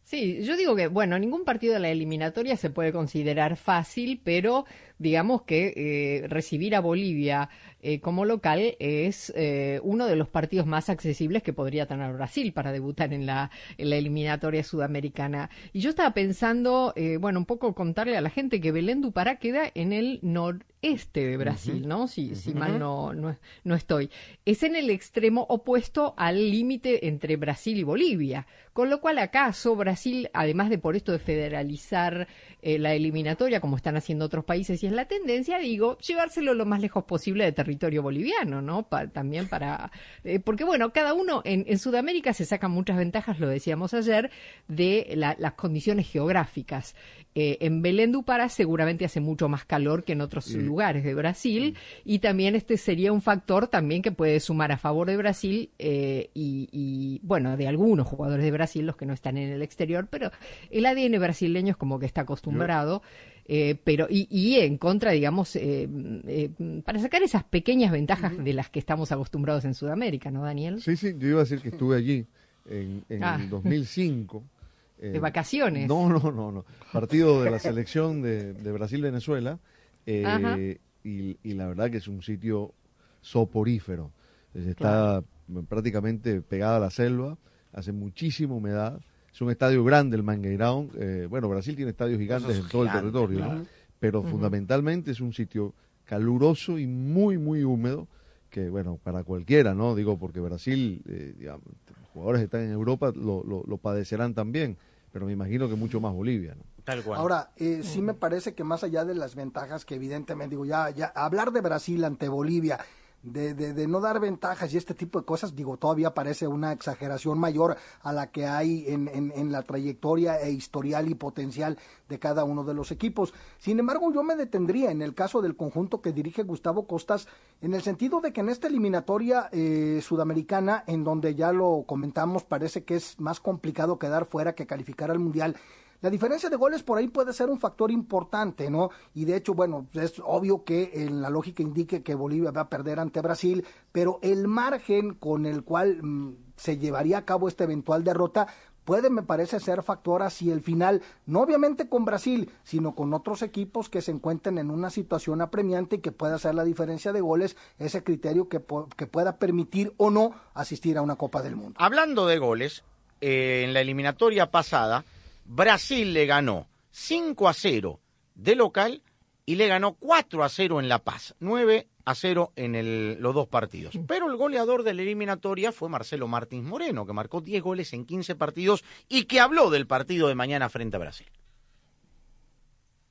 Sí, 0.05 0.43
yo 0.45 0.57
digo 0.59 0.77
que, 0.77 0.87
bueno, 0.89 1.19
ningún 1.19 1.45
partido 1.45 1.73
de 1.75 1.81
la 1.81 1.89
eliminatoria 1.89 2.59
se 2.59 2.69
puede 2.69 2.93
considerar 2.93 3.57
fácil, 3.57 4.21
pero 4.23 4.67
digamos 4.99 5.43
que 5.43 5.73
eh, 5.77 6.29
recibir 6.29 6.77
a 6.77 6.81
Bolivia 6.81 7.49
eh, 7.85 8.01
como 8.01 8.25
local 8.25 8.77
es 8.79 9.33
eh, 9.37 9.79
uno 9.83 10.07
de 10.07 10.17
los 10.17 10.29
partidos 10.29 10.67
más 10.67 10.89
accesibles 10.89 11.43
que 11.43 11.53
podría 11.53 11.87
tener 11.87 12.13
Brasil 12.15 12.53
para 12.53 12.73
debutar 12.73 13.13
en 13.13 13.27
la, 13.27 13.51
en 13.79 13.91
la 13.91 13.97
eliminatoria 13.97 14.65
sudamericana. 14.65 15.51
Y 15.73 15.81
yo 15.81 15.91
estaba 15.91 16.15
pensando, 16.15 16.95
bueno, 17.21 17.39
un 17.39 17.47
poco 17.47 17.75
contarle 17.75 18.17
a 18.17 18.21
la 18.21 18.31
gente 18.31 18.61
que 18.61 18.73
Belén 18.73 19.03
du 19.03 19.13
Pará 19.13 19.37
queda 19.37 19.71
en 19.75 19.93
el 19.93 20.19
noreste 20.23 21.27
de 21.27 21.37
Brasil, 21.37 21.87
¿no? 21.87 22.09
Si, 22.09 22.35
si 22.35 22.55
mal 22.55 22.79
no, 22.79 23.13
no, 23.13 23.37
no 23.65 23.75
estoy. 23.75 24.11
Es 24.45 24.63
en 24.63 24.77
el 24.77 24.91
extremo 24.91 25.47
opuesto 25.49 26.15
al 26.17 26.51
límite 26.51 27.07
entre 27.09 27.37
Brasil 27.37 27.79
y 27.79 27.83
Bolivia. 27.83 28.47
Con 28.73 28.91
lo 28.91 29.01
cual 29.01 29.19
acaso 29.19 29.77
Brasil, 29.77 30.31
además 30.33 30.69
de 30.69 30.79
por 30.79 30.97
esto 30.97 31.13
de 31.13 31.21
federalizar 31.21 32.27
eh, 32.61 32.79
la 32.81 32.95
eliminatoria, 32.95 33.61
como 33.61 33.77
están 33.77 33.97
haciendo 33.97 34.25
otros 34.25 34.45
países, 34.45 34.83
y 34.83 34.87
es 34.87 34.93
la 34.93 35.07
tendencia, 35.07 35.59
digo, 35.59 35.97
llevárselo 35.99 36.55
lo 36.55 36.67
más 36.67 36.81
lejos 36.81 37.05
posible 37.05 37.45
de 37.45 37.53
territorio 37.53 37.74
boliviano, 37.79 38.63
¿no? 38.63 38.87
también 39.13 39.49
para... 39.49 39.91
Eh, 40.25 40.41
porque, 40.41 40.65
bueno, 40.65 40.93
cada 40.93 41.15
uno 41.15 41.43
en, 41.45 41.65
en, 41.67 41.79
Sudamérica 41.79 42.33
se 42.33 42.45
sacan 42.45 42.71
muchas 42.71 42.97
ventajas, 42.97 43.41
lo 43.41 43.49
decíamos 43.49 43.95
ayer, 43.95 44.31
de 44.69 45.15
las 45.17 45.53
condiciones 45.55 46.11
geográficas. 46.11 46.95
Eh, 47.37 47.59
en 47.67 47.83
Belém 47.83 48.13
do 48.13 48.23
Pará 48.23 48.49
seguramente 48.49 49.05
hace 49.05 49.21
mucho 49.21 49.49
más 49.49 49.65
calor 49.65 50.05
que 50.05 50.13
en 50.13 50.21
otros 50.21 50.55
lugares 50.55 51.03
de 51.03 51.15
Brasil 51.15 51.77
y 52.05 52.21
también 52.21 52.55
este 52.55 52.77
sería 52.77 53.13
un 53.13 53.23
factor 53.23 53.67
también 53.67 54.03
que 54.03 54.13
puede 54.13 54.39
sumar 54.39 54.71
a 54.71 54.79
favor 54.79 55.09
de 55.09 55.17
Brasil 55.17 55.71
eh, 55.81 56.31
y, 56.33 56.69
y, 56.71 57.21
bueno, 57.25 57.57
de 57.57 57.67
algunos 57.67 58.07
jugadores 58.07 58.45
de 58.45 58.53
Brasil, 58.53 58.87
los 58.87 58.97
que 58.97 59.05
no 59.05 59.13
están 59.13 59.37
en 59.37 59.51
el 59.51 59.63
exterior, 59.63 60.07
pero 60.09 60.31
el 60.71 60.87
ADN 60.87 61.19
brasileño 61.19 61.73
es 61.73 61.77
como 61.77 61.99
que 61.99 62.07
está 62.07 62.21
acostumbrado. 62.21 63.03
Eh, 63.47 63.77
pero 63.85 64.07
y, 64.09 64.27
y, 64.31 64.57
en 64.61 64.79
contra, 64.79 65.11
digamos, 65.13 65.55
eh, 65.57 65.87
eh, 66.27 66.51
para 66.85 66.99
sacar 66.99 67.23
esas 67.23 67.45
pequeñas 67.45 67.93
ventajas 67.93 68.43
de 68.43 68.53
las 68.55 68.71
que 68.71 68.79
estamos 68.79 69.13
acostumbrados 69.13 69.65
en 69.67 69.75
Sudamérica, 69.75 70.31
¿no, 70.31 70.43
Daniel? 70.45 70.81
Sí, 70.81 70.97
sí, 70.97 71.15
yo 71.19 71.29
iba 71.29 71.41
a 71.41 71.45
decir 71.45 71.61
que 71.61 71.69
estuve 71.69 71.97
allí 71.97 72.27
en, 72.69 73.05
en 73.11 73.23
Ah. 73.25 73.39
el 73.41 73.51
2005. 73.51 74.43
De 74.99 75.19
vacaciones. 75.19 75.87
No, 75.89 76.09
no, 76.09 76.33
no, 76.33 76.51
no. 76.53 76.65
Partido 76.93 77.43
de 77.43 77.51
la 77.51 77.59
selección 77.59 78.23
de, 78.23 78.55
de 78.55 78.73
Brasil-Venezuela. 78.73 79.59
eh, 80.07 80.79
y, 81.03 81.37
y 81.43 81.53
la 81.53 81.67
verdad 81.67 81.91
que 81.91 81.99
es 81.99 82.09
un 82.09 82.23
sitio 82.23 82.73
soporífero. 83.21 84.11
Es- 84.55 84.67
Está 84.67 85.23
prácticamente 85.69 86.41
pegada 86.41 86.77
a 86.77 86.81
la 86.81 86.91
selva, 86.91 87.37
hace 87.73 87.93
muchísima 87.93 88.55
humedad. 88.55 89.01
Es 89.35 89.41
un 89.41 89.51
estadio 89.51 89.83
grande 89.83 90.17
el 90.17 90.23
Mangueirão. 90.23 90.89
eh, 90.95 91.27
bueno, 91.29 91.49
Brasil 91.49 91.75
tiene 91.75 91.91
estadios 91.91 92.21
gigantes 92.21 92.57
en 92.57 92.69
todo 92.69 92.85
el 92.85 92.93
territorio, 92.93 93.67
pero 93.99 94.23
fundamentalmente 94.23 95.11
es 95.11 95.21
un 95.21 95.33
sitio 95.33 95.75
caluroso 96.05 96.79
y 96.79 96.87
muy, 96.87 97.37
muy 97.37 97.65
húmedo 97.65 98.07
que, 98.49 98.69
bueno, 98.71 99.01
para 99.03 99.25
cualquiera, 99.25 99.75
¿no? 99.75 99.97
Digo, 99.97 100.17
porque 100.17 100.39
Brasil, 100.39 101.03
eh, 101.09 101.35
digamos, 101.37 101.65
los 101.67 102.09
jugadores 102.13 102.41
que 102.43 102.45
están 102.45 102.61
en 102.61 102.71
Europa 102.71 103.11
lo, 103.13 103.43
lo, 103.43 103.65
lo 103.67 103.77
padecerán 103.79 104.35
también, 104.35 104.77
pero 105.13 105.27
me 105.27 105.33
imagino 105.33 105.69
que 105.69 105.75
mucho 105.75 106.01
más 106.01 106.13
Bolivia, 106.13 106.55
¿no? 106.55 106.63
Tal 106.85 107.03
cual. 107.03 107.19
Ahora, 107.19 107.51
eh, 107.57 107.81
sí 107.83 108.03
me 108.03 108.15
parece 108.15 108.55
que 108.55 108.63
más 108.63 108.85
allá 108.85 109.05
de 109.05 109.17
las 109.17 109.35
ventajas 109.35 109.85
que 109.85 109.97
evidentemente, 109.97 110.51
digo, 110.51 110.65
ya, 110.65 110.91
ya 110.91 111.07
hablar 111.07 111.51
de 111.51 111.61
Brasil 111.61 112.05
ante 112.05 112.29
Bolivia, 112.29 112.79
de, 113.25 113.55
de, 113.55 113.73
de 113.73 113.87
no 113.89 114.01
dar 114.01 114.21
ventajas 114.21 114.73
y 114.73 114.77
este 114.77 114.95
tipo 114.95 115.19
de 115.19 115.25
cosas, 115.25 115.57
digo, 115.57 115.77
todavía 115.77 116.15
parece 116.15 116.47
una 116.47 116.73
exageración 116.73 117.39
mayor 117.39 117.77
a 118.03 118.13
la 118.13 118.31
que 118.31 118.47
hay 118.47 118.85
en, 118.87 119.09
en, 119.09 119.33
en 119.35 119.51
la 119.51 119.63
trayectoria 119.63 120.41
e 120.41 120.51
historial 120.53 121.09
y 121.09 121.15
potencial 121.15 121.79
de 122.09 122.19
cada 122.19 122.45
uno 122.45 122.65
de 122.65 122.75
los 122.75 122.93
equipos. 122.93 123.33
Sin 123.59 123.79
embargo, 123.79 124.13
yo 124.13 124.23
me 124.23 124.37
detendría 124.37 124.91
en 124.91 125.03
el 125.03 125.15
caso 125.15 125.41
del 125.41 125.57
conjunto 125.57 126.01
que 126.01 126.13
dirige 126.13 126.43
Gustavo 126.43 126.87
Costas, 126.87 127.27
en 127.63 127.75
el 127.75 127.83
sentido 127.83 128.21
de 128.21 128.33
que 128.33 128.43
en 128.43 128.51
esta 128.51 128.67
eliminatoria 128.67 129.49
eh, 129.53 130.01
sudamericana, 130.03 130.85
en 130.87 131.03
donde 131.03 131.35
ya 131.35 131.53
lo 131.53 131.85
comentamos, 131.87 132.45
parece 132.45 132.85
que 132.85 132.97
es 132.97 133.19
más 133.19 133.41
complicado 133.41 133.99
quedar 133.99 134.27
fuera 134.27 134.55
que 134.55 134.67
calificar 134.67 135.11
al 135.11 135.19
Mundial, 135.19 135.57
la 136.05 136.11
diferencia 136.11 136.51
de 136.51 136.57
goles 136.57 136.83
por 136.83 136.99
ahí 136.99 137.09
puede 137.09 137.33
ser 137.33 137.49
un 137.49 137.59
factor 137.59 137.91
importante, 137.91 138.69
¿no? 138.69 138.91
Y 139.15 139.25
de 139.25 139.37
hecho, 139.37 139.55
bueno, 139.55 139.87
es 139.95 140.21
obvio 140.23 140.63
que 140.63 140.91
en 140.93 141.23
la 141.23 141.31
lógica 141.31 141.63
indique 141.63 142.03
que 142.03 142.15
Bolivia 142.15 142.51
va 142.51 142.61
a 142.61 142.69
perder 142.69 143.01
ante 143.01 143.23
Brasil, 143.23 143.65
pero 143.91 144.19
el 144.21 144.47
margen 144.47 145.15
con 145.15 145.47
el 145.47 145.65
cual 145.65 146.03
mm, 146.03 146.37
se 146.57 146.77
llevaría 146.77 147.17
a 147.17 147.25
cabo 147.25 147.49
esta 147.49 147.65
eventual 147.65 148.05
derrota 148.05 148.49
puede, 148.85 149.09
me 149.09 149.23
parece, 149.23 149.61
ser 149.61 149.83
factor 149.83 150.23
hacia 150.23 150.53
el 150.53 150.61
final, 150.61 151.01
no 151.25 151.41
obviamente 151.41 151.89
con 151.89 152.05
Brasil, 152.05 152.51
sino 152.65 152.95
con 152.95 153.15
otros 153.15 153.41
equipos 153.41 153.89
que 153.89 154.03
se 154.03 154.11
encuentren 154.11 154.59
en 154.59 154.71
una 154.71 154.91
situación 154.91 155.41
apremiante 155.41 155.97
y 155.97 156.01
que 156.01 156.13
pueda 156.13 156.35
hacer 156.35 156.55
la 156.55 156.65
diferencia 156.65 157.15
de 157.15 157.23
goles, 157.23 157.57
ese 157.79 158.05
criterio 158.05 158.51
que, 158.51 158.63
que 158.99 159.07
pueda 159.07 159.39
permitir 159.39 159.95
o 159.97 160.11
no 160.11 160.35
asistir 160.53 160.99
a 160.99 161.03
una 161.03 161.17
Copa 161.17 161.41
del 161.41 161.57
Mundo. 161.57 161.77
Hablando 161.79 162.27
de 162.27 162.37
goles, 162.37 162.85
eh, 163.23 163.63
en 163.65 163.73
la 163.73 163.81
eliminatoria 163.81 164.51
pasada, 164.51 165.07
Brasil 165.45 166.13
le 166.13 166.27
ganó 166.27 166.69
5 166.91 167.49
a 167.49 167.55
0 167.55 168.01
de 168.35 168.55
local 168.57 169.03
y 169.47 169.57
le 169.57 169.67
ganó 169.69 169.95
4 169.95 170.43
a 170.43 170.49
0 170.49 170.81
en 170.81 170.89
La 170.89 171.01
Paz, 171.01 171.35
9 171.41 171.87
a 172.07 172.15
0 172.15 172.53
en 172.57 172.75
el- 172.75 173.17
los 173.21 173.35
dos 173.35 173.49
partidos. 173.49 173.95
Pero 174.07 174.31
el 174.31 174.37
goleador 174.37 174.83
de 174.83 174.95
la 174.95 175.03
eliminatoria 175.03 175.73
fue 175.73 175.89
Marcelo 175.89 176.29
Martins 176.29 176.65
Moreno, 176.67 177.07
que 177.07 177.13
marcó 177.13 177.41
10 177.41 177.63
goles 177.63 177.93
en 177.93 178.05
15 178.05 178.35
partidos 178.35 178.85
y 179.09 179.25
que 179.25 179.41
habló 179.41 179.71
del 179.71 179.87
partido 179.87 180.29
de 180.29 180.35
mañana 180.35 180.69
frente 180.69 180.97
a 180.97 181.01
Brasil. 181.01 181.27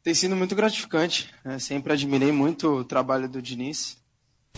Tem 0.04 0.16
sido 0.16 0.36
muito 0.36 0.56
gratificante. 0.56 1.30
né? 1.46 1.60
Sempre 1.60 1.94
admirei 1.94 2.32
muito 2.32 2.70
o 2.76 2.84
trabalho 2.86 3.30
do 3.30 3.42
Diniz. 3.42 3.98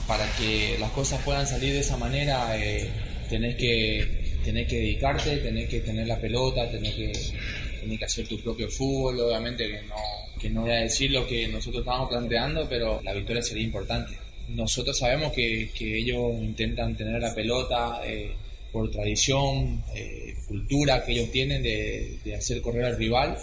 Para 0.08 0.26
que 0.38 0.76
las 0.80 0.92
cosas 0.92 1.22
puedan 1.24 1.46
salir 1.48 1.72
de 1.72 1.80
esa 1.82 1.98
manera, 1.98 2.58
eh, 2.58 2.92
tenés, 3.30 3.56
que, 3.56 4.40
tenés 4.44 4.68
que 4.68 4.76
dedicarte, 4.78 5.38
tenés 5.38 5.70
que 5.70 5.82
tener 5.82 6.08
la 6.08 6.20
pelota, 6.20 6.70
tenés 6.72 6.96
que, 6.96 7.12
tenés 7.86 8.00
que 8.00 8.06
hacer 8.06 8.28
tu 8.28 8.40
propio 8.40 8.70
fútbol. 8.70 9.20
Obviamente 9.20 9.68
que 9.68 9.82
no, 9.84 9.96
que 10.40 10.50
no 10.50 10.62
voy 10.62 10.72
a 10.72 10.82
decir 10.82 11.12
lo 11.12 11.26
que 11.26 11.48
nosotros 11.48 11.82
estábamos 11.82 12.10
planteando, 12.10 12.68
pero 12.68 13.02
la 13.04 13.14
victoria 13.14 13.42
sería 13.42 13.64
importante. 13.64 14.18
Nosotros 14.50 14.98
sabemos 14.98 15.32
que, 15.34 15.72
que 15.74 15.98
ellos 15.98 16.34
intentan 16.42 16.96
tener 16.96 17.22
la 17.22 17.34
pelota 17.34 18.02
eh, 18.04 18.34
por 18.72 18.92
tradición, 18.92 19.84
eh, 19.96 20.36
cultura 20.48 21.04
que 21.06 21.14
ellos 21.14 21.32
tienen 21.32 21.64
de, 21.64 22.20
de 22.24 22.36
hacer 22.36 22.62
correr 22.62 22.86
al 22.86 22.98
rival 22.98 23.38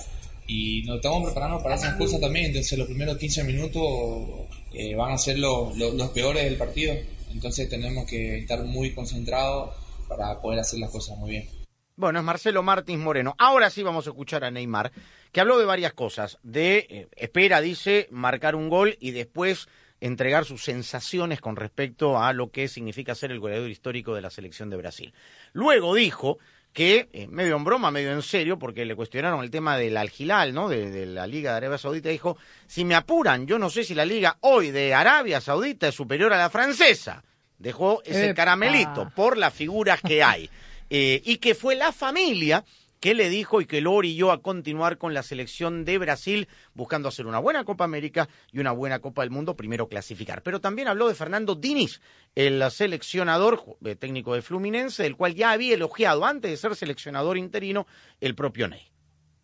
y 0.46 0.82
nos 0.82 0.96
estamos 0.96 1.24
preparando 1.24 1.62
para 1.62 1.76
esas 1.76 1.94
cosas 1.94 2.20
también. 2.20 2.46
Entonces, 2.46 2.78
los 2.78 2.86
primeros 2.86 3.16
15 3.16 3.44
minutos 3.44 4.46
eh, 4.74 4.94
van 4.94 5.12
a 5.12 5.18
ser 5.18 5.38
los, 5.38 5.76
los 5.76 6.10
peores 6.10 6.44
del 6.44 6.56
partido. 6.56 6.94
Entonces, 7.32 7.68
tenemos 7.68 8.06
que 8.06 8.38
estar 8.38 8.62
muy 8.64 8.92
concentrados 8.92 9.70
para 10.08 10.40
poder 10.40 10.60
hacer 10.60 10.78
las 10.78 10.90
cosas 10.90 11.16
muy 11.18 11.30
bien. 11.30 11.61
Bueno, 11.96 12.20
es 12.20 12.24
Marcelo 12.24 12.62
Martins 12.62 13.02
Moreno. 13.02 13.34
Ahora 13.38 13.68
sí 13.70 13.82
vamos 13.82 14.06
a 14.06 14.10
escuchar 14.10 14.44
a 14.44 14.50
Neymar, 14.50 14.92
que 15.30 15.40
habló 15.40 15.58
de 15.58 15.66
varias 15.66 15.92
cosas. 15.92 16.38
De, 16.42 16.86
eh, 16.88 17.08
espera, 17.16 17.60
dice, 17.60 18.08
marcar 18.10 18.54
un 18.54 18.68
gol 18.68 18.96
y 18.98 19.10
después 19.10 19.68
entregar 20.00 20.44
sus 20.44 20.64
sensaciones 20.64 21.40
con 21.40 21.54
respecto 21.56 22.20
a 22.20 22.32
lo 22.32 22.50
que 22.50 22.66
significa 22.68 23.14
ser 23.14 23.30
el 23.30 23.40
goleador 23.40 23.70
histórico 23.70 24.14
de 24.14 24.22
la 24.22 24.30
selección 24.30 24.70
de 24.70 24.76
Brasil. 24.76 25.14
Luego 25.52 25.94
dijo 25.94 26.38
que, 26.72 27.08
eh, 27.12 27.28
medio 27.28 27.56
en 27.56 27.64
broma, 27.64 27.90
medio 27.90 28.10
en 28.10 28.22
serio, 28.22 28.58
porque 28.58 28.86
le 28.86 28.96
cuestionaron 28.96 29.44
el 29.44 29.50
tema 29.50 29.76
del 29.76 29.96
Al-Hilal, 29.96 30.54
¿no? 30.54 30.68
De, 30.68 30.90
de 30.90 31.06
la 31.06 31.26
Liga 31.26 31.52
de 31.52 31.58
Arabia 31.58 31.78
Saudita, 31.78 32.08
dijo, 32.08 32.38
si 32.66 32.84
me 32.84 32.94
apuran, 32.94 33.46
yo 33.46 33.58
no 33.58 33.68
sé 33.68 33.84
si 33.84 33.94
la 33.94 34.06
Liga 34.06 34.38
hoy 34.40 34.70
de 34.70 34.94
Arabia 34.94 35.40
Saudita 35.40 35.88
es 35.88 35.94
superior 35.94 36.32
a 36.32 36.38
la 36.38 36.50
francesa. 36.50 37.22
Dejó 37.58 38.02
ese 38.04 38.24
Epa. 38.24 38.34
caramelito 38.34 39.08
por 39.14 39.36
las 39.36 39.52
figuras 39.52 40.00
que 40.00 40.22
hay. 40.22 40.50
Eh, 40.94 41.22
y 41.24 41.38
que 41.38 41.54
fue 41.54 41.74
la 41.74 41.90
familia 41.90 42.66
que 43.00 43.14
le 43.14 43.30
dijo 43.30 43.62
y 43.62 43.66
que 43.66 43.80
lo 43.80 43.94
orilló 43.94 44.30
a 44.30 44.42
continuar 44.42 44.98
con 44.98 45.14
la 45.14 45.22
selección 45.22 45.86
de 45.86 45.96
Brasil, 45.96 46.48
buscando 46.74 47.08
hacer 47.08 47.26
una 47.26 47.38
buena 47.38 47.64
Copa 47.64 47.84
América 47.84 48.28
y 48.52 48.58
una 48.58 48.72
buena 48.72 48.98
Copa 48.98 49.22
del 49.22 49.30
Mundo, 49.30 49.56
primero 49.56 49.88
clasificar. 49.88 50.42
Pero 50.42 50.60
también 50.60 50.88
habló 50.88 51.08
de 51.08 51.14
Fernando 51.14 51.54
Diniz, 51.54 52.02
el 52.34 52.62
seleccionador 52.70 53.64
eh, 53.86 53.96
técnico 53.96 54.34
de 54.34 54.42
Fluminense, 54.42 55.02
del 55.02 55.16
cual 55.16 55.34
ya 55.34 55.52
había 55.52 55.76
elogiado 55.76 56.26
antes 56.26 56.50
de 56.50 56.58
ser 56.58 56.76
seleccionador 56.76 57.38
interino 57.38 57.86
el 58.20 58.34
propio 58.34 58.68
Ney. 58.68 58.91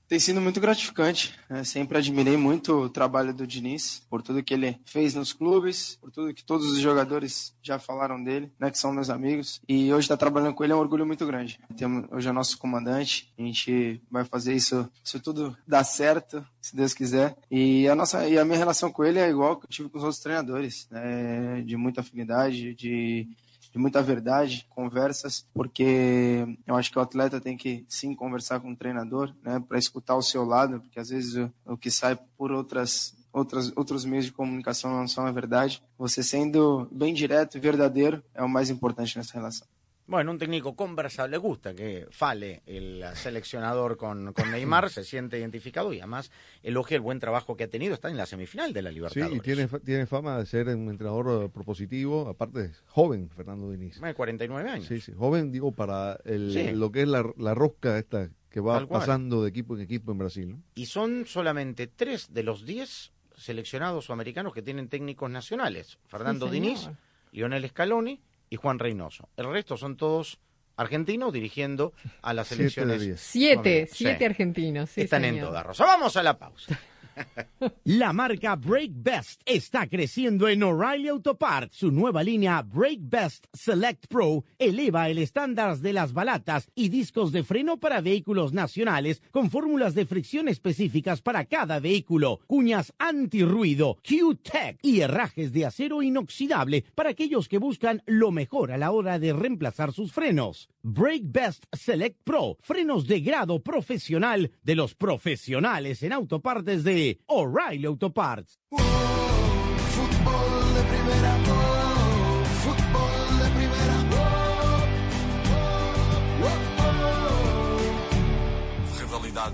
Tem 0.09 0.19
sido 0.19 0.41
muito 0.41 0.59
gratificante. 0.59 1.39
né? 1.51 1.63
Sempre 1.65 1.99
admirei 1.99 2.37
muito 2.37 2.73
o 2.73 2.89
trabalho 2.89 3.35
do 3.35 3.47
Diniz, 3.47 4.03
por 4.09 4.23
tudo 4.23 4.43
que 4.43 4.55
ele 4.55 4.81
fez 4.87 5.15
nos 5.15 5.35
clubes, 5.35 5.99
por 6.01 6.11
tudo 6.11 6.33
que 6.33 6.43
todos 6.43 6.67
os 6.73 6.81
jogadores 6.81 7.55
já 7.63 7.79
falaram 7.79 8.23
dele, 8.23 8.51
né, 8.59 8.71
que 8.71 8.79
são 8.79 8.91
meus 8.91 9.11
amigos. 9.11 9.61
E 9.69 9.93
hoje 9.93 10.07
estar 10.07 10.17
trabalhando 10.17 10.55
com 10.55 10.65
ele 10.65 10.73
é 10.73 10.77
um 10.77 10.81
orgulho 10.81 11.05
muito 11.05 11.27
grande. 11.27 11.61
Temos, 11.77 12.11
hoje 12.11 12.27
é 12.27 12.33
nosso 12.33 12.57
comandante, 12.57 13.31
a 13.39 13.43
gente 13.43 14.01
vai 14.11 14.25
fazer 14.25 14.55
isso, 14.55 14.89
se 15.05 15.21
tudo 15.21 15.55
dar 15.67 15.85
certo, 15.85 16.43
se 16.59 16.75
Deus 16.75 16.95
quiser. 16.95 17.37
E 17.51 17.87
a, 17.87 17.95
nossa, 17.95 18.27
e 18.27 18.39
a 18.39 18.45
minha 18.47 18.59
relação 18.59 18.91
com 18.91 19.05
ele 19.05 19.19
é 19.19 19.29
igual 19.29 19.57
que 19.59 19.67
eu 19.67 19.71
tive 19.71 19.89
com 19.91 19.99
os 19.99 20.05
outros 20.05 20.23
treinadores, 20.23 20.89
né, 20.91 21.63
de 21.67 21.77
muita 21.77 22.01
afinidade, 22.01 22.75
de 22.75 23.29
de 23.73 23.79
muita 23.79 24.03
verdade, 24.03 24.67
conversas, 24.71 25.47
porque 25.55 26.47
eu 26.67 26.77
acho 26.77 26.91
que 26.91 26.99
o 26.99 27.03
atleta 27.03 27.41
tem 27.41 27.57
que 27.57 27.85
sim 27.89 28.15
conversar 28.15 28.61
com 28.61 28.73
o 28.73 28.77
treinador, 28.77 29.35
né, 29.43 29.63
para 29.67 29.79
escutar 29.79 30.17
o 30.17 30.23
seu 30.23 30.45
lado, 30.45 30.81
porque 30.81 30.99
às 30.99 31.11
vezes 31.11 31.35
o, 31.35 31.53
o 31.67 31.77
que 31.77 31.91
sai 31.91 32.19
por 32.37 32.51
outras 32.53 33.17
outras 33.31 33.71
outros 33.77 34.05
meios 34.05 34.25
de 34.25 34.33
comunicação 34.33 34.91
não 34.91 35.07
são 35.07 35.27
a 35.27 35.31
verdade. 35.31 35.83
Você 35.99 36.23
sendo 36.23 36.89
bem 36.91 37.13
direto 37.15 37.57
e 37.57 37.61
verdadeiro 37.61 38.23
é 38.35 38.43
o 38.43 38.49
mais 38.49 38.71
importante 38.71 39.17
nessa 39.17 39.35
relação. 39.35 39.67
Bueno, 40.09 40.31
un 40.33 40.39
técnico 40.39 40.75
conversable, 40.75 41.33
le 41.33 41.37
gusta 41.37 41.75
que 41.75 42.07
fale 42.11 42.63
el 42.67 43.05
seleccionador 43.15 43.97
con, 43.99 44.33
con 44.33 44.51
Neymar, 44.51 44.89
se 44.91 45.05
siente 45.05 45.39
identificado 45.39 45.93
y 45.93 45.99
además 45.99 46.31
elogia 46.63 46.95
el 46.97 47.03
buen 47.03 47.21
trabajo 47.21 47.57
que 47.57 47.65
ha 47.65 47.69
tenido, 47.69 47.93
está 47.95 48.09
en 48.09 48.17
la 48.17 48.25
semifinal 48.25 48.73
de 48.73 48.81
la 48.83 48.89
Sí, 48.89 48.95
Libertadores. 48.97 49.37
y 49.39 49.41
tiene, 49.41 49.69
fa- 49.69 49.81
tiene 49.81 50.07
fama 50.07 50.39
de 50.39 50.47
ser 50.47 50.69
un 50.69 50.89
entrenador 50.89 51.45
eh, 51.45 51.49
propositivo, 51.51 52.27
aparte 52.27 52.65
es 52.65 52.83
joven, 52.87 53.29
Fernando 53.29 53.71
Diniz. 53.71 54.01
Más 54.01 54.09
de 54.09 54.15
49 54.15 54.71
años. 54.71 54.87
Sí, 54.87 54.99
sí, 55.01 55.13
joven, 55.17 55.53
digo, 55.53 55.73
para 55.73 56.19
el, 56.25 56.53
Sí. 56.55 56.71
lo 56.75 56.91
que 56.91 57.03
es 57.03 57.09
la, 57.09 57.25
la 57.37 57.55
rosca 57.55 57.99
esta 57.99 58.31
que 58.49 58.61
va 58.61 58.87
pasando 58.87 59.43
de 59.43 59.51
equipo 59.51 59.77
en 59.77 59.83
equipo 59.83 60.11
en 60.11 60.19
Brasil. 60.19 60.49
¿no? 60.53 60.63
Y 60.75 60.87
son 60.87 61.27
solamente 61.27 61.87
tres 61.87 62.33
de 62.33 62.43
los 62.45 62.65
diez 62.65 63.13
seleccionados 63.37 64.09
o 64.09 64.15
americanos 64.15 64.55
que 64.55 64.63
tienen 64.63 64.89
técnicos 64.89 65.31
nacionales. 65.31 65.99
Fernando 66.07 66.49
señor. 66.49 66.65
Diniz, 66.65 66.89
Lionel 67.31 67.69
Scaloni 67.69 68.23
y 68.51 68.57
Juan 68.57 68.79
Reynoso. 68.79 69.29
El 69.37 69.51
resto 69.51 69.77
son 69.77 69.97
todos 69.97 70.39
argentinos 70.77 71.33
dirigiendo 71.33 71.93
a 72.23 72.33
las 72.33 72.49
selecciones. 72.49 73.21
Siete, 73.21 73.89
siete 73.91 74.25
argentinos. 74.25 74.97
Están 74.97 75.25
en 75.25 75.41
toda 75.41 75.63
rosa. 75.63 75.85
Vamos 75.85 76.17
a 76.17 76.23
la 76.23 76.39
pausa. 76.39 76.79
La 77.85 78.13
marca 78.13 78.57
Brake 78.57 78.93
Best 78.95 79.41
está 79.45 79.87
creciendo 79.87 80.49
en 80.49 80.63
O'Reilly 80.63 81.09
Auto 81.09 81.37
Parts. 81.37 81.77
Su 81.77 81.91
nueva 81.91 82.23
línea 82.23 82.63
Brake 82.63 83.01
Best 83.01 83.47
Select 83.53 84.07
Pro 84.09 84.45
eleva 84.59 85.09
el 85.09 85.19
estándar 85.19 85.79
de 85.79 85.93
las 85.93 86.13
balatas 86.13 86.69
y 86.75 86.89
discos 86.89 87.33
de 87.33 87.45
freno 87.45 87.79
para 87.79 88.01
vehículos 88.01 88.53
nacionales 88.53 89.23
con 89.31 89.51
fórmulas 89.51 89.95
de 89.95 90.07
fricción 90.07 90.49
específicas 90.49 91.23
para 91.23 91.45
cada 91.45 91.81
vehículo, 91.81 92.41
cuñas 92.47 92.93
antirruido, 92.99 93.99
Q-Tech 94.07 94.79
y 94.83 95.01
herrajes 95.01 95.53
de 95.53 95.67
acero 95.67 96.03
inoxidable 96.03 96.85
para 96.95 97.11
aquellos 97.11 97.49
que 97.49 97.59
buscan 97.59 98.03
lo 98.07 98.31
mejor 98.31 98.73
a 98.73 98.79
la 98.79 98.91
hora 98.91 99.19
de 99.19 99.33
reemplazar 99.33 99.93
sus 99.93 100.13
frenos. 100.13 100.69
Brake 100.89 101.25
Best 101.25 101.65
Select 101.73 102.21
Pro, 102.25 102.57
frenos 102.61 103.07
de 103.07 103.21
grado 103.21 103.63
profesional 103.63 104.51
de 104.63 104.75
los 104.75 104.95
profesionales 104.95 106.03
en 106.03 106.13
autopartes 106.13 106.83
de 106.83 107.21
O'Reilly 107.27 107.87
Auto 107.87 108.13
Parts. 108.13 108.59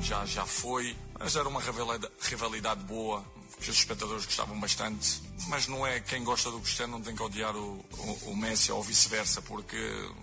Já, 0.00 0.26
já 0.26 0.44
foi, 0.44 0.96
mas 1.18 1.36
era 1.36 1.48
uma 1.48 1.60
rivalidade 2.20 2.84
boa, 2.84 3.24
os 3.70 3.78
espectadores 3.78 4.24
gostavam 4.24 4.58
bastante. 4.58 5.22
Mas 5.48 5.66
não 5.66 5.86
é 5.86 6.00
quem 6.00 6.24
gosta 6.24 6.50
do 6.50 6.60
Cristiano 6.60 6.92
não 6.92 7.00
tem 7.02 7.14
que 7.14 7.22
odiar 7.22 7.54
o, 7.56 7.84
o, 7.92 8.30
o 8.30 8.36
Messi 8.36 8.72
ou 8.72 8.82
vice-versa, 8.82 9.42
porque 9.42 9.78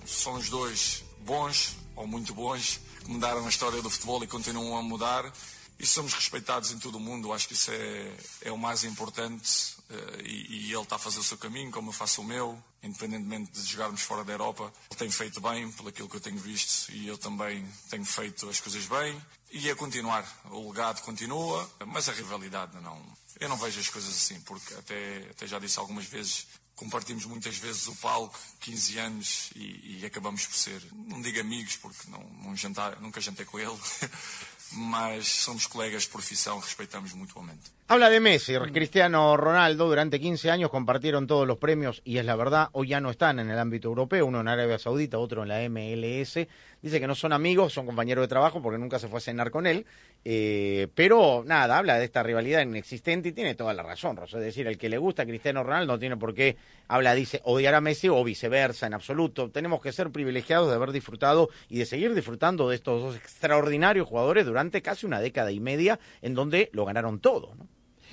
são 0.06 0.34
os 0.34 0.50
dois 0.50 1.04
bons 1.20 1.76
ou 1.96 2.08
muito 2.08 2.34
bons 2.34 2.80
que 3.04 3.10
mudaram 3.10 3.46
a 3.46 3.50
história 3.50 3.82
do 3.82 3.90
futebol 3.90 4.24
e 4.24 4.28
continuam 4.28 4.78
a 4.78 4.82
mudar. 4.82 5.32
E 5.80 5.86
somos 5.86 6.14
respeitados 6.14 6.72
em 6.72 6.78
todo 6.78 6.96
o 6.96 7.00
mundo, 7.00 7.34
acho 7.34 7.48
que 7.48 7.56
isso 7.56 7.72
é, 7.72 8.12
é 8.44 8.52
o 8.52 8.58
mais 8.58 8.84
importante. 8.84 9.76
Eh, 9.92 10.22
E, 10.24 10.72
ele 10.72 10.82
está 10.82 10.96
a 10.96 11.00
fazer 11.00 11.20
o 11.20 11.24
seu 11.24 11.38
caminho, 11.38 11.72
como 11.72 11.90
eu 11.90 11.94
faço 11.94 12.22
o 12.22 12.24
meu, 12.24 12.62
independentemente 12.82 13.52
de 13.52 13.64
jogarmos 13.64 14.02
fora 14.02 14.24
da 14.24 14.32
Europa. 14.32 14.74
Ele 14.90 15.00
tem 15.00 15.12
feito 15.12 15.42
bem, 15.42 15.72
pelo 15.72 15.90
aquilo 15.90 16.08
que 16.08 16.16
eu 16.16 16.22
tenho 16.22 16.38
visto, 16.38 16.92
e 16.92 17.08
eu 17.08 17.18
também 17.18 17.68
tenho 17.90 18.06
feito 18.06 18.50
as 18.50 18.60
coisas 18.60 18.86
bem. 18.86 19.22
E 19.52 19.70
é 19.70 19.76
continuar. 19.76 20.26
O 20.50 20.70
legado 20.72 21.02
continua, 21.02 21.70
mas 21.88 22.08
a 22.08 22.14
rivalidade 22.14 22.80
não. 22.82 23.02
Eu 23.40 23.50
não 23.50 23.58
vejo 23.58 23.80
as 23.80 23.90
coisas 23.90 24.14
assim, 24.14 24.40
porque 24.42 24.74
até, 24.76 25.28
até 25.32 25.48
já 25.48 25.60
disse 25.60 25.78
algumas 25.78 26.06
vezes, 26.06 26.48
compartimos 26.76 27.26
muitas 27.26 27.58
vezes 27.58 27.88
o 27.88 27.96
palco, 27.98 28.40
15 28.62 28.98
anos, 28.98 29.50
e, 29.56 30.00
e 30.00 30.06
acabamos 30.06 30.46
por 30.46 30.56
ser, 30.56 30.82
não 30.94 31.22
digo 31.22 31.40
amigos, 31.40 31.76
porque 31.76 32.10
não, 32.10 32.24
não 32.44 32.56
jantar, 32.56 33.00
nunca 33.00 33.22
jantei 33.22 33.46
com 33.46 33.60
ele, 33.60 33.78
mas 34.74 35.28
somos 35.28 35.68
colegas 35.68 36.04
de 36.04 36.10
profissão, 36.10 36.60
respeitamos 36.60 37.14
mutuamente. 37.14 37.72
Habla 37.88 38.10
de 38.10 38.22
Messi, 38.22 38.54
Cristiano 38.72 39.36
Ronaldo, 39.36 39.90
durante 39.90 40.18
15 40.18 40.50
años 40.50 40.70
compartieron 40.70 41.28
todos 41.28 41.46
los 41.46 41.58
premios 41.58 42.02
y 42.06 42.20
es 42.20 42.26
la 42.26 42.38
verdad, 42.38 42.70
hoy 42.72 42.88
ya 42.88 43.02
no 43.02 43.10
están 43.10 43.40
en 43.40 43.50
el 43.50 43.60
ámbito 43.60 43.90
europeo, 43.90 44.26
uno 44.26 44.40
en 44.40 44.48
Arabia 44.48 44.80
Saudita, 44.80 45.18
otro 45.18 45.44
en 45.44 45.50
la 45.50 45.60
MLS. 45.70 46.48
Dice 46.82 47.00
que 47.02 47.08
no 47.08 47.16
son 47.16 47.34
amigos, 47.34 47.74
son 47.74 47.86
compañeros 47.86 48.24
de 48.24 48.30
trabajo 48.30 48.62
porque 48.62 48.80
nunca 48.80 48.98
se 48.98 49.10
fue 49.10 49.18
a 49.18 49.22
cenar 49.22 49.52
con 49.52 49.68
él, 49.68 49.86
eh, 50.24 50.88
pero 50.94 51.44
nada, 51.46 51.78
habla 51.78 51.98
de 51.98 52.06
esta 52.06 52.22
rivalidad 52.22 52.62
inexistente 52.62 53.30
y 53.30 53.32
tiene 53.32 53.56
toda 53.56 53.74
la 53.74 53.84
razón, 53.84 54.18
Rosa. 54.18 54.38
Es 54.38 54.44
decir, 54.44 54.68
el 54.68 54.78
que 54.78 54.90
le 54.90 54.98
gusta 54.98 55.24
a 55.24 55.26
Cristiano 55.26 55.64
Ronaldo 55.64 55.94
no 55.94 56.00
tiene 56.00 56.18
por 56.18 56.34
qué, 56.34 56.58
habla, 56.88 57.16
dice, 57.16 57.42
odiar 57.44 57.74
a 57.74 57.82
Messi 57.82 58.08
o 58.10 58.24
viceversa, 58.24 58.88
en 58.88 58.94
absoluto. 58.94 59.50
Tenemos 59.50 59.82
que 59.82 59.92
ser 59.92 60.12
privilegiados 60.12 60.70
de 60.70 60.76
haber 60.76 60.92
disfrutado 60.92 61.50
y 61.70 61.80
de 61.80 61.86
seguir 61.86 62.14
disfrutando 62.14 62.70
de 62.70 62.76
estos 62.76 63.02
dos 63.02 63.16
extraordinarios 63.16 64.08
jugadores 64.08 64.46
durante 64.46 64.82
casi 64.82 65.06
una 65.06 65.20
década 65.20 65.52
y 65.52 65.60
media 65.60 66.00
en 66.22 66.36
donde 66.36 66.70
lo 66.74 66.86
ganaron 66.86 67.20
todo, 67.20 67.56
¿no? 67.56 67.68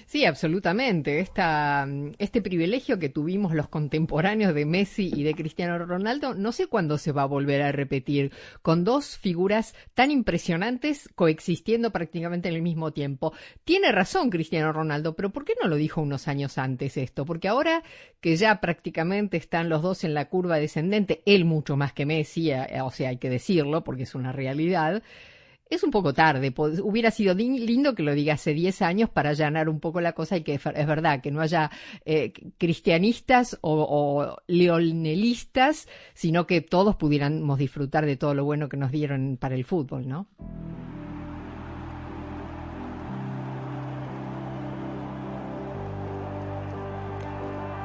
Sí, 0.08 0.24
absolutamente. 0.24 1.20
Esta, 1.20 1.86
este 2.16 2.40
privilegio 2.40 2.98
que 2.98 3.10
tuvimos 3.10 3.52
los 3.52 3.68
contemporáneos 3.68 4.54
de 4.54 4.64
Messi 4.64 5.12
y 5.14 5.22
de 5.22 5.34
Cristiano 5.34 5.78
Ronaldo, 5.84 6.32
no 6.32 6.50
sé 6.52 6.66
cuándo 6.66 6.96
se 6.96 7.12
va 7.12 7.24
a 7.24 7.26
volver 7.26 7.60
a 7.60 7.72
repetir, 7.72 8.32
con 8.62 8.84
dos 8.84 9.18
figuras 9.18 9.74
tan 9.92 10.10
impresionantes 10.10 11.10
coexistiendo 11.14 11.90
prácticamente 11.90 12.48
en 12.48 12.54
el 12.54 12.62
mismo 12.62 12.90
tiempo. 12.90 13.34
Tiene 13.64 13.92
razón 13.92 14.30
Cristiano 14.30 14.72
Ronaldo, 14.72 15.14
pero 15.14 15.28
¿por 15.28 15.44
qué 15.44 15.52
no 15.62 15.68
lo 15.68 15.76
dijo 15.76 16.00
unos 16.00 16.26
años 16.26 16.56
antes 16.56 16.96
esto? 16.96 17.26
Porque 17.26 17.48
ahora 17.48 17.82
que 18.22 18.34
ya 18.36 18.62
prácticamente 18.62 19.36
están 19.36 19.68
los 19.68 19.82
dos 19.82 20.04
en 20.04 20.14
la 20.14 20.30
curva 20.30 20.56
descendente, 20.56 21.22
él 21.26 21.44
mucho 21.44 21.76
más 21.76 21.92
que 21.92 22.06
Messi, 22.06 22.50
eh, 22.50 22.80
o 22.82 22.90
sea, 22.90 23.10
hay 23.10 23.18
que 23.18 23.28
decirlo 23.28 23.84
porque 23.84 24.04
es 24.04 24.14
una 24.14 24.32
realidad. 24.32 25.02
Es 25.70 25.84
un 25.84 25.90
poco 25.90 26.14
tarde, 26.14 26.52
hubiera 26.56 27.10
sido 27.10 27.34
lindo 27.34 27.94
que 27.94 28.02
lo 28.02 28.14
diga 28.14 28.34
hace 28.34 28.54
10 28.54 28.82
años 28.82 29.10
para 29.10 29.30
allanar 29.30 29.68
un 29.68 29.80
poco 29.80 30.00
la 30.00 30.12
cosa 30.12 30.36
y 30.36 30.42
que 30.42 30.54
es 30.54 30.64
verdad 30.64 31.20
que 31.20 31.30
no 31.30 31.42
haya 31.42 31.70
eh, 32.06 32.32
cristianistas 32.56 33.58
o, 33.60 33.86
o 33.88 34.36
leonelistas, 34.46 35.86
sino 36.14 36.46
que 36.46 36.62
todos 36.62 36.96
pudiéramos 36.96 37.58
disfrutar 37.58 38.06
de 38.06 38.16
todo 38.16 38.32
lo 38.32 38.44
bueno 38.44 38.68
que 38.68 38.78
nos 38.78 38.90
dieron 38.90 39.36
para 39.38 39.56
el 39.56 39.64
fútbol, 39.64 40.08
¿no? 40.08 40.26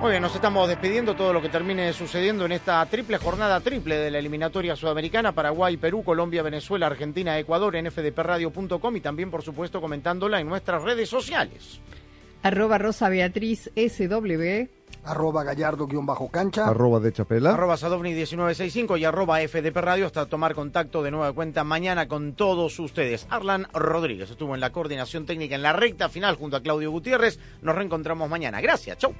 Muy 0.04 0.12
bien, 0.12 0.22
nos 0.22 0.36
estamos 0.36 0.68
despidiendo 0.68 1.16
todo 1.16 1.32
lo 1.32 1.42
que 1.42 1.48
termine 1.48 1.94
sucediendo 1.94 2.44
en 2.44 2.52
esta 2.52 2.86
triple 2.88 3.20
jornada 3.20 3.62
triple 3.62 3.96
de 3.96 4.12
la 4.12 4.20
eliminatoria 4.20 4.76
sudamericana, 4.76 5.32
Paraguay, 5.32 5.78
Perú, 5.78 6.04
Colombia, 6.04 6.44
Venezuela, 6.44 6.88
Argentina, 6.88 7.40
Ecuador, 7.40 7.74
en 7.78 7.90
fdpradio.com 7.90 8.98
y 8.98 9.00
también, 9.00 9.32
por 9.32 9.44
supuesto, 9.44 9.80
comentándola 9.80 10.42
en 10.42 10.50
nuestras 10.50 10.84
redes 10.84 11.08
sociales. 11.08 11.80
Arroba 12.42 12.80
Rosa 12.80 13.08
Beatriz 13.08 13.72
SW. 13.78 14.68
Arroba 15.06 15.46
gallardo-cancha. 15.46 16.68
Arroba 16.68 17.00
de 17.00 17.14
Chapela. 17.14 17.54
Arroba 17.54 17.76
Sadovni1965 17.76 19.00
y 19.00 19.06
arroba 19.06 19.40
FDP 19.40 19.78
Radio 19.78 20.06
hasta 20.06 20.26
tomar 20.26 20.54
contacto 20.54 21.02
de 21.02 21.12
nueva 21.12 21.32
cuenta 21.32 21.64
mañana 21.64 22.10
con 22.10 22.34
todos 22.34 22.78
ustedes. 22.80 23.26
Arlan 23.30 23.68
Rodríguez 23.72 24.30
estuvo 24.30 24.54
en 24.54 24.60
la 24.60 24.74
coordinación 24.74 25.26
técnica 25.26 25.56
en 25.56 25.62
la 25.62 25.72
recta 25.72 26.10
final 26.10 26.36
junto 26.36 26.58
a 26.58 26.62
Claudio 26.62 26.92
Gutiérrez. 26.92 27.40
Nos 27.62 27.74
reencontramos 27.74 28.30
mañana. 28.30 28.60
Gracias. 28.60 28.98
Chau. 28.98 29.14